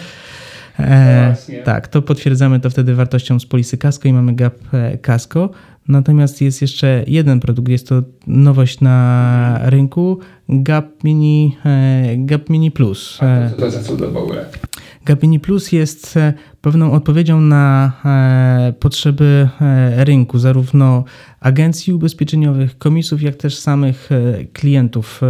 E, 0.79 1.35
tak, 1.63 1.87
to 1.87 2.01
potwierdzamy 2.01 2.59
to 2.59 2.69
wtedy 2.69 2.95
wartością 2.95 3.39
z 3.39 3.45
polisy 3.45 3.77
Casco 3.77 4.09
i 4.09 4.13
mamy 4.13 4.35
gap 4.35 4.55
e, 4.73 4.97
Casco. 4.97 5.49
Natomiast 5.87 6.41
jest 6.41 6.61
jeszcze 6.61 7.03
jeden 7.07 7.39
produkt, 7.39 7.69
jest 7.69 7.87
to 7.87 8.03
nowość 8.27 8.81
na 8.81 9.59
rynku, 9.63 10.19
Gap 10.49 11.03
Mini, 11.03 11.57
e, 11.65 12.03
Gap 12.17 12.49
Mini 12.49 12.71
Plus. 12.71 13.19
A 13.21 13.49
to 13.49 13.55
co 13.55 13.61
to 13.61 13.71
za 13.71 13.83
cudo 13.83 14.11
w 14.11 14.17
ogóle? 14.17 14.45
Gap 15.05 15.23
Mini 15.23 15.39
Plus 15.39 15.71
jest 15.71 16.17
e, 16.17 16.33
pewną 16.61 16.91
odpowiedzią 16.91 17.41
na 17.41 17.91
e, 18.05 18.73
potrzeby 18.79 19.49
rynku, 19.97 20.39
zarówno 20.39 21.03
agencji 21.39 21.93
ubezpieczeniowych, 21.93 22.77
komisów, 22.77 23.21
jak 23.21 23.35
też 23.35 23.57
samych 23.57 24.09
klientów. 24.53 25.21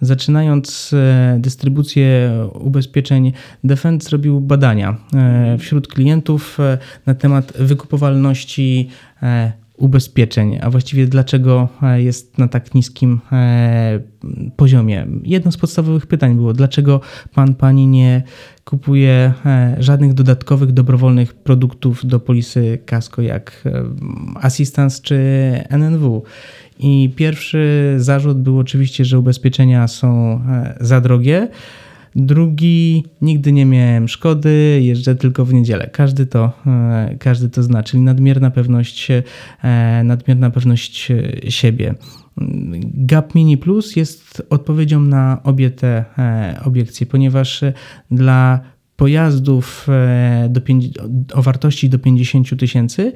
Zaczynając 0.00 0.94
dystrybucję 1.38 2.30
ubezpieczeń, 2.54 3.32
Defend 3.64 4.04
zrobił 4.04 4.40
badania 4.40 4.96
wśród 5.58 5.88
klientów 5.88 6.58
na 7.06 7.14
temat 7.14 7.52
wykupowalności 7.58 8.88
ubezpieczeń, 9.76 10.58
a 10.62 10.70
właściwie 10.70 11.06
dlaczego 11.06 11.68
e, 11.82 12.02
jest 12.02 12.38
na 12.38 12.48
tak 12.48 12.74
niskim 12.74 13.20
e, 13.32 14.00
poziomie. 14.56 15.06
Jedno 15.24 15.52
z 15.52 15.56
podstawowych 15.56 16.06
pytań 16.06 16.34
było, 16.34 16.52
dlaczego 16.52 17.00
pan, 17.34 17.54
pani 17.54 17.86
nie 17.86 18.22
kupuje 18.64 19.32
e, 19.46 19.76
żadnych 19.78 20.14
dodatkowych, 20.14 20.72
dobrowolnych 20.72 21.34
produktów 21.34 22.06
do 22.06 22.20
polisy 22.20 22.78
Casco, 22.86 23.22
jak 23.22 23.64
Assistance 24.34 25.02
czy 25.02 25.16
NNW. 25.68 26.22
I 26.78 27.12
pierwszy 27.16 27.94
zarzut 27.98 28.38
był 28.38 28.58
oczywiście, 28.58 29.04
że 29.04 29.18
ubezpieczenia 29.18 29.88
są 29.88 30.40
za 30.80 31.00
drogie. 31.00 31.48
Drugi, 32.16 33.04
nigdy 33.22 33.52
nie 33.52 33.66
miałem 33.66 34.08
szkody, 34.08 34.80
jeżdżę 34.82 35.14
tylko 35.14 35.44
w 35.44 35.54
niedzielę. 35.54 35.90
Każdy 35.92 36.26
to, 36.26 36.52
e, 36.66 37.16
każdy 37.18 37.48
to 37.48 37.62
zna, 37.62 37.82
czyli 37.82 38.02
nadmierna 38.02 38.50
pewność, 38.50 39.10
e, 39.10 39.22
nadmierna 40.04 40.50
pewność 40.50 41.12
siebie. 41.48 41.94
Gap 42.94 43.34
Mini 43.34 43.56
Plus 43.58 43.96
jest 43.96 44.42
odpowiedzią 44.50 45.00
na 45.00 45.40
obie 45.44 45.70
te 45.70 46.04
e, 46.18 46.60
obiekcje, 46.64 47.06
ponieważ 47.06 47.64
dla 48.10 48.60
pojazdów 48.96 49.86
do, 50.48 50.60
o 51.32 51.42
wartości 51.42 51.88
do 51.88 51.98
50 51.98 52.58
tysięcy 52.58 53.12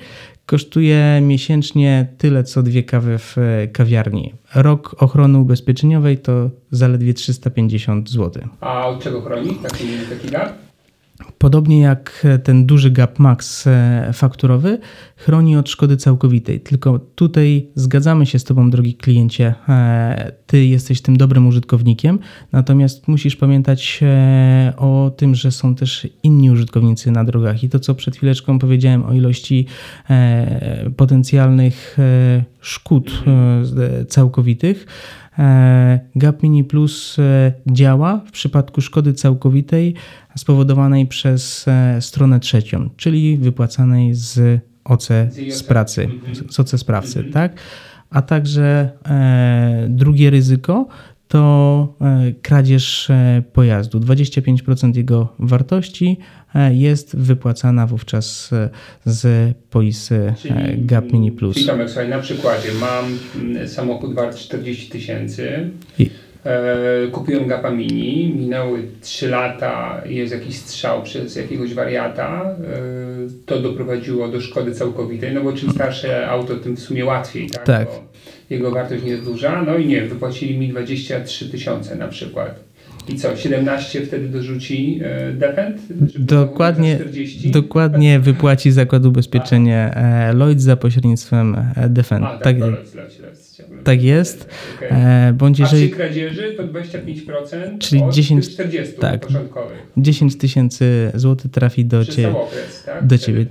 kosztuje 0.49 1.21
miesięcznie 1.23 2.07
tyle 2.19 2.45
co 2.45 2.63
dwie 2.63 2.83
kawy 2.83 3.19
w 3.19 3.37
kawiarni. 3.73 4.35
Rok 4.55 4.97
ochrony 4.99 5.39
ubezpieczeniowej 5.39 6.19
to 6.19 6.51
zaledwie 6.71 7.15
350 7.15 8.11
zł. 8.11 8.43
A 8.61 8.87
od 8.87 9.03
czego 9.03 9.23
chroni 9.23 9.55
taki, 9.55 9.85
taki 10.11 10.29
gap? 10.29 10.68
Podobnie 11.39 11.81
jak 11.81 12.27
ten 12.45 12.67
duży 12.67 12.91
gap 12.91 13.19
max 13.19 13.67
e, 13.67 14.11
fakturowy, 14.13 14.79
chroni 15.17 15.57
od 15.57 15.71
szkody 15.71 15.97
całkowitej. 15.97 16.61
Tylko 16.61 16.99
tutaj 16.99 17.69
zgadzamy 17.75 18.27
się 18.27 18.39
z 18.39 18.45
Tobą, 18.45 18.71
drogi 18.71 18.95
kliencie, 18.95 19.55
e, 19.69 20.33
Ty 20.47 20.65
jesteś 20.65 21.01
tym 21.01 21.17
dobrym 21.17 21.47
użytkownikiem, 21.47 22.19
natomiast 22.53 23.09
musisz 23.09 23.37
pamiętać 23.37 24.01
e, 24.03 24.73
o 24.77 25.13
tym, 25.17 25.35
że 25.35 25.53
są 25.53 25.75
też 25.75 26.09
inni 26.23 26.51
użytkownicy 26.51 27.11
na 27.11 27.25
drogach. 27.25 27.65
I 27.65 27.69
to, 27.69 27.81
co 27.81 27.95
przed 27.95 28.17
chwileczką 28.17 28.59
powiedziałem 28.59 29.05
o 29.05 29.13
ilości 29.13 29.67
potencjalnych 30.97 31.97
szkód 32.61 33.25
całkowitych, 34.09 34.87
Gap 36.17 36.43
Mini 36.43 36.65
Plus 36.65 37.17
działa 37.67 38.21
w 38.27 38.31
przypadku 38.31 38.81
szkody 38.81 39.13
całkowitej 39.13 39.95
spowodowanej 40.37 41.07
przez 41.07 41.69
e, 41.69 42.03
stronę 42.03 42.41
trzecią, 42.41 42.91
czyli 42.97 43.39
wypłacanej 43.39 44.15
z 44.15 44.61
OC 44.85 45.09
z 45.51 45.63
pracy, 45.63 46.09
z 46.51 46.61
OC 46.61 46.85
pracy, 46.85 47.19
mhm. 47.19 47.33
tak? 47.33 47.61
A 48.11 48.23
także 48.23 48.91
e, 49.07 49.87
drugie 49.89 50.31
ryzyko 50.31 50.87
to 51.29 51.95
e, 52.01 52.33
kradzież 52.43 53.09
pojazdu. 53.53 54.01
25% 54.01 54.97
jego 54.97 55.29
wartości 55.39 56.19
jest 56.71 57.17
wypłacana 57.17 57.87
wówczas 57.87 58.51
z 59.05 59.55
polisy 59.71 60.35
czyli, 60.39 60.55
GAP 60.79 61.13
Mini 61.13 61.33
Plus. 61.33 61.55
Czyli 61.55 61.67
Tomek, 61.67 61.89
słuchaj, 61.89 62.09
na 62.09 62.19
przykładzie 62.19 62.69
mam 62.81 63.05
mm, 63.43 63.69
samochód 63.69 64.15
wart 64.15 64.37
40 64.37 64.91
tysięcy, 64.91 65.71
E, 66.45 67.09
kupiłem 67.13 67.47
Gapa 67.47 67.71
Mini, 67.71 68.35
minęły 68.37 68.83
3 69.01 69.29
lata, 69.29 70.03
jest 70.07 70.33
jakiś 70.33 70.57
strzał 70.57 71.03
przez 71.03 71.37
jakiegoś 71.37 71.75
wariata, 71.75 72.45
e, 72.45 72.57
to 73.47 73.61
doprowadziło 73.61 74.29
do 74.29 74.41
szkody 74.41 74.73
całkowitej, 74.73 75.35
no 75.35 75.41
bo 75.41 75.53
czym 75.53 75.71
starsze 75.71 76.29
auto, 76.29 76.57
tym 76.57 76.77
w 76.77 76.81
sumie 76.81 77.05
łatwiej, 77.05 77.51
tak? 77.51 77.65
tak. 77.65 77.87
Bo 77.87 78.08
jego 78.51 78.71
wartość 78.71 79.05
nie 79.05 79.11
jest 79.11 79.25
duża, 79.25 79.63
no 79.63 79.79
i 79.79 79.87
nie, 79.87 80.03
wypłacili 80.03 80.59
mi 80.59 80.69
23 80.69 81.49
tysiące 81.49 81.97
na 81.97 82.09
przykład. 82.09 82.69
I 83.09 83.17
co, 83.17 83.37
17 83.37 84.01
wtedy 84.01 84.29
dorzuci 84.29 85.01
e, 85.03 85.33
Defend? 85.33 85.77
Dokładnie, 86.19 86.99
dokładnie 87.45 88.21
wypłaci 88.21 88.73
Zakład 88.73 89.07
Ubezpieczenia 89.07 89.95
Lloyd 90.35 90.61
za 90.61 90.77
pośrednictwem 90.77 91.57
Defend. 91.89 92.25
A, 92.25 92.29
tak, 92.29 92.43
tak, 92.43 92.59
Lloyds, 92.59 92.95
Lloyds, 92.95 93.19
Lloyds 93.19 93.49
tak 93.85 94.03
jest. 94.03 94.49
Okay. 94.77 94.89
E, 94.89 95.33
bądź 95.33 95.59
jeżeli, 95.59 95.85
A 95.85 95.87
przy 95.87 95.97
kradzieży 95.97 96.55
to 96.57 96.65
25% 96.65 97.79
czyli 97.79 98.03
od 98.03 98.15
10, 98.15 98.53
40 98.53 98.95
tak, 98.95 99.27
początkowych. 99.27 99.79
10 99.97 100.39
tysięcy 100.39 101.11
złotych 101.15 101.51
trafi 101.51 101.85
do, 101.85 102.05
cie, 102.05 102.37
okres, 102.37 102.83
tak? 102.87 103.07
do 103.07 103.19
ciebie. 103.19 103.47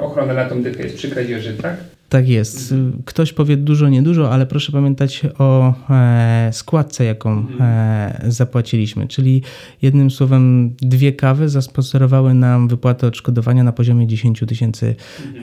Ochrona 0.00 0.34
na 0.34 0.44
tą 0.44 0.62
dychę 0.62 0.82
jest 0.82 0.96
przy 0.96 1.10
kradzieży, 1.10 1.54
tak? 1.62 1.76
Tak 2.12 2.28
jest. 2.28 2.74
Ktoś 3.04 3.32
powie 3.32 3.56
dużo, 3.56 3.88
niedużo, 3.88 4.30
ale 4.30 4.46
proszę 4.46 4.72
pamiętać 4.72 5.22
o 5.38 5.74
e, 5.90 6.50
składce, 6.52 7.04
jaką 7.04 7.30
mhm. 7.30 7.60
e, 7.62 8.30
zapłaciliśmy. 8.30 9.08
Czyli 9.08 9.42
jednym 9.82 10.10
słowem, 10.10 10.74
dwie 10.82 11.12
kawy 11.12 11.48
zasponsorowały 11.48 12.34
nam 12.34 12.68
wypłatę 12.68 13.06
odszkodowania 13.06 13.64
na 13.64 13.72
poziomie 13.72 14.06
10 14.06 14.44
tysięcy 14.48 14.94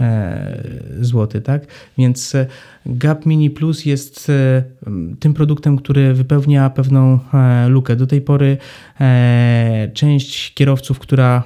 e, 0.01 0.63
złotych. 1.01 1.43
Tak? 1.43 1.65
Więc 1.97 2.35
Gap 2.85 3.25
Mini 3.25 3.49
Plus 3.49 3.85
jest 3.85 4.31
tym 5.19 5.33
produktem, 5.33 5.77
który 5.77 6.13
wypełnia 6.13 6.69
pewną 6.69 7.19
lukę. 7.67 7.95
Do 7.95 8.07
tej 8.07 8.21
pory 8.21 8.57
część 9.93 10.53
kierowców, 10.53 10.99
która 10.99 11.43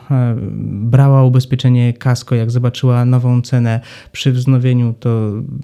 brała 0.64 1.24
ubezpieczenie 1.24 1.94
Casco, 1.94 2.36
jak 2.36 2.52
zobaczyła 2.52 3.06
nową 3.06 3.42
cenę 3.42 3.80
przy 4.12 4.32
wznowieniu, 4.32 4.94
to 5.00 5.13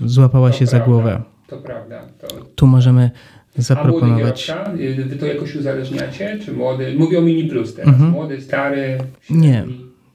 złapała 0.06 0.50
to 0.50 0.58
się 0.58 0.66
prawda, 0.66 0.86
za 0.86 0.86
głowę. 0.86 1.22
To 1.48 1.58
prawda. 1.58 2.02
To... 2.20 2.28
Tu 2.56 2.68
możemy 2.68 3.12
zaproponować. 3.58 4.50
A 4.50 4.56
młody 4.56 4.78
kierowca, 4.78 5.10
wy 5.10 5.16
to 5.16 5.26
jakoś 5.26 5.56
uzależniacie? 5.56 6.40
Czy 6.46 6.54
młody? 6.54 6.96
Mówię 6.98 7.20
o 7.20 7.22
Mini 7.22 7.50
Plus 7.50 7.76
teraz. 7.76 7.94
Mhm. 7.94 8.12
Młody, 8.12 8.42
stary? 8.42 8.98
Średni? 9.22 9.48
Nie. 9.48 9.66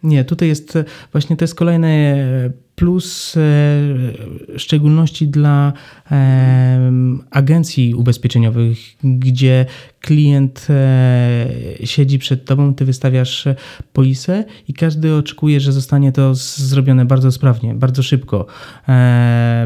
Nie, 0.03 0.25
tutaj 0.25 0.49
jest 0.49 0.79
właśnie 1.12 1.37
to 1.37 1.44
jest 1.44 1.55
kolejny 1.55 2.53
plus 2.74 3.37
e, 3.37 3.40
w 3.40 4.54
szczególności 4.56 5.28
dla 5.28 5.72
e, 6.10 6.92
agencji 7.30 7.94
ubezpieczeniowych, 7.94 8.78
gdzie 9.04 9.66
klient 10.00 10.66
e, 10.70 11.46
siedzi 11.84 12.18
przed 12.18 12.44
tobą, 12.44 12.74
ty 12.74 12.84
wystawiasz 12.84 13.48
polisę 13.92 14.44
i 14.68 14.74
każdy 14.74 15.14
oczekuje, 15.14 15.60
że 15.60 15.72
zostanie 15.72 16.12
to 16.12 16.34
zrobione 16.34 17.04
bardzo 17.04 17.32
sprawnie, 17.32 17.74
bardzo 17.74 18.02
szybko, 18.02 18.46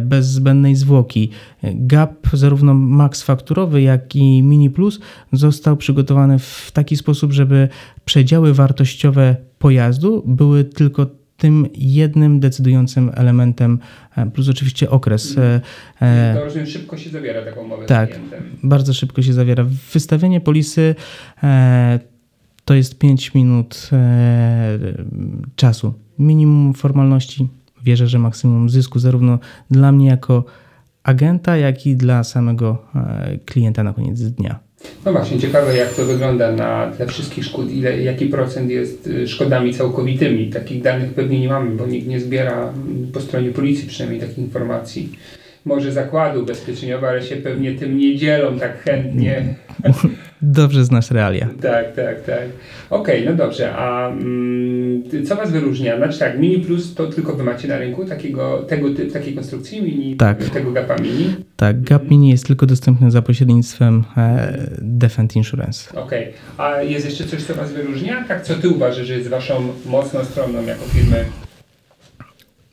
bez 0.03 0.27
zbędnej 0.27 0.77
zwłoki. 0.77 1.31
Gap, 1.63 2.15
zarówno 2.33 2.75
max 2.75 3.23
fakturowy, 3.23 3.83
jak 3.83 4.17
i 4.17 4.43
mini 4.43 4.71
plus, 4.71 5.01
został 5.33 5.77
przygotowany 5.77 6.39
w 6.39 6.71
taki 6.73 6.97
sposób, 6.97 7.33
żeby 7.33 7.69
przedziały 8.05 8.55
wartościowe 8.55 9.37
pojazdu 9.59 10.23
były 10.27 10.65
tylko 10.65 11.07
tym 11.39 11.67
jednym 11.75 12.41
decydującym 12.41 13.11
elementem, 13.15 13.79
e, 14.17 14.31
plus 14.31 14.49
oczywiście 14.49 14.91
okres. 14.91 15.39
E, 15.39 15.61
e, 16.01 16.35
to 16.35 16.45
rozumiem, 16.45 16.67
szybko 16.67 16.97
się 16.97 17.11
zawiera 17.11 17.45
taką 17.45 17.61
umowę 17.61 17.87
tak, 17.87 18.11
z 18.11 18.13
klientem. 18.13 18.43
bardzo 18.63 18.95
szybko 18.95 19.23
się 19.23 19.33
zawiera. 19.33 19.65
Wystawienie 19.93 20.41
polisy 20.41 20.95
to 22.65 22.75
jest 22.75 22.99
5 22.99 23.35
minut 23.35 23.91
czasu. 25.57 25.95
Minimum 26.19 26.75
formalności, 26.75 27.49
wierzę, 27.83 28.09
że 28.09 28.19
maksimum 28.19 28.71
zysku, 28.71 28.99
zarówno 28.99 29.39
dla 29.71 29.93
mnie 29.93 30.07
jako 30.07 30.45
agenta, 31.03 31.57
jak 31.57 31.87
i 31.87 31.97
dla 31.97 32.25
samego 32.25 32.87
klienta 33.47 33.83
na 33.83 33.93
koniec 33.93 34.23
dnia. 34.23 34.68
No 35.07 35.13
właśnie, 35.13 35.39
ciekawe 35.39 35.77
jak 35.77 35.95
to 35.95 36.05
wygląda 36.05 36.53
na 36.53 36.93
tle 36.97 37.07
wszystkich 37.07 37.45
szkód, 37.45 37.71
ile, 37.73 38.03
jaki 38.03 38.27
procent 38.27 38.71
jest 38.71 39.07
y, 39.07 39.29
szkodami 39.29 39.75
całkowitymi. 39.75 40.51
Takich 40.51 40.83
danych 40.83 41.15
pewnie 41.15 41.41
nie 41.41 41.49
mamy, 41.49 41.71
bo 41.71 41.87
nikt 41.87 42.07
nie 42.07 42.21
zbiera 42.21 42.53
mm, 42.53 43.13
po 43.13 43.21
stronie 43.21 43.51
policji 43.51 43.89
przynajmniej 43.89 44.21
takich 44.21 44.39
informacji. 44.39 45.13
Może 45.65 45.93
zakłady 45.93 46.41
ubezpieczeniowe, 46.41 47.09
ale 47.09 47.23
się 47.23 47.37
pewnie 47.37 47.75
tym 47.75 47.99
nie 47.99 48.17
dzielą 48.17 48.59
tak 48.59 48.83
chętnie. 48.83 49.55
Dobrze 50.43 50.85
znasz 50.85 51.11
realia. 51.11 51.49
Tak, 51.61 51.95
tak, 51.97 52.23
tak. 52.23 52.45
Okej, 52.91 53.23
okay, 53.23 53.31
no 53.31 53.45
dobrze, 53.45 53.73
a 53.73 54.09
mm, 54.09 55.03
co 55.27 55.37
Was 55.37 55.51
wyróżnia? 55.53 55.97
Znaczy 55.97 56.19
tak, 56.19 56.39
Mini 56.39 56.59
Plus 56.59 56.95
to 56.95 57.07
tylko 57.07 57.33
Wy 57.33 57.45
macie 57.45 57.69
na 57.69 57.79
rynku 57.79 58.05
takiego, 58.05 58.59
tego, 58.59 58.95
typ, 58.95 59.13
takiej 59.13 59.35
konstrukcji 59.35 59.83
Mini, 59.83 60.17
tak. 60.17 60.45
tego 60.45 60.73
Gapa 60.73 60.97
Mini? 60.97 61.35
Tak, 61.57 61.83
Gap 61.83 62.11
Mini 62.11 62.31
jest 62.31 62.47
tylko 62.47 62.67
dostępny 62.67 63.11
za 63.11 63.23
pośrednictwem 63.23 64.05
e, 64.17 64.59
Defend 64.83 65.37
Insurance. 65.37 66.01
Okej, 66.01 66.35
okay. 66.55 66.67
a 66.67 66.83
jest 66.83 67.07
jeszcze 67.07 67.25
coś, 67.25 67.43
co 67.43 67.55
Was 67.55 67.73
wyróżnia? 67.73 68.25
Tak, 68.29 68.43
co 68.43 68.55
Ty 68.55 68.69
uważasz, 68.69 69.07
że 69.07 69.15
jest 69.15 69.29
Waszą 69.29 69.69
mocną 69.87 70.25
stroną 70.25 70.63
jako 70.63 70.85
firmy? 70.85 71.25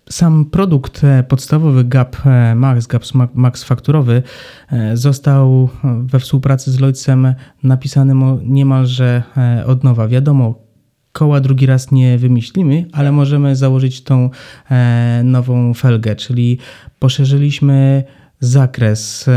Sam 0.09 0.45
produkt 0.45 1.03
e, 1.03 1.23
podstawowy 1.23 1.83
GAP 1.83 2.25
e, 2.25 2.55
Max, 2.55 2.87
GAP 2.87 3.03
Max 3.33 3.63
fakturowy 3.63 4.23
e, 4.71 4.97
został 4.97 5.69
we 5.83 6.19
współpracy 6.19 6.71
z 6.71 6.79
Lloydsem 6.79 7.35
napisany 7.63 8.13
niemalże 8.43 9.23
od 9.65 9.83
nowa. 9.83 10.07
Wiadomo, 10.07 10.59
koła 11.11 11.39
drugi 11.39 11.65
raz 11.65 11.91
nie 11.91 12.17
wymyślimy, 12.17 12.85
ale 12.91 13.11
możemy 13.11 13.55
założyć 13.55 14.03
tą 14.03 14.29
nową 15.23 15.73
felgę, 15.73 16.15
czyli 16.15 16.59
poszerzyliśmy 16.99 18.03
zakres, 18.39 19.29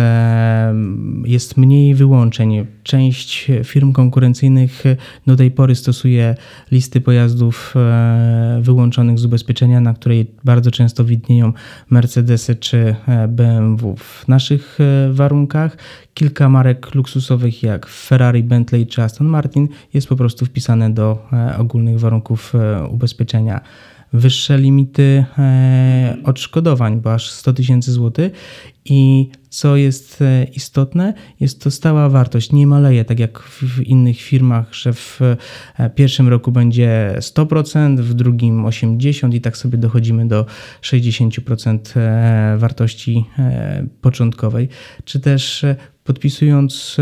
jest 1.24 1.56
mniej 1.56 1.94
wyłączeń. 1.94 2.66
Część 2.82 3.50
firm 3.64 3.92
konkurencyjnych 3.92 4.84
do 5.26 5.36
tej 5.36 5.50
pory 5.50 5.74
stosuje 5.74 6.34
listy 6.70 7.00
pojazdów 7.00 7.74
e, 7.76 8.58
wyłączonych 8.62 9.18
z 9.18 9.24
ubezpieczenia, 9.24 9.80
na 9.80 9.94
której 9.94 10.30
bardzo 10.44 10.70
często 10.70 11.04
widnieją 11.04 11.52
Mercedesy 11.90 12.56
czy 12.56 12.94
e, 13.08 13.28
BMW. 13.28 13.96
W 13.96 14.28
naszych 14.28 14.78
e, 14.80 15.12
warunkach 15.12 15.76
kilka 16.14 16.48
marek 16.48 16.94
luksusowych 16.94 17.62
jak 17.62 17.86
Ferrari, 17.86 18.42
Bentley 18.42 18.86
czy 18.86 19.02
Aston 19.02 19.26
Martin 19.26 19.68
jest 19.94 20.06
po 20.06 20.16
prostu 20.16 20.46
wpisane 20.46 20.90
do 20.90 21.28
ogólnych 21.58 22.00
warunków 22.00 22.52
ubezpieczenia 22.90 23.60
wyższe 24.12 24.58
limity 24.58 25.24
e, 25.38 26.16
odszkodowań, 26.24 27.00
bo 27.00 27.14
aż 27.14 27.30
100 27.30 27.52
tysięcy 27.52 27.92
złotych. 27.92 28.32
I 28.84 29.30
co 29.48 29.76
jest 29.76 30.22
e, 30.22 30.44
istotne, 30.44 31.14
jest 31.40 31.62
to 31.62 31.70
stała 31.70 32.08
wartość, 32.08 32.52
nie 32.52 32.66
maleje, 32.66 33.04
tak 33.04 33.18
jak 33.18 33.42
w 33.42 33.82
innych 33.82 34.20
firmach, 34.20 34.74
że 34.74 34.92
w 34.92 35.20
e, 35.78 35.90
pierwszym 35.90 36.28
roku 36.28 36.52
będzie 36.52 37.14
100%, 37.18 38.00
w 38.00 38.14
drugim 38.14 38.64
80% 38.64 39.34
i 39.34 39.40
tak 39.40 39.56
sobie 39.56 39.78
dochodzimy 39.78 40.28
do 40.28 40.46
60% 40.82 41.78
wartości 42.58 43.24
początkowej. 44.00 44.68
Czy 45.04 45.20
też 45.20 45.64
podpisując 46.04 46.96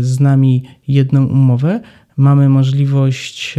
z 0.00 0.20
nami 0.20 0.62
jedną 0.88 1.26
umowę, 1.26 1.80
mamy 2.16 2.48
możliwość 2.48 3.56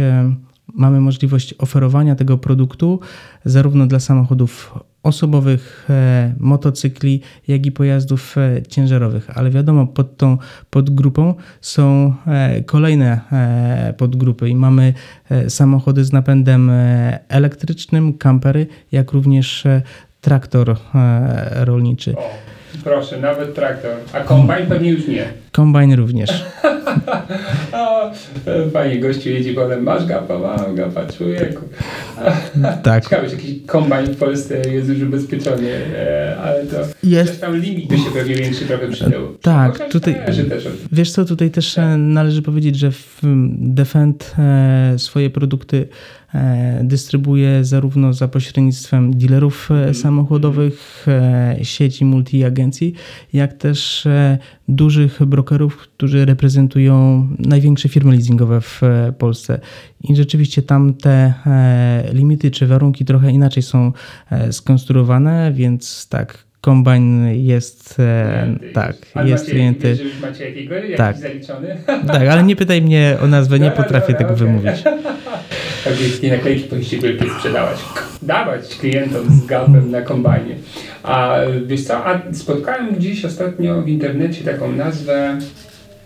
mamy 0.78 1.00
możliwość 1.00 1.54
oferowania 1.58 2.14
tego 2.14 2.38
produktu 2.38 3.00
zarówno 3.44 3.86
dla 3.86 4.00
samochodów 4.00 4.74
osobowych, 5.02 5.86
e, 5.90 6.34
motocykli, 6.38 7.20
jak 7.48 7.66
i 7.66 7.72
pojazdów 7.72 8.38
e, 8.38 8.62
ciężarowych. 8.62 9.38
Ale 9.38 9.50
wiadomo, 9.50 9.86
pod 9.86 10.16
tą 10.16 10.38
podgrupą 10.70 11.34
są 11.60 12.14
e, 12.26 12.62
kolejne 12.62 13.20
podgrupy 13.96 14.48
i 14.48 14.54
mamy 14.54 14.94
samochody 15.48 16.04
z 16.04 16.12
napędem 16.12 16.70
elektrycznym, 17.28 18.12
kampery, 18.12 18.66
jak 18.92 19.12
również 19.12 19.64
traktor 20.20 20.76
rolniczy. 21.50 22.14
Proszę, 22.84 23.20
nawet 23.20 23.54
traktor. 23.54 23.96
A 24.12 24.20
kombajn 24.20 24.66
pewnie 24.66 24.90
już 24.90 25.06
nie. 25.06 25.24
Kombajn 25.52 25.94
również. 25.94 26.30
Panie 28.72 29.00
gościu 29.00 29.28
jedzie 29.28 29.54
wolem, 29.54 29.82
masz 29.82 30.06
gapa, 30.06 30.38
mam 30.38 30.74
gapa, 30.74 31.06
człowieku. 31.06 31.64
tak. 32.82 33.04
Ciekawe, 33.04 33.28
czy 33.28 33.34
jakiś 33.34 33.66
kombajn 33.66 34.06
w 34.06 34.16
Polsce 34.16 34.70
jest 34.70 34.88
już 34.88 35.02
ubezpieczony, 35.02 35.70
e, 35.96 36.36
ale 36.42 36.66
to 36.66 36.76
jest 37.02 37.40
tam 37.40 37.56
limit 37.56 37.88
by 37.88 37.98
się 37.98 38.10
pewnie 38.14 38.34
większy 38.34 38.64
trochę 38.64 38.88
przydał. 38.88 39.22
Tak, 39.42 39.88
tutaj, 39.88 40.16
wiesz 40.92 41.12
co, 41.12 41.24
tutaj 41.24 41.50
też 41.50 41.74
tak. 41.74 41.84
należy 41.98 42.42
powiedzieć, 42.42 42.76
że 42.76 42.92
w 42.92 43.20
Defend 43.58 44.34
e, 44.38 44.94
swoje 44.98 45.30
produkty 45.30 45.88
dystrybuuje 46.82 47.64
zarówno 47.64 48.12
za 48.12 48.28
pośrednictwem 48.28 49.18
dealerów 49.18 49.70
mm. 49.70 49.94
samochodowych, 49.94 51.06
sieci 51.62 52.04
multi-agencji, 52.04 52.94
jak 53.32 53.52
też 53.52 54.08
dużych 54.68 55.24
brokerów, 55.26 55.76
którzy 55.76 56.24
reprezentują 56.24 57.28
największe 57.38 57.88
firmy 57.88 58.12
leasingowe 58.12 58.60
w 58.60 58.82
e, 58.82 59.12
Polsce. 59.18 59.60
I 60.00 60.16
rzeczywiście 60.16 60.62
tam 60.62 60.94
te 60.94 61.34
e, 61.46 62.04
limity 62.12 62.50
czy 62.50 62.66
warunki 62.66 63.04
trochę 63.04 63.30
inaczej 63.30 63.62
są 63.62 63.92
e, 64.30 64.52
skonstruowane, 64.52 65.52
więc 65.54 66.08
tak, 66.08 66.38
kombajn 66.60 67.26
jest 67.26 67.98
tak, 68.72 68.96
ale 69.14 69.28
jest 69.28 69.44
macie, 69.44 69.52
klienty. 69.52 69.94
Wiesz, 69.94 70.20
macie 70.22 70.48
jakiego, 70.48 70.74
jakiś 70.74 70.96
tak. 70.96 71.18
zaliczony? 71.18 71.76
Tak, 71.86 72.28
ale 72.28 72.42
nie 72.42 72.56
pytaj 72.56 72.82
mnie 72.82 73.16
o 73.22 73.26
nazwę, 73.26 73.58
nie 73.58 73.70
potrafię 73.70 74.14
tego 74.14 74.34
okay. 74.34 74.46
wymówić. 74.46 74.84
Takie 75.84 76.30
naklejki 76.30 76.68
powinniście 76.68 76.98
wielkie 76.98 77.30
sprzedawać. 77.30 77.78
Dawać 78.22 78.76
klientom 78.76 79.30
z 79.30 79.46
gapem 79.46 79.90
na 79.90 80.02
kombajnie. 80.02 80.54
A 81.02 81.36
wiesz 81.66 81.84
co, 81.84 82.06
a 82.06 82.22
spotkałem 82.32 82.94
gdzieś 82.94 83.24
ostatnio 83.24 83.82
w 83.82 83.88
internecie 83.88 84.44
taką 84.44 84.72
nazwę 84.72 85.38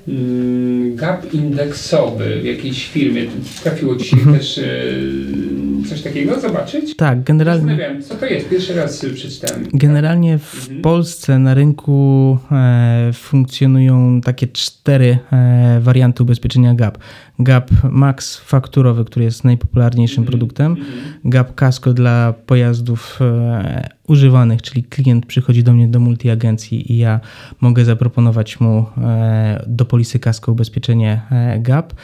mm, 0.09 0.97
gap 0.97 1.35
indeksowy 1.35 2.41
w 2.41 2.45
jakiejś 2.45 2.89
firmie. 2.89 3.23
Trafiło 3.63 3.97
Ci 3.97 4.05
się 4.05 4.17
mhm. 4.17 4.39
też 4.39 4.59
y, 4.59 5.89
coś 5.89 6.03
takiego 6.03 6.41
zobaczyć? 6.41 6.97
Tak, 6.97 7.23
generalnie. 7.23 7.69
Zastanawiam, 7.69 8.03
co 8.03 8.15
to 8.15 8.27
jest? 8.27 8.49
Pierwszy 8.49 8.75
raz 8.75 9.07
przeczytałem. 9.15 9.67
Generalnie 9.73 10.39
w 10.39 10.55
mhm. 10.55 10.83
Polsce 10.83 11.39
na 11.39 11.55
rynku 11.55 12.39
e, 12.53 13.11
funkcjonują 13.13 14.21
takie 14.21 14.47
cztery 14.47 15.19
e, 15.33 15.81
warianty 15.81 16.23
ubezpieczenia 16.23 16.75
GAP. 16.75 16.99
GAP 17.39 17.71
Max 17.91 18.37
fakturowy, 18.37 19.05
który 19.05 19.25
jest 19.25 19.45
najpopularniejszym 19.45 20.23
mhm. 20.23 20.31
produktem. 20.31 20.73
Mhm. 20.73 20.89
GAP 21.25 21.55
Casco 21.55 21.93
dla 21.93 22.35
pojazdów 22.47 23.19
e, 23.21 23.89
używanych, 24.09 24.63
czyli 24.63 24.85
klient 24.85 25.27
przychodzi 25.27 25.63
do 25.63 25.73
mnie 25.73 25.89
do 25.89 26.01
multiagencji 26.01 26.93
i 26.93 26.97
ja 26.99 27.21
mogę 27.61 27.85
zaproponować 27.85 28.61
mu 28.61 28.87
e, 28.99 29.65
do 29.67 29.85
polisy 29.85 30.19
Casco 30.19 30.53
ubezpieczenie 30.53 31.23
e, 31.31 31.61
GAP. 31.61 31.95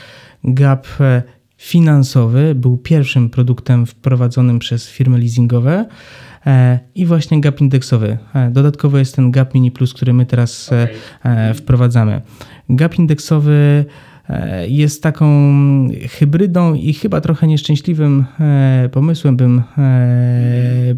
GAP 0.45 0.87
finansowy 1.57 2.55
był 2.55 2.77
pierwszym 2.77 3.31
produktem 3.31 3.87
wprowadzonym 3.87 4.59
przez 4.59 4.89
firmy 4.89 5.19
leasingowe 5.19 5.87
i 6.95 7.07
właśnie 7.07 7.41
gap 7.41 7.61
indeksowy. 7.61 8.19
Dodatkowo 8.51 8.99
jest 8.99 9.17
ten 9.17 9.31
gap 9.31 9.55
mini 9.55 9.71
plus, 9.71 9.95
który 9.95 10.13
my 10.13 10.27
teraz 10.27 10.71
okay. 11.23 11.55
wprowadzamy. 11.55 12.23
Gap 12.69 12.99
indeksowy 12.99 13.85
jest 14.69 15.03
taką 15.03 15.29
hybrydą 16.11 16.75
i 16.75 16.95
chyba 16.95 17.21
trochę 17.21 17.47
nieszczęśliwym 17.47 18.25
pomysłem, 18.93 19.37
bym 19.37 19.63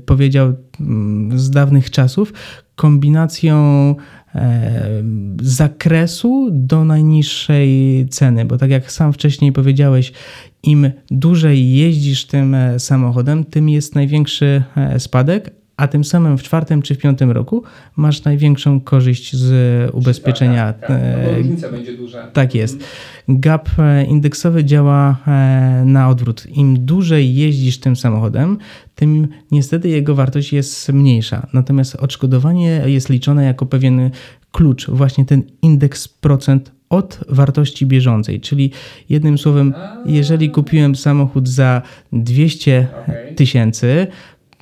powiedział, 0.07 0.53
mm, 0.81 1.39
z 1.39 1.51
dawnych 1.51 1.91
czasów, 1.91 2.33
kombinacją 2.77 3.95
E, 4.35 5.03
zakresu 5.43 6.49
do 6.53 6.85
najniższej 6.85 8.07
ceny, 8.11 8.45
bo 8.45 8.59
tak 8.59 8.71
jak 8.71 8.93
sam 8.93 9.13
wcześniej 9.13 9.53
powiedziałeś, 9.53 10.13
im 10.63 10.91
dłużej 11.11 11.73
jeździsz 11.73 12.27
tym 12.27 12.55
e, 12.55 12.79
samochodem, 12.79 13.45
tym 13.45 13.69
jest 13.69 13.95
największy 13.95 14.63
e, 14.77 15.01
spadek, 15.01 15.60
a 15.81 15.89
tym 15.89 16.05
samym 16.05 16.39
w 16.39 16.43
czwartym 16.43 16.83
czy 16.83 16.95
w 16.95 16.99
piątym 16.99 17.31
roku 17.31 17.63
masz 17.97 18.25
największą 18.25 18.81
korzyść 18.81 19.37
z 19.37 19.91
ubezpieczenia. 19.95 20.73
Tak, 20.73 20.89
tak, 20.89 21.01
no 21.27 21.39
różnica 21.39 21.71
będzie 21.71 21.97
duża. 21.97 22.27
Tak 22.27 22.55
jest. 22.55 22.85
Gap 23.29 23.69
indeksowy 24.09 24.65
działa 24.65 25.17
na 25.85 26.09
odwrót. 26.09 26.47
Im 26.47 26.87
dłużej 26.87 27.35
jeździsz 27.35 27.81
tym 27.81 27.97
samochodem, 27.97 28.59
tym 28.95 29.29
niestety 29.51 29.89
jego 29.89 30.15
wartość 30.15 30.53
jest 30.53 30.93
mniejsza. 30.93 31.47
Natomiast 31.53 31.97
odszkodowanie 31.97 32.83
jest 32.87 33.09
liczone 33.09 33.45
jako 33.45 33.67
pewien 33.67 34.11
klucz, 34.53 34.91
właśnie 34.91 35.25
ten 35.25 35.43
indeks 35.63 36.09
procent 36.09 36.73
od 36.91 37.21
wartości 37.29 37.87
bieżącej. 37.87 38.41
Czyli 38.41 38.71
jednym 39.09 39.39
słowem, 39.39 39.75
jeżeli 40.07 40.51
kupiłem 40.51 40.97
samochód 40.97 41.49
za 41.49 41.83
200 42.13 42.87
tysięcy, 43.37 44.07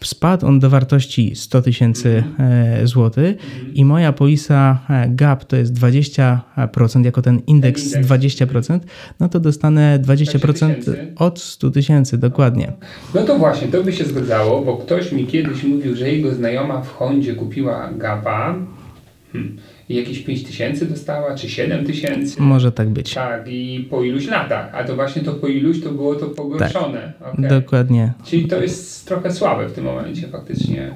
spadł 0.05 0.47
on 0.47 0.59
do 0.59 0.71
wartości 0.71 1.37
100 1.37 1.63
tysięcy 1.63 2.25
e, 2.39 2.87
złotych 2.87 3.37
i 3.75 3.85
moja 3.85 4.13
polisa 4.13 4.79
e, 4.91 5.09
GAP 5.09 5.45
to 5.45 5.57
jest 5.57 5.75
20%, 5.75 7.05
jako 7.05 7.23
ten 7.23 7.41
indeks 7.47 7.83
20%, 7.83 8.81
no 9.21 9.29
to 9.29 9.41
dostanę 9.41 9.99
20% 10.05 10.75
od 11.17 11.41
100 11.41 11.71
tysięcy, 11.71 12.19
dokładnie. 12.19 12.73
No 13.15 13.23
to 13.23 13.39
właśnie, 13.39 13.69
to 13.69 13.85
by 13.85 13.93
się 13.93 14.05
zgadzało, 14.05 14.63
bo 14.63 14.77
ktoś 14.77 15.13
mi 15.13 15.27
kiedyś 15.27 15.65
mówił, 15.65 15.97
że 15.97 16.13
jego 16.13 16.35
znajoma 16.35 16.81
w 16.81 16.95
Hondzie 16.95 17.35
kupiła 17.35 17.91
GAPa, 17.97 18.55
hmm 19.33 19.59
jakieś 19.95 20.19
5 20.19 20.45
tysięcy 20.45 20.87
dostała, 20.87 21.35
czy 21.35 21.49
7 21.49 21.85
tysięcy. 21.85 22.43
Może 22.43 22.73
tak 22.73 22.89
być. 22.89 23.15
Tak, 23.15 23.49
i 23.49 23.87
po 23.91 24.03
iluś 24.03 24.27
latach, 24.27 24.75
a 24.75 24.85
to 24.85 24.95
właśnie 24.95 25.23
to 25.23 25.33
po 25.33 25.47
iluś 25.47 25.81
to 25.81 25.91
było 25.91 26.15
to 26.15 26.27
pogorszone. 26.27 27.13
Tak, 27.19 27.35
okay. 27.35 27.49
Dokładnie. 27.49 28.13
Czyli 28.25 28.49
to 28.49 28.63
jest 28.63 29.07
trochę 29.07 29.33
słabe 29.33 29.69
w 29.69 29.73
tym 29.73 29.85
momencie 29.85 30.29
faktycznie. 30.29 30.95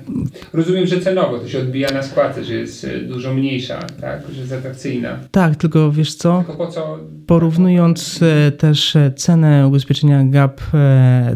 Rozumiem, 0.52 0.86
że 0.86 1.00
cenowo 1.00 1.38
to 1.38 1.48
się 1.48 1.58
odbija 1.58 1.90
na 1.90 2.02
składce, 2.02 2.44
że 2.44 2.54
jest 2.54 2.84
e, 2.84 3.00
dużo 3.00 3.34
mniejsza, 3.34 3.78
tak, 4.00 4.22
że 4.32 4.40
jest 4.40 4.52
atrakcyjna. 4.52 5.18
Tak, 5.30 5.56
tylko 5.56 5.92
wiesz 5.92 6.14
co, 6.14 6.44
tylko 6.46 6.64
po 6.64 6.72
co 6.72 6.98
porównując 7.26 8.20
e, 8.22 8.52
też 8.52 8.96
e, 8.96 9.12
cenę 9.16 9.68
ubezpieczenia 9.68 10.24
GAP 10.24 10.60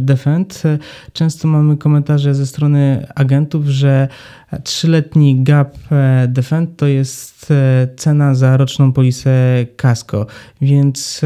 Defend, 0.00 0.62
często 1.12 1.48
mamy 1.48 1.76
komentarze 1.76 2.34
ze 2.34 2.46
strony 2.46 3.06
agentów, 3.14 3.66
że 3.66 4.08
trzyletni 4.64 5.42
GAP 5.42 5.76
Defend 6.28 6.76
to 6.76 6.86
jest 6.86 7.52
cena 7.96 8.34
za 8.34 8.56
roczną 8.56 8.92
polisę 8.92 9.66
Casco, 9.76 10.26
więc 10.60 11.20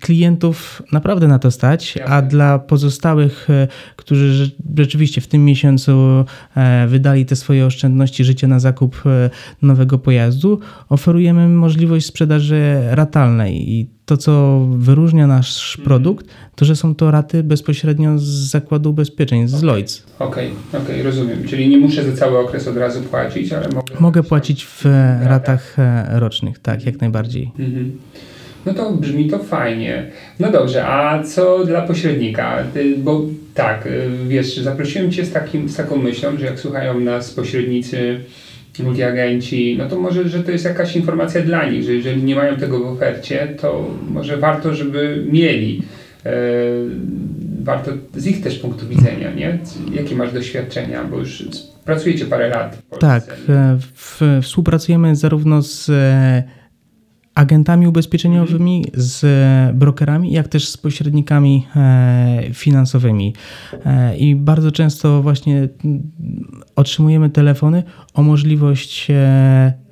klientów 0.00 0.82
naprawdę 0.92 1.28
na 1.28 1.38
to 1.38 1.50
stać, 1.50 1.98
a 2.06 2.22
dla 2.22 2.58
pozostałych, 2.58 3.50
e, 3.50 3.68
którzy 3.96 4.50
rzeczywiście 4.76 5.20
w 5.20 5.28
tym 5.28 5.44
miesiącu 5.44 6.24
e, 6.56 6.86
wydali 6.86 7.26
te 7.26 7.36
swoje 7.36 7.66
oszczędności 7.66 8.24
życia 8.24 8.48
na 8.48 8.58
zakup 8.58 9.02
e, 9.06 9.30
nowego 9.62 9.98
pojazdu, 9.98 10.60
oferujemy 10.88 11.48
możliwość 11.48 12.06
sprzedaży 12.06 12.80
ratalnej 12.90 13.70
i 13.70 13.95
to, 14.06 14.16
co 14.16 14.60
wyróżnia 14.78 15.26
nasz 15.26 15.70
mhm. 15.78 15.84
produkt, 15.84 16.26
to 16.54 16.64
że 16.64 16.76
są 16.76 16.94
to 16.94 17.10
raty 17.10 17.42
bezpośrednio 17.42 18.18
z 18.18 18.24
zakładu 18.24 18.90
ubezpieczeń, 18.90 19.48
z 19.48 19.54
okay. 19.54 19.66
Lloyds. 19.66 20.02
Okej, 20.18 20.50
okay, 20.68 20.80
okay, 20.80 21.02
rozumiem. 21.02 21.44
Czyli 21.48 21.68
nie 21.68 21.78
muszę 21.78 22.04
za 22.04 22.16
cały 22.16 22.38
okres 22.38 22.68
od 22.68 22.76
razu 22.76 23.02
płacić, 23.02 23.52
ale 23.52 23.68
mogę... 23.68 23.94
Mogę 24.00 24.22
płacić 24.22 24.64
w 24.64 24.84
ratach 25.22 25.76
rocznych, 26.12 26.58
tak, 26.58 26.86
jak 26.86 27.00
najbardziej. 27.00 27.50
Mhm. 27.58 27.98
No 28.66 28.74
to 28.74 28.92
brzmi 28.92 29.30
to 29.30 29.38
fajnie. 29.38 30.10
No 30.40 30.52
dobrze, 30.52 30.86
a 30.86 31.22
co 31.22 31.64
dla 31.64 31.82
pośrednika? 31.82 32.64
Bo 32.98 33.22
tak, 33.54 33.86
y, 33.86 34.10
wiesz, 34.28 34.56
zaprosiłem 34.56 35.12
Cię 35.12 35.24
z, 35.24 35.32
takim, 35.32 35.68
z 35.68 35.76
taką 35.76 35.96
myślą, 35.96 36.36
że 36.38 36.46
jak 36.46 36.60
słuchają 36.60 37.00
nas 37.00 37.30
pośrednicy, 37.30 38.20
multiagenci, 38.82 39.76
no 39.78 39.88
to 39.88 40.00
może, 40.00 40.28
że 40.28 40.42
to 40.42 40.50
jest 40.50 40.64
jakaś 40.64 40.96
informacja 40.96 41.42
dla 41.42 41.70
nich, 41.70 41.82
że 41.82 41.94
jeżeli 41.94 42.22
nie 42.22 42.36
mają 42.36 42.56
tego 42.56 42.80
w 42.80 42.86
ofercie, 42.86 43.54
to 43.60 43.90
może 44.10 44.36
warto, 44.36 44.74
żeby 44.74 45.24
mieli. 45.30 45.82
E, 46.26 46.32
warto 47.62 47.90
z 48.14 48.26
ich 48.26 48.42
też 48.42 48.58
punktu 48.58 48.88
widzenia, 48.88 49.32
nie? 49.32 49.58
Jakie 49.92 50.16
masz 50.16 50.32
doświadczenia, 50.32 51.04
bo 51.04 51.18
już 51.18 51.44
pracujecie 51.84 52.24
parę 52.24 52.48
lat. 52.48 52.82
tak, 53.00 53.36
e, 53.48 53.78
w, 53.94 54.22
współpracujemy 54.42 55.16
zarówno 55.16 55.62
z 55.62 55.88
e, 55.88 56.42
agentami 57.36 57.86
ubezpieczeniowymi, 57.86 58.84
z 58.94 59.26
brokerami, 59.76 60.32
jak 60.32 60.48
też 60.48 60.68
z 60.68 60.76
pośrednikami 60.76 61.66
e, 61.76 62.48
finansowymi. 62.52 63.34
E, 63.84 64.16
I 64.16 64.36
bardzo 64.36 64.72
często 64.72 65.22
właśnie 65.22 65.68
otrzymujemy 66.76 67.30
telefony 67.30 67.82
o 68.14 68.22
możliwość 68.22 69.10
e, 69.10 69.85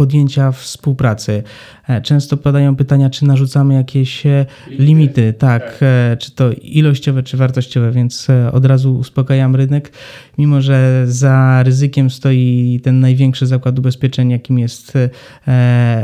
podjęcia 0.00 0.52
współpracy. 0.52 1.42
E, 1.88 2.00
często 2.00 2.36
padają 2.36 2.76
pytania, 2.76 3.10
czy 3.10 3.24
narzucamy 3.24 3.74
jakieś 3.74 4.26
e, 4.26 4.46
limity, 4.70 5.32
tak, 5.32 5.62
tak, 5.62 5.80
czy 6.18 6.30
to 6.30 6.52
ilościowe, 6.52 7.22
czy 7.22 7.36
wartościowe, 7.36 7.92
więc 7.92 8.28
od 8.52 8.66
razu 8.66 8.96
uspokajam 8.96 9.56
rynek, 9.56 9.92
mimo 10.38 10.60
że 10.60 11.04
za 11.06 11.62
ryzykiem 11.62 12.10
stoi 12.10 12.80
ten 12.82 13.00
największy 13.00 13.46
zakład 13.46 13.78
ubezpieczeń, 13.78 14.30
jakim 14.30 14.58
jest 14.58 14.92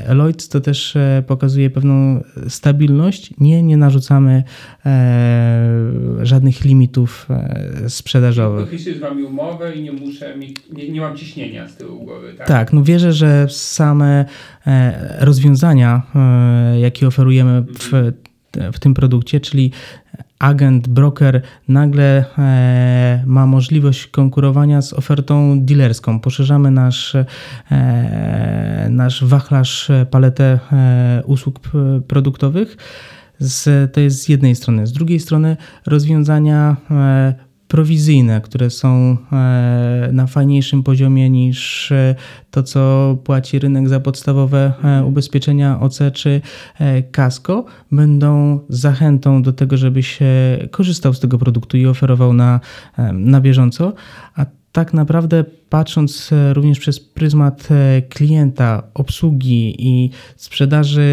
Lloyds, 0.08 0.48
to 0.48 0.60
też 0.60 0.96
pokazuje 1.26 1.70
pewną 1.70 2.22
stabilność. 2.48 3.34
Nie, 3.38 3.62
nie 3.62 3.76
narzucamy 3.76 4.42
żadnych 6.26 6.64
limitów 6.64 7.28
sprzedażowych. 7.88 8.60
Podpisuję 8.60 8.96
z 8.96 8.98
Wami 8.98 9.24
umowę 9.24 9.74
i 9.74 9.82
nie 9.82 9.92
muszę, 9.92 10.34
nie, 10.72 10.88
nie 10.88 11.00
mam 11.00 11.16
ciśnienia 11.16 11.68
z 11.68 11.76
tyłu 11.76 12.04
głowy, 12.04 12.34
tak? 12.38 12.48
Tak, 12.48 12.72
no 12.72 12.82
wierzę, 12.82 13.12
że 13.12 13.46
same 13.48 14.24
rozwiązania 15.20 16.02
E, 16.14 16.80
jakie 16.80 17.06
oferujemy 17.06 17.62
w, 17.62 18.12
w 18.72 18.78
tym 18.78 18.94
produkcie, 18.94 19.40
czyli 19.40 19.72
agent, 20.38 20.88
broker 20.88 21.42
nagle 21.68 22.24
e, 22.38 23.22
ma 23.26 23.46
możliwość 23.46 24.06
konkurowania 24.06 24.82
z 24.82 24.92
ofertą 24.92 25.60
dealerską. 25.60 26.20
Poszerzamy 26.20 26.70
nasz, 26.70 27.14
e, 27.70 28.88
nasz 28.90 29.24
wachlarz, 29.24 29.90
paletę 30.10 30.58
usług 31.24 31.60
produktowych. 32.08 32.76
Z, 33.38 33.92
to 33.92 34.00
jest 34.00 34.22
z 34.22 34.28
jednej 34.28 34.54
strony. 34.54 34.86
Z 34.86 34.92
drugiej 34.92 35.20
strony 35.20 35.56
rozwiązania 35.86 36.76
prowizyjne, 37.68 38.40
które 38.40 38.70
są 38.70 39.16
e, 39.32 40.08
na 40.12 40.26
fajniejszym 40.26 40.82
poziomie 40.82 41.30
niż 41.30 41.92
e, 41.92 42.14
to, 42.50 42.62
co 42.62 43.16
płaci 43.24 43.58
rynek 43.58 43.88
za 43.88 44.00
podstawowe 44.00 44.72
e, 44.84 45.04
ubezpieczenia 45.04 45.80
OC 45.80 45.98
czy 46.12 46.40
Casco, 47.12 47.64
będą 47.92 48.60
zachętą 48.68 49.42
do 49.42 49.52
tego, 49.52 49.76
żebyś 49.76 50.18
korzystał 50.70 51.14
z 51.14 51.20
tego 51.20 51.38
produktu 51.38 51.76
i 51.76 51.86
oferował 51.86 52.32
na, 52.32 52.60
na 53.12 53.40
bieżąco. 53.40 53.92
A 54.34 54.46
tak 54.72 54.94
naprawdę 54.94 55.44
patrząc 55.68 56.30
również 56.52 56.78
przez 56.78 57.00
pryzmat 57.00 57.68
klienta, 58.08 58.82
obsługi 58.94 59.74
i 59.78 60.10
sprzedaży 60.36 61.08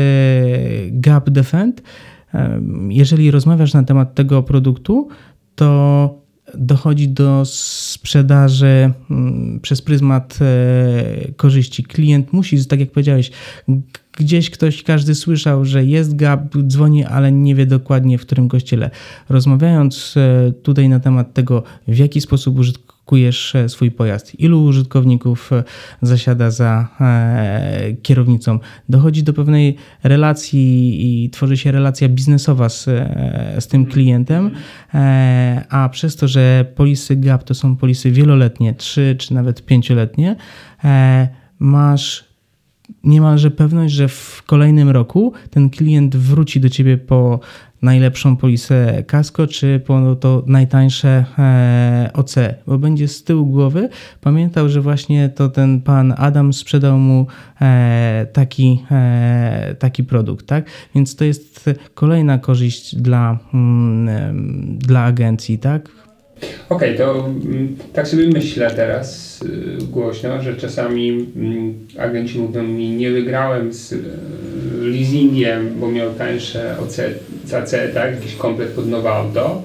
Gap 0.92 1.30
Defend, 1.30 1.82
jeżeli 2.90 3.32
rozmawiasz 3.32 3.74
na 3.74 3.84
temat 3.84 4.16
tego 4.16 4.44
produktu, 4.44 5.08
to 5.56 6.24
dochodzi 6.58 7.10
do 7.10 7.42
sprzedaży 7.46 8.92
mm, 9.12 9.60
przez 9.60 9.82
pryzmat 9.82 10.40
e, 10.42 11.32
korzyści. 11.32 11.84
Klient 11.84 12.34
musi, 12.34 12.66
tak 12.66 12.80
jak 12.80 12.92
powiedziałeś, 12.92 13.32
gdzieś 14.18 14.50
ktoś, 14.50 14.84
każdy 14.84 15.16
słyszał, 15.16 15.66
że 15.66 15.86
jest 15.86 16.16
gap, 16.16 16.58
dzwoni, 16.68 17.06
ale 17.06 17.32
nie 17.32 17.56
wie 17.56 17.66
dokładnie 17.66 18.18
w 18.18 18.22
którym 18.22 18.50
kościele. 18.50 18.90
Rozmawiając 19.30 20.16
e, 20.18 20.52
tutaj 20.52 20.90
na 20.90 21.00
temat 21.00 21.34
tego, 21.34 21.64
w 21.88 21.98
jaki 21.98 22.22
sposób 22.22 22.60
użytkownik 22.60 22.93
kupujesz 23.06 23.56
e, 23.56 23.70
swój 23.70 23.92
pojazd, 23.92 24.40
ilu 24.40 24.64
użytkowników 24.64 25.54
e, 25.54 25.64
zasiada 26.02 26.52
za 26.52 26.88
e, 27.02 27.94
kierownicą. 28.02 28.60
Dochodzi 28.90 29.24
do 29.24 29.34
pewnej 29.34 29.76
relacji 30.04 31.00
i 31.26 31.30
tworzy 31.30 31.58
się 31.58 31.72
relacja 31.72 32.10
biznesowa 32.10 32.70
z, 32.70 32.86
z 33.60 33.68
tym 33.68 33.86
klientem, 33.86 34.52
a 35.70 35.90
przez 35.92 36.16
to, 36.16 36.28
że 36.28 36.66
polisy 36.76 37.16
GAP 37.16 37.44
to 37.44 37.54
są 37.54 37.76
polisy 37.76 38.12
wieloletnie, 38.12 38.74
3 38.74 39.16
czy 39.20 39.34
nawet 39.34 39.66
5-letnie, 39.66 40.36
masz 41.60 42.26
niemalże 43.04 43.52
pewność, 43.52 43.94
że 43.94 44.08
w 44.08 44.44
kolejnym 44.46 44.90
roku 44.90 45.34
ten 45.50 45.70
klient 45.70 46.16
wróci 46.16 46.60
do 46.60 46.70
ciebie 46.70 46.98
po 46.98 47.40
najlepszą 47.84 48.38
polisę 48.38 49.04
Casco, 49.08 49.48
czy 49.48 49.82
po 49.86 50.16
to 50.16 50.44
najtańsze 50.48 51.26
e, 51.40 52.10
OC, 52.14 52.36
bo 52.68 52.78
będzie 52.78 53.08
z 53.08 53.24
tyłu 53.24 53.46
głowy 53.46 53.90
pamiętał, 54.22 54.70
że 54.70 54.82
właśnie 54.82 55.30
to 55.30 55.50
ten 55.50 55.82
pan 55.82 56.14
Adam 56.18 56.54
sprzedał 56.54 56.98
mu 56.98 57.28
e, 57.62 58.28
taki, 58.34 58.84
e, 58.92 59.76
taki 59.80 60.04
produkt, 60.04 60.46
tak? 60.46 60.66
Więc 60.96 61.16
to 61.16 61.26
jest 61.26 61.70
kolejna 61.94 62.38
korzyść 62.38 62.96
dla, 62.96 63.40
mm, 63.54 64.78
dla 64.78 65.04
agencji, 65.04 65.60
tak? 65.60 66.03
Okej, 66.70 66.96
okay, 66.96 67.06
to 67.06 67.26
mm, 67.26 67.76
tak 67.94 68.08
sobie 68.08 68.28
myślę 68.28 68.72
teraz 68.72 69.40
y, 69.42 69.86
głośno, 69.92 70.42
że 70.42 70.56
czasami 70.56 71.10
mm, 71.36 71.74
agenci 72.00 72.40
mówią 72.40 72.64
mi, 72.64 72.90
nie 72.90 73.12
wygrałem 73.12 73.74
z 73.74 73.92
y, 73.92 74.00
leasingiem, 74.82 75.80
bo 75.80 75.92
miał 75.92 76.14
tańsze 76.14 76.76
OC, 76.80 77.00
AC, 77.54 77.76
tak, 77.94 78.16
jakiś 78.16 78.36
komplet 78.36 78.70
pod 78.70 78.88
nowe 78.88 79.10
auto, 79.10 79.62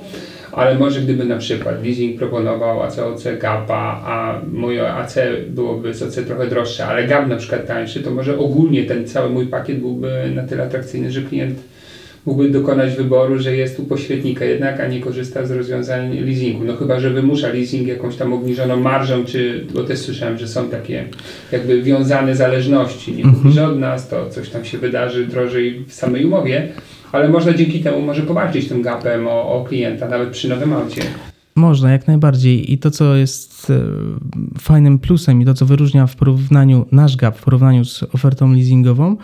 ale 0.53 0.79
może 0.79 1.01
gdyby 1.01 1.25
na 1.25 1.37
przykład 1.37 1.85
leasing 1.85 2.19
proponował 2.19 2.83
ACOC 2.83 3.25
GAPa, 3.41 4.03
a 4.05 4.41
moje 4.53 4.93
AC 4.93 5.15
byłoby 5.49 5.95
z 5.95 6.03
OC 6.03 6.15
trochę 6.27 6.47
droższe, 6.47 6.87
ale 6.87 7.07
GAP 7.07 7.29
na 7.29 7.37
przykład 7.37 7.67
tańszy, 7.67 8.03
to 8.03 8.11
może 8.11 8.39
ogólnie 8.39 8.85
ten 8.85 9.09
cały 9.09 9.31
mój 9.31 9.47
pakiet 9.47 9.79
byłby 9.79 10.31
na 10.35 10.43
tyle 10.43 10.63
atrakcyjny, 10.63 11.13
że 11.13 11.23
klient 11.23 11.59
mógłby 12.29 12.51
dokonać 12.51 12.95
wyboru, 12.95 13.39
że 13.39 13.57
jest 13.57 13.81
u 13.81 13.85
pośrednika 13.85 14.45
jednak, 14.45 14.81
a 14.81 14.87
nie 14.87 15.01
korzysta 15.01 15.47
z 15.47 15.51
rozwiązań 15.51 16.19
leasingu. 16.21 16.65
No 16.65 16.77
chyba, 16.77 17.01
że 17.01 17.11
wymusza 17.11 17.49
leasing 17.49 17.89
jakąś 17.89 18.17
tam 18.17 18.33
obniżoną 18.33 18.81
marżą, 18.81 19.25
czy, 19.25 19.67
bo 19.75 19.85
też 19.85 19.99
słyszałem, 19.99 20.39
że 20.39 20.49
są 20.49 20.69
takie 20.69 21.05
jakby 21.53 21.83
wiązane 21.83 22.37
zależności. 22.37 23.13
Nie 23.13 23.25
mhm. 23.25 23.55
że 23.55 23.69
od 23.69 23.79
nas, 23.79 24.09
to 24.09 24.31
coś 24.31 24.51
tam 24.51 24.65
się 24.65 24.79
wydarzy 24.79 25.27
drożej 25.27 25.85
w 25.87 25.93
samej 25.93 26.25
umowie, 26.25 26.69
ale 27.13 27.29
można 27.29 27.53
dzięki 27.55 27.81
temu 27.81 28.03
może 28.03 28.23
powalczyć 28.23 28.69
tym 28.69 28.83
gapem 28.83 29.27
o, 29.27 29.53
o 29.53 29.65
klienta, 29.65 30.09
nawet 30.09 30.31
przy 30.31 30.49
nowym 30.49 30.73
aucie. 30.73 31.03
Można, 31.55 31.93
jak 31.93 32.07
najbardziej. 32.07 32.73
I 32.73 32.79
to, 32.79 32.91
co 32.91 33.17
jest 33.17 33.71
e, 33.71 33.81
fajnym 34.59 34.99
plusem 34.99 35.43
i 35.43 35.45
to, 35.45 35.55
co 35.55 35.67
wyróżnia 35.67 36.07
w 36.07 36.17
porównaniu 36.17 36.87
nasz 36.93 37.17
gap 37.17 37.39
w 37.39 37.43
porównaniu 37.43 37.85
z 37.85 38.03
ofertą 38.03 38.53
leasingową, 38.53 39.17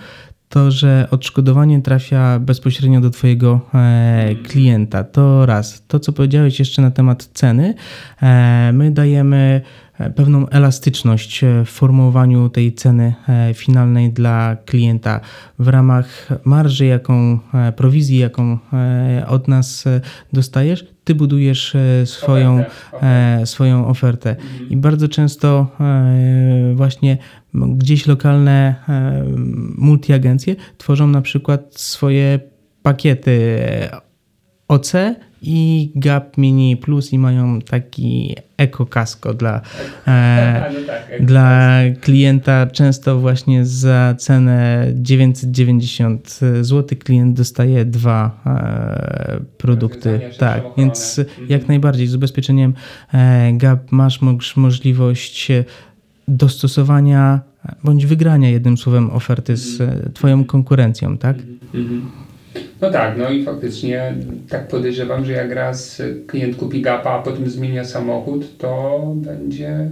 to, 0.48 0.70
że 0.70 1.08
odszkodowanie 1.10 1.82
trafia 1.82 2.38
bezpośrednio 2.38 3.00
do 3.00 3.10
Twojego 3.10 3.60
e, 3.74 4.34
klienta. 4.34 5.04
To 5.04 5.46
raz. 5.46 5.84
To, 5.88 6.00
co 6.00 6.12
powiedziałeś 6.12 6.58
jeszcze 6.58 6.82
na 6.82 6.90
temat 6.90 7.24
ceny, 7.24 7.74
e, 8.22 8.70
my 8.72 8.90
dajemy 8.90 9.60
e, 9.98 10.10
pewną 10.10 10.48
elastyczność 10.48 11.44
w 11.64 11.68
formowaniu 11.68 12.48
tej 12.48 12.74
ceny 12.74 13.14
finalnej 13.54 14.12
dla 14.12 14.56
klienta 14.64 15.20
w 15.58 15.68
ramach 15.68 16.28
marży, 16.44 16.86
jaką 16.86 17.38
prowizji, 17.76 18.18
jaką 18.18 18.58
od 19.26 19.48
nas 19.48 19.84
dostajesz, 20.32 20.84
ty 21.04 21.14
budujesz 21.14 21.76
swoją 22.04 22.64
swoją 23.44 23.86
ofertę. 23.86 24.36
I 24.70 24.76
bardzo 24.76 25.08
często 25.08 25.66
właśnie 26.74 27.18
gdzieś 27.54 28.06
lokalne 28.06 28.74
e, 28.88 29.24
multiagencje 29.78 30.56
tworzą 30.78 31.06
na 31.06 31.22
przykład 31.22 31.80
swoje 31.80 32.40
pakiety 32.82 33.58
OC 34.68 34.92
i 35.42 35.92
Gap 35.94 36.38
Mini 36.38 36.76
Plus 36.76 37.12
i 37.12 37.18
mają 37.18 37.60
taki 37.60 38.36
eko 38.56 38.86
kasko 38.86 39.34
dla, 39.34 39.60
e, 40.06 40.70
no 40.72 40.86
tak, 40.86 41.26
dla 41.26 41.80
klienta. 42.00 42.66
Często 42.66 43.18
właśnie 43.18 43.66
za 43.66 44.14
cenę 44.18 44.86
990 44.94 46.40
zł 46.60 46.98
klient 47.04 47.36
dostaje 47.36 47.84
dwa 47.84 48.40
e, 48.46 49.40
produkty. 49.58 50.20
Tak, 50.38 50.62
więc 50.78 51.18
jak 51.40 51.60
mhm. 51.60 51.68
najbardziej 51.68 52.06
z 52.06 52.14
ubezpieczeniem 52.14 52.74
e, 53.12 53.52
Gap 53.52 53.92
masz 53.92 54.20
możliwość 54.56 55.48
dostosowania 56.28 57.40
bądź 57.84 58.06
wygrania 58.06 58.50
jednym 58.50 58.76
słowem 58.76 59.10
oferty 59.10 59.56
z 59.56 59.80
mhm. 59.80 60.12
Twoją 60.12 60.44
konkurencją, 60.44 61.18
tak? 61.18 61.36
Mhm. 61.74 62.10
No 62.80 62.90
tak, 62.90 63.18
no 63.18 63.30
i 63.30 63.44
faktycznie 63.44 64.14
tak 64.48 64.68
podejrzewam, 64.68 65.24
że 65.24 65.32
jak 65.32 65.52
raz 65.52 66.02
klient 66.26 66.56
kupi 66.56 66.82
gapa, 66.82 67.10
a 67.10 67.22
potem 67.22 67.50
zmienia 67.50 67.84
samochód, 67.84 68.58
to 68.58 69.02
będzie 69.16 69.88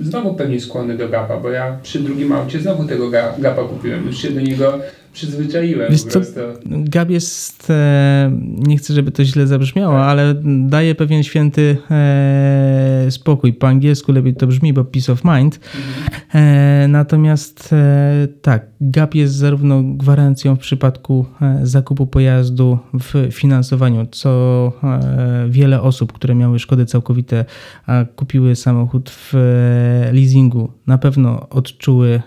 znowu 0.00 0.34
pewnie 0.34 0.60
skłonny 0.60 0.96
do 0.96 1.08
gapa, 1.08 1.36
bo 1.36 1.50
ja 1.50 1.78
przy 1.82 2.00
drugim 2.00 2.32
aucie 2.32 2.60
znowu 2.60 2.84
tego 2.84 3.10
gapa 3.38 3.64
kupiłem. 3.64 4.06
Już 4.06 4.18
się 4.18 4.30
do 4.30 4.40
niego 4.40 4.78
przyzwyczaiłem 5.12 5.92
Wiesz, 5.92 6.02
po 6.02 6.10
prostu. 6.10 6.40
Gab 6.66 7.10
jest, 7.10 7.70
e, 7.70 8.32
nie 8.56 8.76
chcę, 8.76 8.94
żeby 8.94 9.10
to 9.10 9.24
źle 9.24 9.46
zabrzmiało, 9.46 9.94
tak. 9.94 10.08
ale 10.08 10.34
daje 10.44 10.94
pewien 10.94 11.22
święty 11.22 11.76
e, 11.90 13.06
spokój. 13.10 13.52
Po 13.52 13.68
angielsku 13.68 14.12
lepiej 14.12 14.34
to 14.34 14.46
brzmi, 14.46 14.72
bo 14.72 14.84
peace 14.84 15.12
of 15.12 15.24
mind. 15.24 15.60
Mhm. 15.76 16.19
E, 16.34 16.86
natomiast 16.88 17.72
e, 17.72 18.28
tak, 18.42 18.66
Gap 18.80 19.14
jest 19.14 19.34
zarówno 19.34 19.82
gwarancją 19.82 20.56
w 20.56 20.58
przypadku 20.58 21.26
e, 21.42 21.60
zakupu 21.62 22.06
pojazdu 22.06 22.78
w 22.94 23.28
finansowaniu, 23.32 24.06
co 24.10 24.30
wiele 25.48 25.82
osób, 25.82 26.12
które 26.12 26.34
miały 26.34 26.58
szkody 26.58 26.86
całkowite, 26.86 27.44
a 27.86 28.04
kupiły 28.16 28.56
samochód 28.56 29.10
w 29.10 29.32
leasingu, 30.12 30.72
na 30.86 30.98
pewno 30.98 31.48
odczuły, 31.48 32.22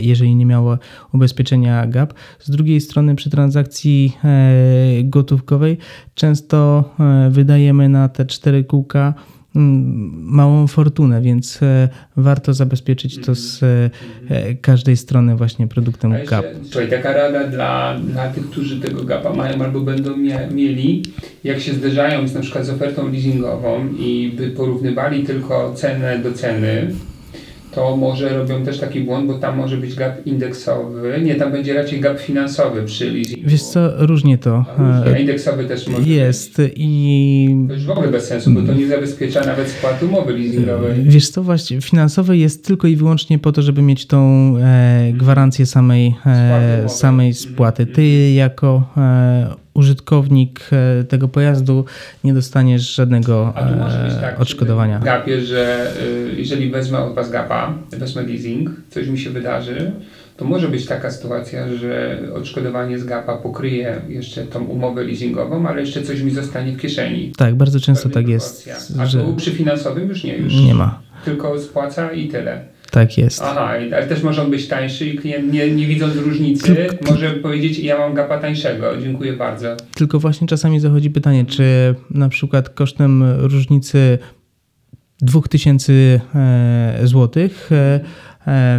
jeżeli 0.00 0.34
nie 0.34 0.46
miało 0.46 0.78
ubezpieczenia 1.12 1.86
Gap. 1.86 2.14
Z 2.38 2.50
drugiej 2.50 2.80
strony 2.80 3.14
przy 3.14 3.30
transakcji 3.30 4.16
gotówkowej 5.04 5.78
często 6.14 6.84
wydajemy 7.30 7.88
na 7.88 8.08
te 8.08 8.26
cztery 8.26 8.64
kółka 8.64 9.14
małą 9.56 10.66
fortunę, 10.66 11.20
więc 11.20 11.62
e, 11.62 11.88
warto 12.16 12.54
zabezpieczyć 12.54 13.18
to 13.26 13.34
z 13.34 13.64
każdej 14.60 14.96
strony 14.96 15.36
właśnie 15.36 15.68
produktem 15.68 16.12
A 16.12 16.18
GAP. 16.18 16.44
Słuchaj, 16.64 16.90
taka 16.90 17.12
rada 17.12 17.44
dla, 17.44 17.98
dla 17.98 18.28
tych, 18.28 18.50
którzy 18.50 18.80
tego 18.80 19.04
GAPa 19.04 19.32
mają 19.32 19.62
albo 19.62 19.80
będą 19.80 20.16
mie 20.16 20.48
mieli, 20.52 21.02
jak 21.44 21.60
się 21.60 21.72
zderzają 21.72 22.28
z, 22.28 22.34
na 22.34 22.40
przykład 22.40 22.66
z 22.66 22.70
ofertą 22.70 23.12
leasingową 23.12 23.88
i 23.98 24.32
by 24.36 24.50
porównywali 24.50 25.24
tylko 25.24 25.74
cenę 25.74 26.18
do 26.18 26.32
ceny, 26.32 26.92
to 27.76 27.96
może 27.96 28.28
robią 28.28 28.64
też 28.64 28.78
taki 28.78 29.00
błąd, 29.00 29.26
bo 29.26 29.38
tam 29.38 29.56
może 29.56 29.76
być 29.76 29.94
gap 29.94 30.26
indeksowy. 30.26 31.20
Nie, 31.24 31.34
tam 31.34 31.52
będzie 31.52 31.74
raczej 31.74 32.00
gap 32.00 32.18
finansowy 32.18 32.82
przy 32.82 33.10
leasingu. 33.12 33.50
Wiesz 33.50 33.62
co, 33.62 34.06
różnie 34.06 34.38
to. 34.38 34.64
Różnie. 34.78 35.14
A 35.14 35.18
indeksowy 35.18 35.64
też 35.64 35.88
może 35.88 36.08
Jest 36.08 36.56
być. 36.56 36.72
i... 36.76 37.56
To 37.68 37.74
już 37.74 37.84
w 37.84 37.90
ogóle 37.90 38.08
bez 38.08 38.26
sensu, 38.26 38.50
bo 38.50 38.62
to 38.62 38.74
nie 38.74 38.86
zabezpiecza 38.86 39.40
nawet 39.40 39.68
spłaty 39.68 40.06
umowy 40.06 40.32
leasingowej. 40.32 41.02
Wiesz 41.02 41.28
co, 41.28 41.42
właśnie 41.42 41.80
finansowy 41.80 42.36
jest 42.36 42.66
tylko 42.66 42.88
i 42.88 42.96
wyłącznie 42.96 43.38
po 43.38 43.52
to, 43.52 43.62
żeby 43.62 43.82
mieć 43.82 44.06
tą 44.06 44.52
e, 44.58 45.12
gwarancję 45.12 45.66
samej, 45.66 46.14
e, 46.26 46.88
samej 46.88 47.34
spłaty. 47.34 47.86
Ty 47.86 48.02
mhm. 48.02 48.34
jako 48.34 48.92
e, 48.96 49.65
użytkownik 49.76 50.60
e, 50.72 51.04
tego 51.04 51.28
pojazdu 51.28 51.84
nie 52.24 52.34
dostaniesz 52.34 52.94
żadnego 52.94 53.52
tak, 54.20 54.40
odszkodowania. 54.40 54.98
Gapie, 54.98 55.40
że 55.40 55.92
e, 56.32 56.34
jeżeli 56.36 56.70
wezmę 56.70 56.98
od 56.98 57.14
Was 57.14 57.30
gapa, 57.30 57.74
wezmę 57.90 58.22
leasing, 58.22 58.70
coś 58.90 59.08
mi 59.08 59.18
się 59.18 59.30
wydarzy, 59.30 59.92
to 60.36 60.44
może 60.44 60.68
być 60.68 60.86
taka 60.86 61.10
sytuacja, 61.10 61.76
że 61.76 62.18
odszkodowanie 62.34 62.98
z 62.98 63.04
gapa 63.04 63.36
pokryje 63.36 64.00
jeszcze 64.08 64.42
tą 64.42 64.64
umowę 64.64 65.04
leasingową, 65.04 65.68
ale 65.68 65.80
jeszcze 65.80 66.02
coś 66.02 66.20
mi 66.20 66.30
zostanie 66.30 66.72
w 66.72 66.80
kieszeni. 66.80 67.32
Tak, 67.36 67.54
bardzo 67.54 67.80
często 67.80 68.08
tak 68.08 68.28
jest. 68.28 68.70
A 69.00 69.06
że... 69.06 69.24
przy 69.36 69.50
finansowym 69.50 70.08
już 70.08 70.24
nie, 70.24 70.36
już 70.36 70.54
nie 70.54 70.74
ma. 70.74 71.00
Tylko 71.24 71.60
spłaca 71.60 72.12
i 72.12 72.28
tyle. 72.28 72.75
Tak 72.96 73.18
jest. 73.18 73.42
Aha, 73.42 73.68
ale 73.96 74.06
też 74.06 74.22
może 74.22 74.42
on 74.42 74.50
być 74.50 74.68
tańszy 74.68 75.06
i 75.06 75.18
klient 75.18 75.52
nie, 75.52 75.70
nie 75.70 75.86
widząc 75.86 76.16
różnicy 76.16 76.86
może 77.06 77.30
powiedzieć 77.30 77.78
ja 77.78 77.98
mam 77.98 78.14
gapa 78.14 78.38
tańszego, 78.38 78.96
dziękuję 79.02 79.32
bardzo. 79.32 79.76
Tylko 79.94 80.18
właśnie 80.18 80.46
czasami 80.46 80.80
zachodzi 80.80 81.10
pytanie, 81.10 81.44
czy 81.44 81.94
na 82.10 82.28
przykład 82.28 82.68
kosztem 82.68 83.24
różnicy 83.38 84.18
2000 85.20 85.92
e, 85.92 86.20
złotych 87.04 87.70
E, 87.72 88.00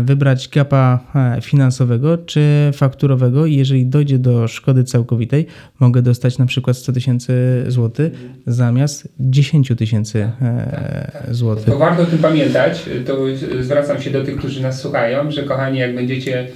wybrać 0.04 0.50
gapa 0.50 1.00
e, 1.16 1.42
finansowego 1.42 2.18
czy 2.18 2.72
fakturowego 2.74 3.46
i 3.46 3.56
jeżeli 3.56 3.86
dojdzie 3.86 4.20
do 4.20 4.48
szkody 4.48 4.84
całkowitej, 4.84 5.46
mogę 5.80 6.02
dostać 6.02 6.38
na 6.38 6.46
przykład 6.46 6.78
100 6.78 6.94
tysięcy 6.94 7.64
złotych 7.68 8.12
zamiast 8.48 9.08
10 9.20 9.72
tysięcy 9.78 10.30
e, 10.42 11.28
złotych. 11.32 11.66
To 11.66 11.78
warto 11.78 12.04
o 12.04 12.06
tym 12.06 12.20
pamiętać, 12.20 12.86
to 13.06 13.18
zwracam 13.62 14.02
się 14.02 14.12
do 14.12 14.24
tych, 14.24 14.38
którzy 14.38 14.64
nas 14.64 14.82
słuchają, 14.82 15.32
że 15.32 15.44
kochani, 15.44 15.80
jak 15.80 15.96
będziecie 15.96 16.48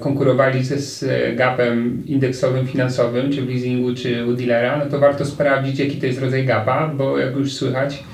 konkurowali 0.00 0.64
ze 0.64 0.78
z 0.78 1.04
gapem 1.36 2.02
indeksowym, 2.06 2.66
finansowym, 2.66 3.32
czy 3.32 3.42
w 3.42 3.48
leasingu, 3.48 3.94
czy 3.94 4.26
u 4.26 4.32
dealera, 4.32 4.78
no 4.84 4.90
to 4.90 4.98
warto 4.98 5.24
sprawdzić, 5.24 5.78
jaki 5.78 5.96
to 5.96 6.06
jest 6.06 6.20
rodzaj 6.20 6.46
gapa, 6.46 6.88
bo 6.96 7.18
jak 7.18 7.36
już 7.36 7.52
słychać, 7.52 8.04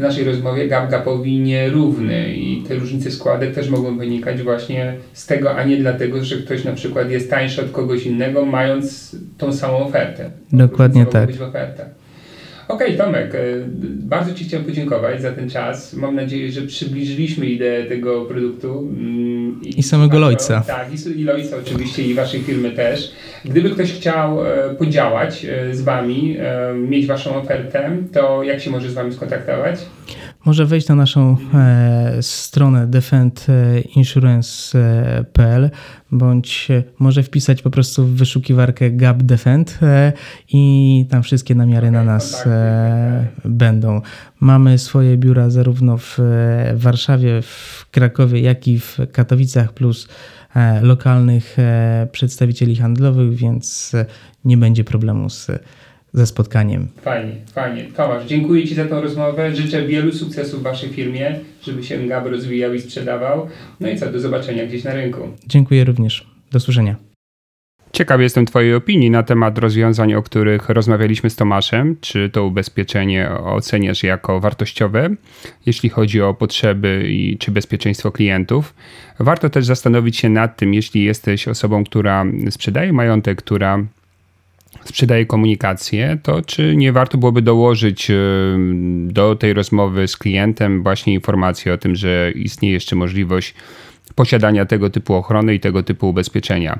w 0.00 0.02
naszej 0.02 0.24
rozmowie 0.24 0.68
gap 0.68 0.90
gapowi 0.90 1.38
nierówny 1.38 2.34
i 2.34 2.62
te 2.62 2.74
różnice 2.74 3.10
składek 3.10 3.54
też 3.54 3.68
mogą 3.68 3.98
wynikać 3.98 4.42
właśnie 4.42 4.94
z 5.12 5.26
tego, 5.26 5.56
a 5.56 5.64
nie 5.64 5.76
dlatego, 5.76 6.24
że 6.24 6.36
ktoś 6.36 6.64
na 6.64 6.72
przykład 6.72 7.10
jest 7.10 7.30
tańszy 7.30 7.60
od 7.60 7.70
kogoś 7.70 8.06
innego, 8.06 8.44
mając 8.44 9.16
tą 9.38 9.52
samą 9.52 9.78
ofertę. 9.78 10.30
Dokładnie 10.52 11.06
tak. 11.06 11.26
Być 11.26 11.36
w 11.36 11.42
ofertach. 11.42 11.99
Okej, 12.70 12.94
okay, 12.94 13.06
Tomek, 13.06 13.34
e, 13.34 13.38
bardzo 13.84 14.34
Ci 14.34 14.44
chciałem 14.44 14.66
podziękować 14.66 15.22
za 15.22 15.32
ten 15.32 15.50
czas. 15.50 15.94
Mam 15.94 16.16
nadzieję, 16.16 16.52
że 16.52 16.62
przybliżyliśmy 16.62 17.46
ideę 17.46 17.84
tego 17.84 18.24
produktu. 18.24 18.78
Mm, 18.78 19.60
I, 19.62 19.78
I 19.78 19.82
samego 19.82 20.18
Lojca. 20.18 20.62
Tak, 20.66 20.88
i, 20.92 21.20
i 21.20 21.24
Lojca 21.24 21.56
oczywiście, 21.56 22.02
i 22.02 22.14
Waszej 22.14 22.40
firmy 22.40 22.70
też. 22.70 23.12
Gdyby 23.44 23.70
ktoś 23.70 23.92
chciał 23.92 24.46
e, 24.46 24.74
podziałać 24.74 25.44
e, 25.44 25.74
z 25.74 25.80
Wami, 25.80 26.36
mieć 26.88 27.06
Waszą 27.06 27.36
ofertę, 27.36 27.96
to 28.12 28.42
jak 28.42 28.60
się 28.60 28.70
może 28.70 28.90
z 28.90 28.94
Wami 28.94 29.12
skontaktować? 29.12 29.76
Może 30.44 30.66
wejść 30.66 30.88
na 30.88 30.94
naszą 30.94 31.36
e, 31.54 32.16
stronę 32.20 32.86
defendinsurance.pl 32.86 35.70
bądź 36.12 36.68
może 36.98 37.22
wpisać 37.22 37.62
po 37.62 37.70
prostu 37.70 38.06
w 38.06 38.10
wyszukiwarkę 38.10 38.90
Gap 38.90 39.22
Defend 39.22 39.78
e, 39.82 40.12
i 40.52 41.06
tam 41.10 41.22
wszystkie 41.22 41.54
namiary 41.54 41.88
okay, 41.88 41.98
na 41.98 42.04
nas 42.12 42.46
e, 42.46 43.26
będą. 43.44 44.00
Mamy 44.40 44.78
swoje 44.78 45.16
biura 45.16 45.50
zarówno 45.50 45.98
w 45.98 46.18
Warszawie, 46.74 47.42
w 47.42 47.86
Krakowie, 47.90 48.40
jak 48.40 48.68
i 48.68 48.80
w 48.80 48.98
Katowicach, 49.12 49.72
plus 49.72 50.08
e, 50.56 50.80
lokalnych 50.80 51.58
e, 51.58 52.08
przedstawicieli 52.12 52.76
handlowych, 52.76 53.34
więc 53.34 53.92
nie 54.44 54.56
będzie 54.56 54.84
problemu 54.84 55.30
z 55.30 55.46
ze 56.12 56.26
spotkaniem. 56.26 56.88
Fajnie, 57.02 57.32
fajnie. 57.52 57.84
Tomasz, 57.96 58.26
dziękuję 58.26 58.68
Ci 58.68 58.74
za 58.74 58.84
tą 58.84 59.00
rozmowę. 59.00 59.56
Życzę 59.56 59.86
wielu 59.86 60.12
sukcesów 60.12 60.60
w 60.60 60.62
Waszej 60.62 60.88
firmie, 60.88 61.40
żeby 61.62 61.84
się 61.84 61.98
Gab 61.98 62.26
rozwijał 62.26 62.74
i 62.74 62.80
sprzedawał. 62.80 63.48
No 63.80 63.88
i 63.88 63.98
co, 63.98 64.12
do 64.12 64.20
zobaczenia 64.20 64.66
gdzieś 64.66 64.84
na 64.84 64.94
rynku. 64.94 65.20
Dziękuję 65.46 65.84
również. 65.84 66.26
Do 66.52 66.60
słyszenia. 66.60 66.96
Ciekaw 67.92 68.20
jestem 68.20 68.46
Twojej 68.46 68.74
opinii 68.74 69.10
na 69.10 69.22
temat 69.22 69.58
rozwiązań, 69.58 70.14
o 70.14 70.22
których 70.22 70.68
rozmawialiśmy 70.68 71.30
z 71.30 71.36
Tomaszem. 71.36 71.96
Czy 72.00 72.30
to 72.30 72.44
ubezpieczenie 72.44 73.30
oceniasz 73.30 74.02
jako 74.02 74.40
wartościowe, 74.40 75.08
jeśli 75.66 75.88
chodzi 75.88 76.22
o 76.22 76.34
potrzeby 76.34 77.04
i 77.08 77.38
czy 77.38 77.50
bezpieczeństwo 77.50 78.12
klientów? 78.12 78.74
Warto 79.20 79.50
też 79.50 79.66
zastanowić 79.66 80.16
się 80.16 80.28
nad 80.28 80.56
tym, 80.56 80.74
jeśli 80.74 81.04
jesteś 81.04 81.48
osobą, 81.48 81.84
która 81.84 82.24
sprzedaje 82.50 82.92
majątek, 82.92 83.38
która 83.38 83.84
sprzedaje 84.84 85.26
komunikację, 85.26 86.18
to 86.22 86.42
czy 86.42 86.76
nie 86.76 86.92
warto 86.92 87.18
byłoby 87.18 87.42
dołożyć 87.42 88.10
do 89.06 89.36
tej 89.36 89.52
rozmowy 89.52 90.08
z 90.08 90.16
klientem 90.16 90.82
właśnie 90.82 91.12
informacji 91.14 91.70
o 91.70 91.78
tym, 91.78 91.94
że 91.94 92.32
istnieje 92.34 92.74
jeszcze 92.74 92.96
możliwość 92.96 93.54
posiadania 94.14 94.66
tego 94.66 94.90
typu 94.90 95.14
ochrony 95.14 95.54
i 95.54 95.60
tego 95.60 95.82
typu 95.82 96.08
ubezpieczenia? 96.08 96.78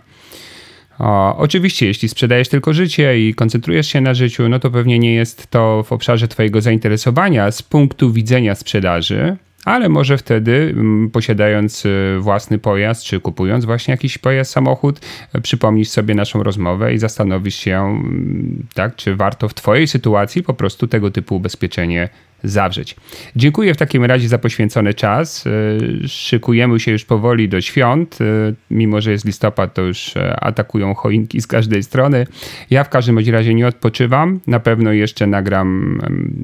O, 0.99 1.37
oczywiście, 1.37 1.87
jeśli 1.87 2.09
sprzedajesz 2.09 2.49
tylko 2.49 2.73
życie 2.73 3.29
i 3.29 3.35
koncentrujesz 3.35 3.87
się 3.87 4.01
na 4.01 4.15
życiu, 4.15 4.49
no 4.49 4.59
to 4.59 4.71
pewnie 4.71 4.99
nie 4.99 5.15
jest 5.15 5.47
to 5.47 5.83
w 5.83 5.93
obszarze 5.93 6.29
Twojego 6.29 6.61
zainteresowania 6.61 7.51
z 7.51 7.63
punktu 7.63 8.13
widzenia 8.13 8.55
sprzedaży, 8.55 9.37
ale 9.65 9.89
może 9.89 10.19
wtedy 10.19 10.75
mm, 10.77 11.11
posiadając 11.11 11.87
y, 11.87 12.17
własny 12.21 12.59
pojazd, 12.59 13.05
czy 13.05 13.21
kupując 13.21 13.65
właśnie 13.65 13.93
jakiś 13.93 14.19
pojazd, 14.19 14.53
samochód, 14.53 15.01
przypomnisz 15.43 15.89
sobie 15.89 16.15
naszą 16.15 16.43
rozmowę 16.43 16.95
i 16.95 16.99
zastanowisz 16.99 17.55
się, 17.55 17.79
mm, 17.79 18.67
tak, 18.75 18.97
czy 18.97 19.17
warto 19.17 19.49
w 19.49 19.55
Twojej 19.55 19.87
sytuacji 19.87 20.43
po 20.43 20.55
prostu 20.55 20.87
tego 20.87 21.11
typu 21.11 21.37
ubezpieczenie 21.37 22.09
zawrzeć. 22.45 22.97
Dziękuję 23.37 23.75
w 23.75 23.77
takim 23.77 24.05
razie 24.05 24.29
za 24.29 24.39
poświęcony 24.39 24.95
czas. 24.95 25.45
E, 25.47 26.09
szykujemy 26.09 26.81
się 26.81 26.93
już 26.93 27.05
powoli 27.05 27.49
do 27.49 27.61
świąt. 27.61 28.19
E, 28.21 28.25
mimo, 28.71 29.01
że 29.01 29.11
jest 29.11 29.25
listopad, 29.25 29.75
to 29.75 29.83
już 29.83 30.17
e, 30.17 30.41
atakują 30.41 30.95
choinki 30.95 31.41
z 31.41 31.47
każdej 31.47 31.83
strony. 31.83 32.27
Ja 32.71 32.85
w 32.85 32.89
każdym 32.89 33.19
razie 33.19 33.55
nie 33.55 33.67
odpoczywam. 33.67 34.41
Na 34.47 34.61
pewno 34.61 34.93
jeszcze 34.93 35.27
nagram 35.27 36.01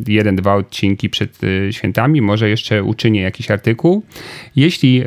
jeden, 0.06 0.36
dwa 0.36 0.54
odcinki 0.54 1.10
przed 1.10 1.38
świętami. 1.70 2.22
Może 2.22 2.48
jeszcze 2.48 2.82
uczynię 2.82 3.22
jakiś 3.22 3.50
artykuł. 3.50 4.04
Jeśli 4.56 5.04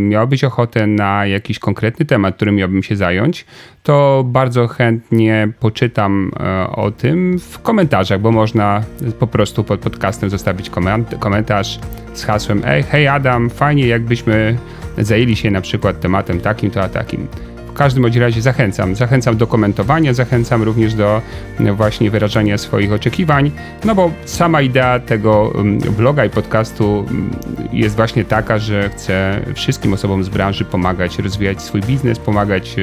miałbyś 0.00 0.44
ochotę 0.44 0.86
na 0.86 1.26
jakiś 1.26 1.58
konkretny 1.58 2.06
temat, 2.06 2.36
którym 2.36 2.56
miałbym 2.56 2.82
się 2.82 2.96
zająć, 2.96 3.44
to 3.82 4.24
bardzo 4.26 4.68
chętnie 4.68 5.48
poczytam 5.60 6.30
o 6.72 6.90
tym 6.90 7.38
w 7.38 7.58
komentarzach, 7.58 8.20
bo 8.20 8.32
można 8.32 8.84
po 9.18 9.26
prostu 9.26 9.64
pod 9.64 9.80
podcastem 9.80 10.30
zostawić 10.32 10.70
komentarz 11.18 11.78
z 12.14 12.24
hasłem 12.24 12.62
Ej, 12.66 12.82
hej 12.82 13.08
Adam, 13.08 13.50
fajnie 13.50 13.86
jakbyśmy 13.86 14.58
zajęli 14.98 15.36
się 15.36 15.50
na 15.50 15.60
przykład 15.60 16.00
tematem 16.00 16.40
takim 16.40 16.70
to 16.70 16.82
a 16.82 16.88
takim. 16.88 17.28
W 17.74 17.74
każdym 17.74 18.02
bądź 18.02 18.16
razie 18.16 18.42
zachęcam. 18.42 18.96
Zachęcam 18.96 19.36
do 19.36 19.46
komentowania, 19.46 20.14
zachęcam 20.14 20.62
również 20.62 20.94
do 20.94 21.22
mm, 21.60 21.76
właśnie 21.76 22.10
wyrażania 22.10 22.58
swoich 22.58 22.92
oczekiwań, 22.92 23.50
no 23.84 23.94
bo 23.94 24.10
sama 24.24 24.62
idea 24.62 25.00
tego 25.00 25.52
mm, 25.54 25.78
vloga 25.80 26.24
i 26.24 26.30
podcastu 26.30 27.06
mm, 27.10 27.30
jest 27.72 27.96
właśnie 27.96 28.24
taka, 28.24 28.58
że 28.58 28.88
chcę 28.88 29.40
wszystkim 29.54 29.92
osobom 29.92 30.24
z 30.24 30.28
branży 30.28 30.64
pomagać 30.64 31.18
rozwijać 31.18 31.62
swój 31.62 31.80
biznes, 31.80 32.18
pomagać 32.18 32.76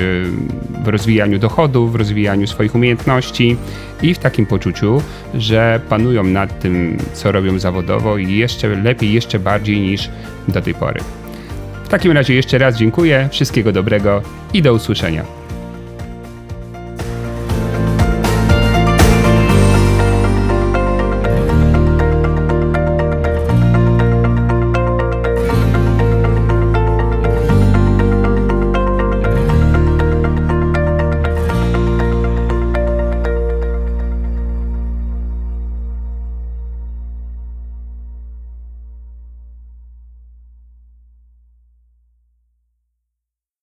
w 0.83 0.87
rozwijaniu 0.87 1.39
dochodów, 1.39 1.91
w 1.91 1.95
rozwijaniu 1.95 2.47
swoich 2.47 2.75
umiejętności 2.75 3.57
i 4.01 4.13
w 4.13 4.19
takim 4.19 4.45
poczuciu, 4.45 5.01
że 5.33 5.81
panują 5.89 6.23
nad 6.23 6.59
tym, 6.59 6.97
co 7.13 7.31
robią 7.31 7.59
zawodowo 7.59 8.17
i 8.17 8.37
jeszcze 8.37 8.67
lepiej, 8.67 9.13
jeszcze 9.13 9.39
bardziej 9.39 9.79
niż 9.79 10.09
do 10.47 10.61
tej 10.61 10.73
pory. 10.73 10.99
W 11.89 11.91
takim 11.91 12.11
razie 12.11 12.33
jeszcze 12.33 12.57
raz 12.57 12.77
dziękuję, 12.77 13.29
wszystkiego 13.31 13.71
dobrego 13.71 14.21
i 14.53 14.61
do 14.61 14.73
usłyszenia. 14.73 15.23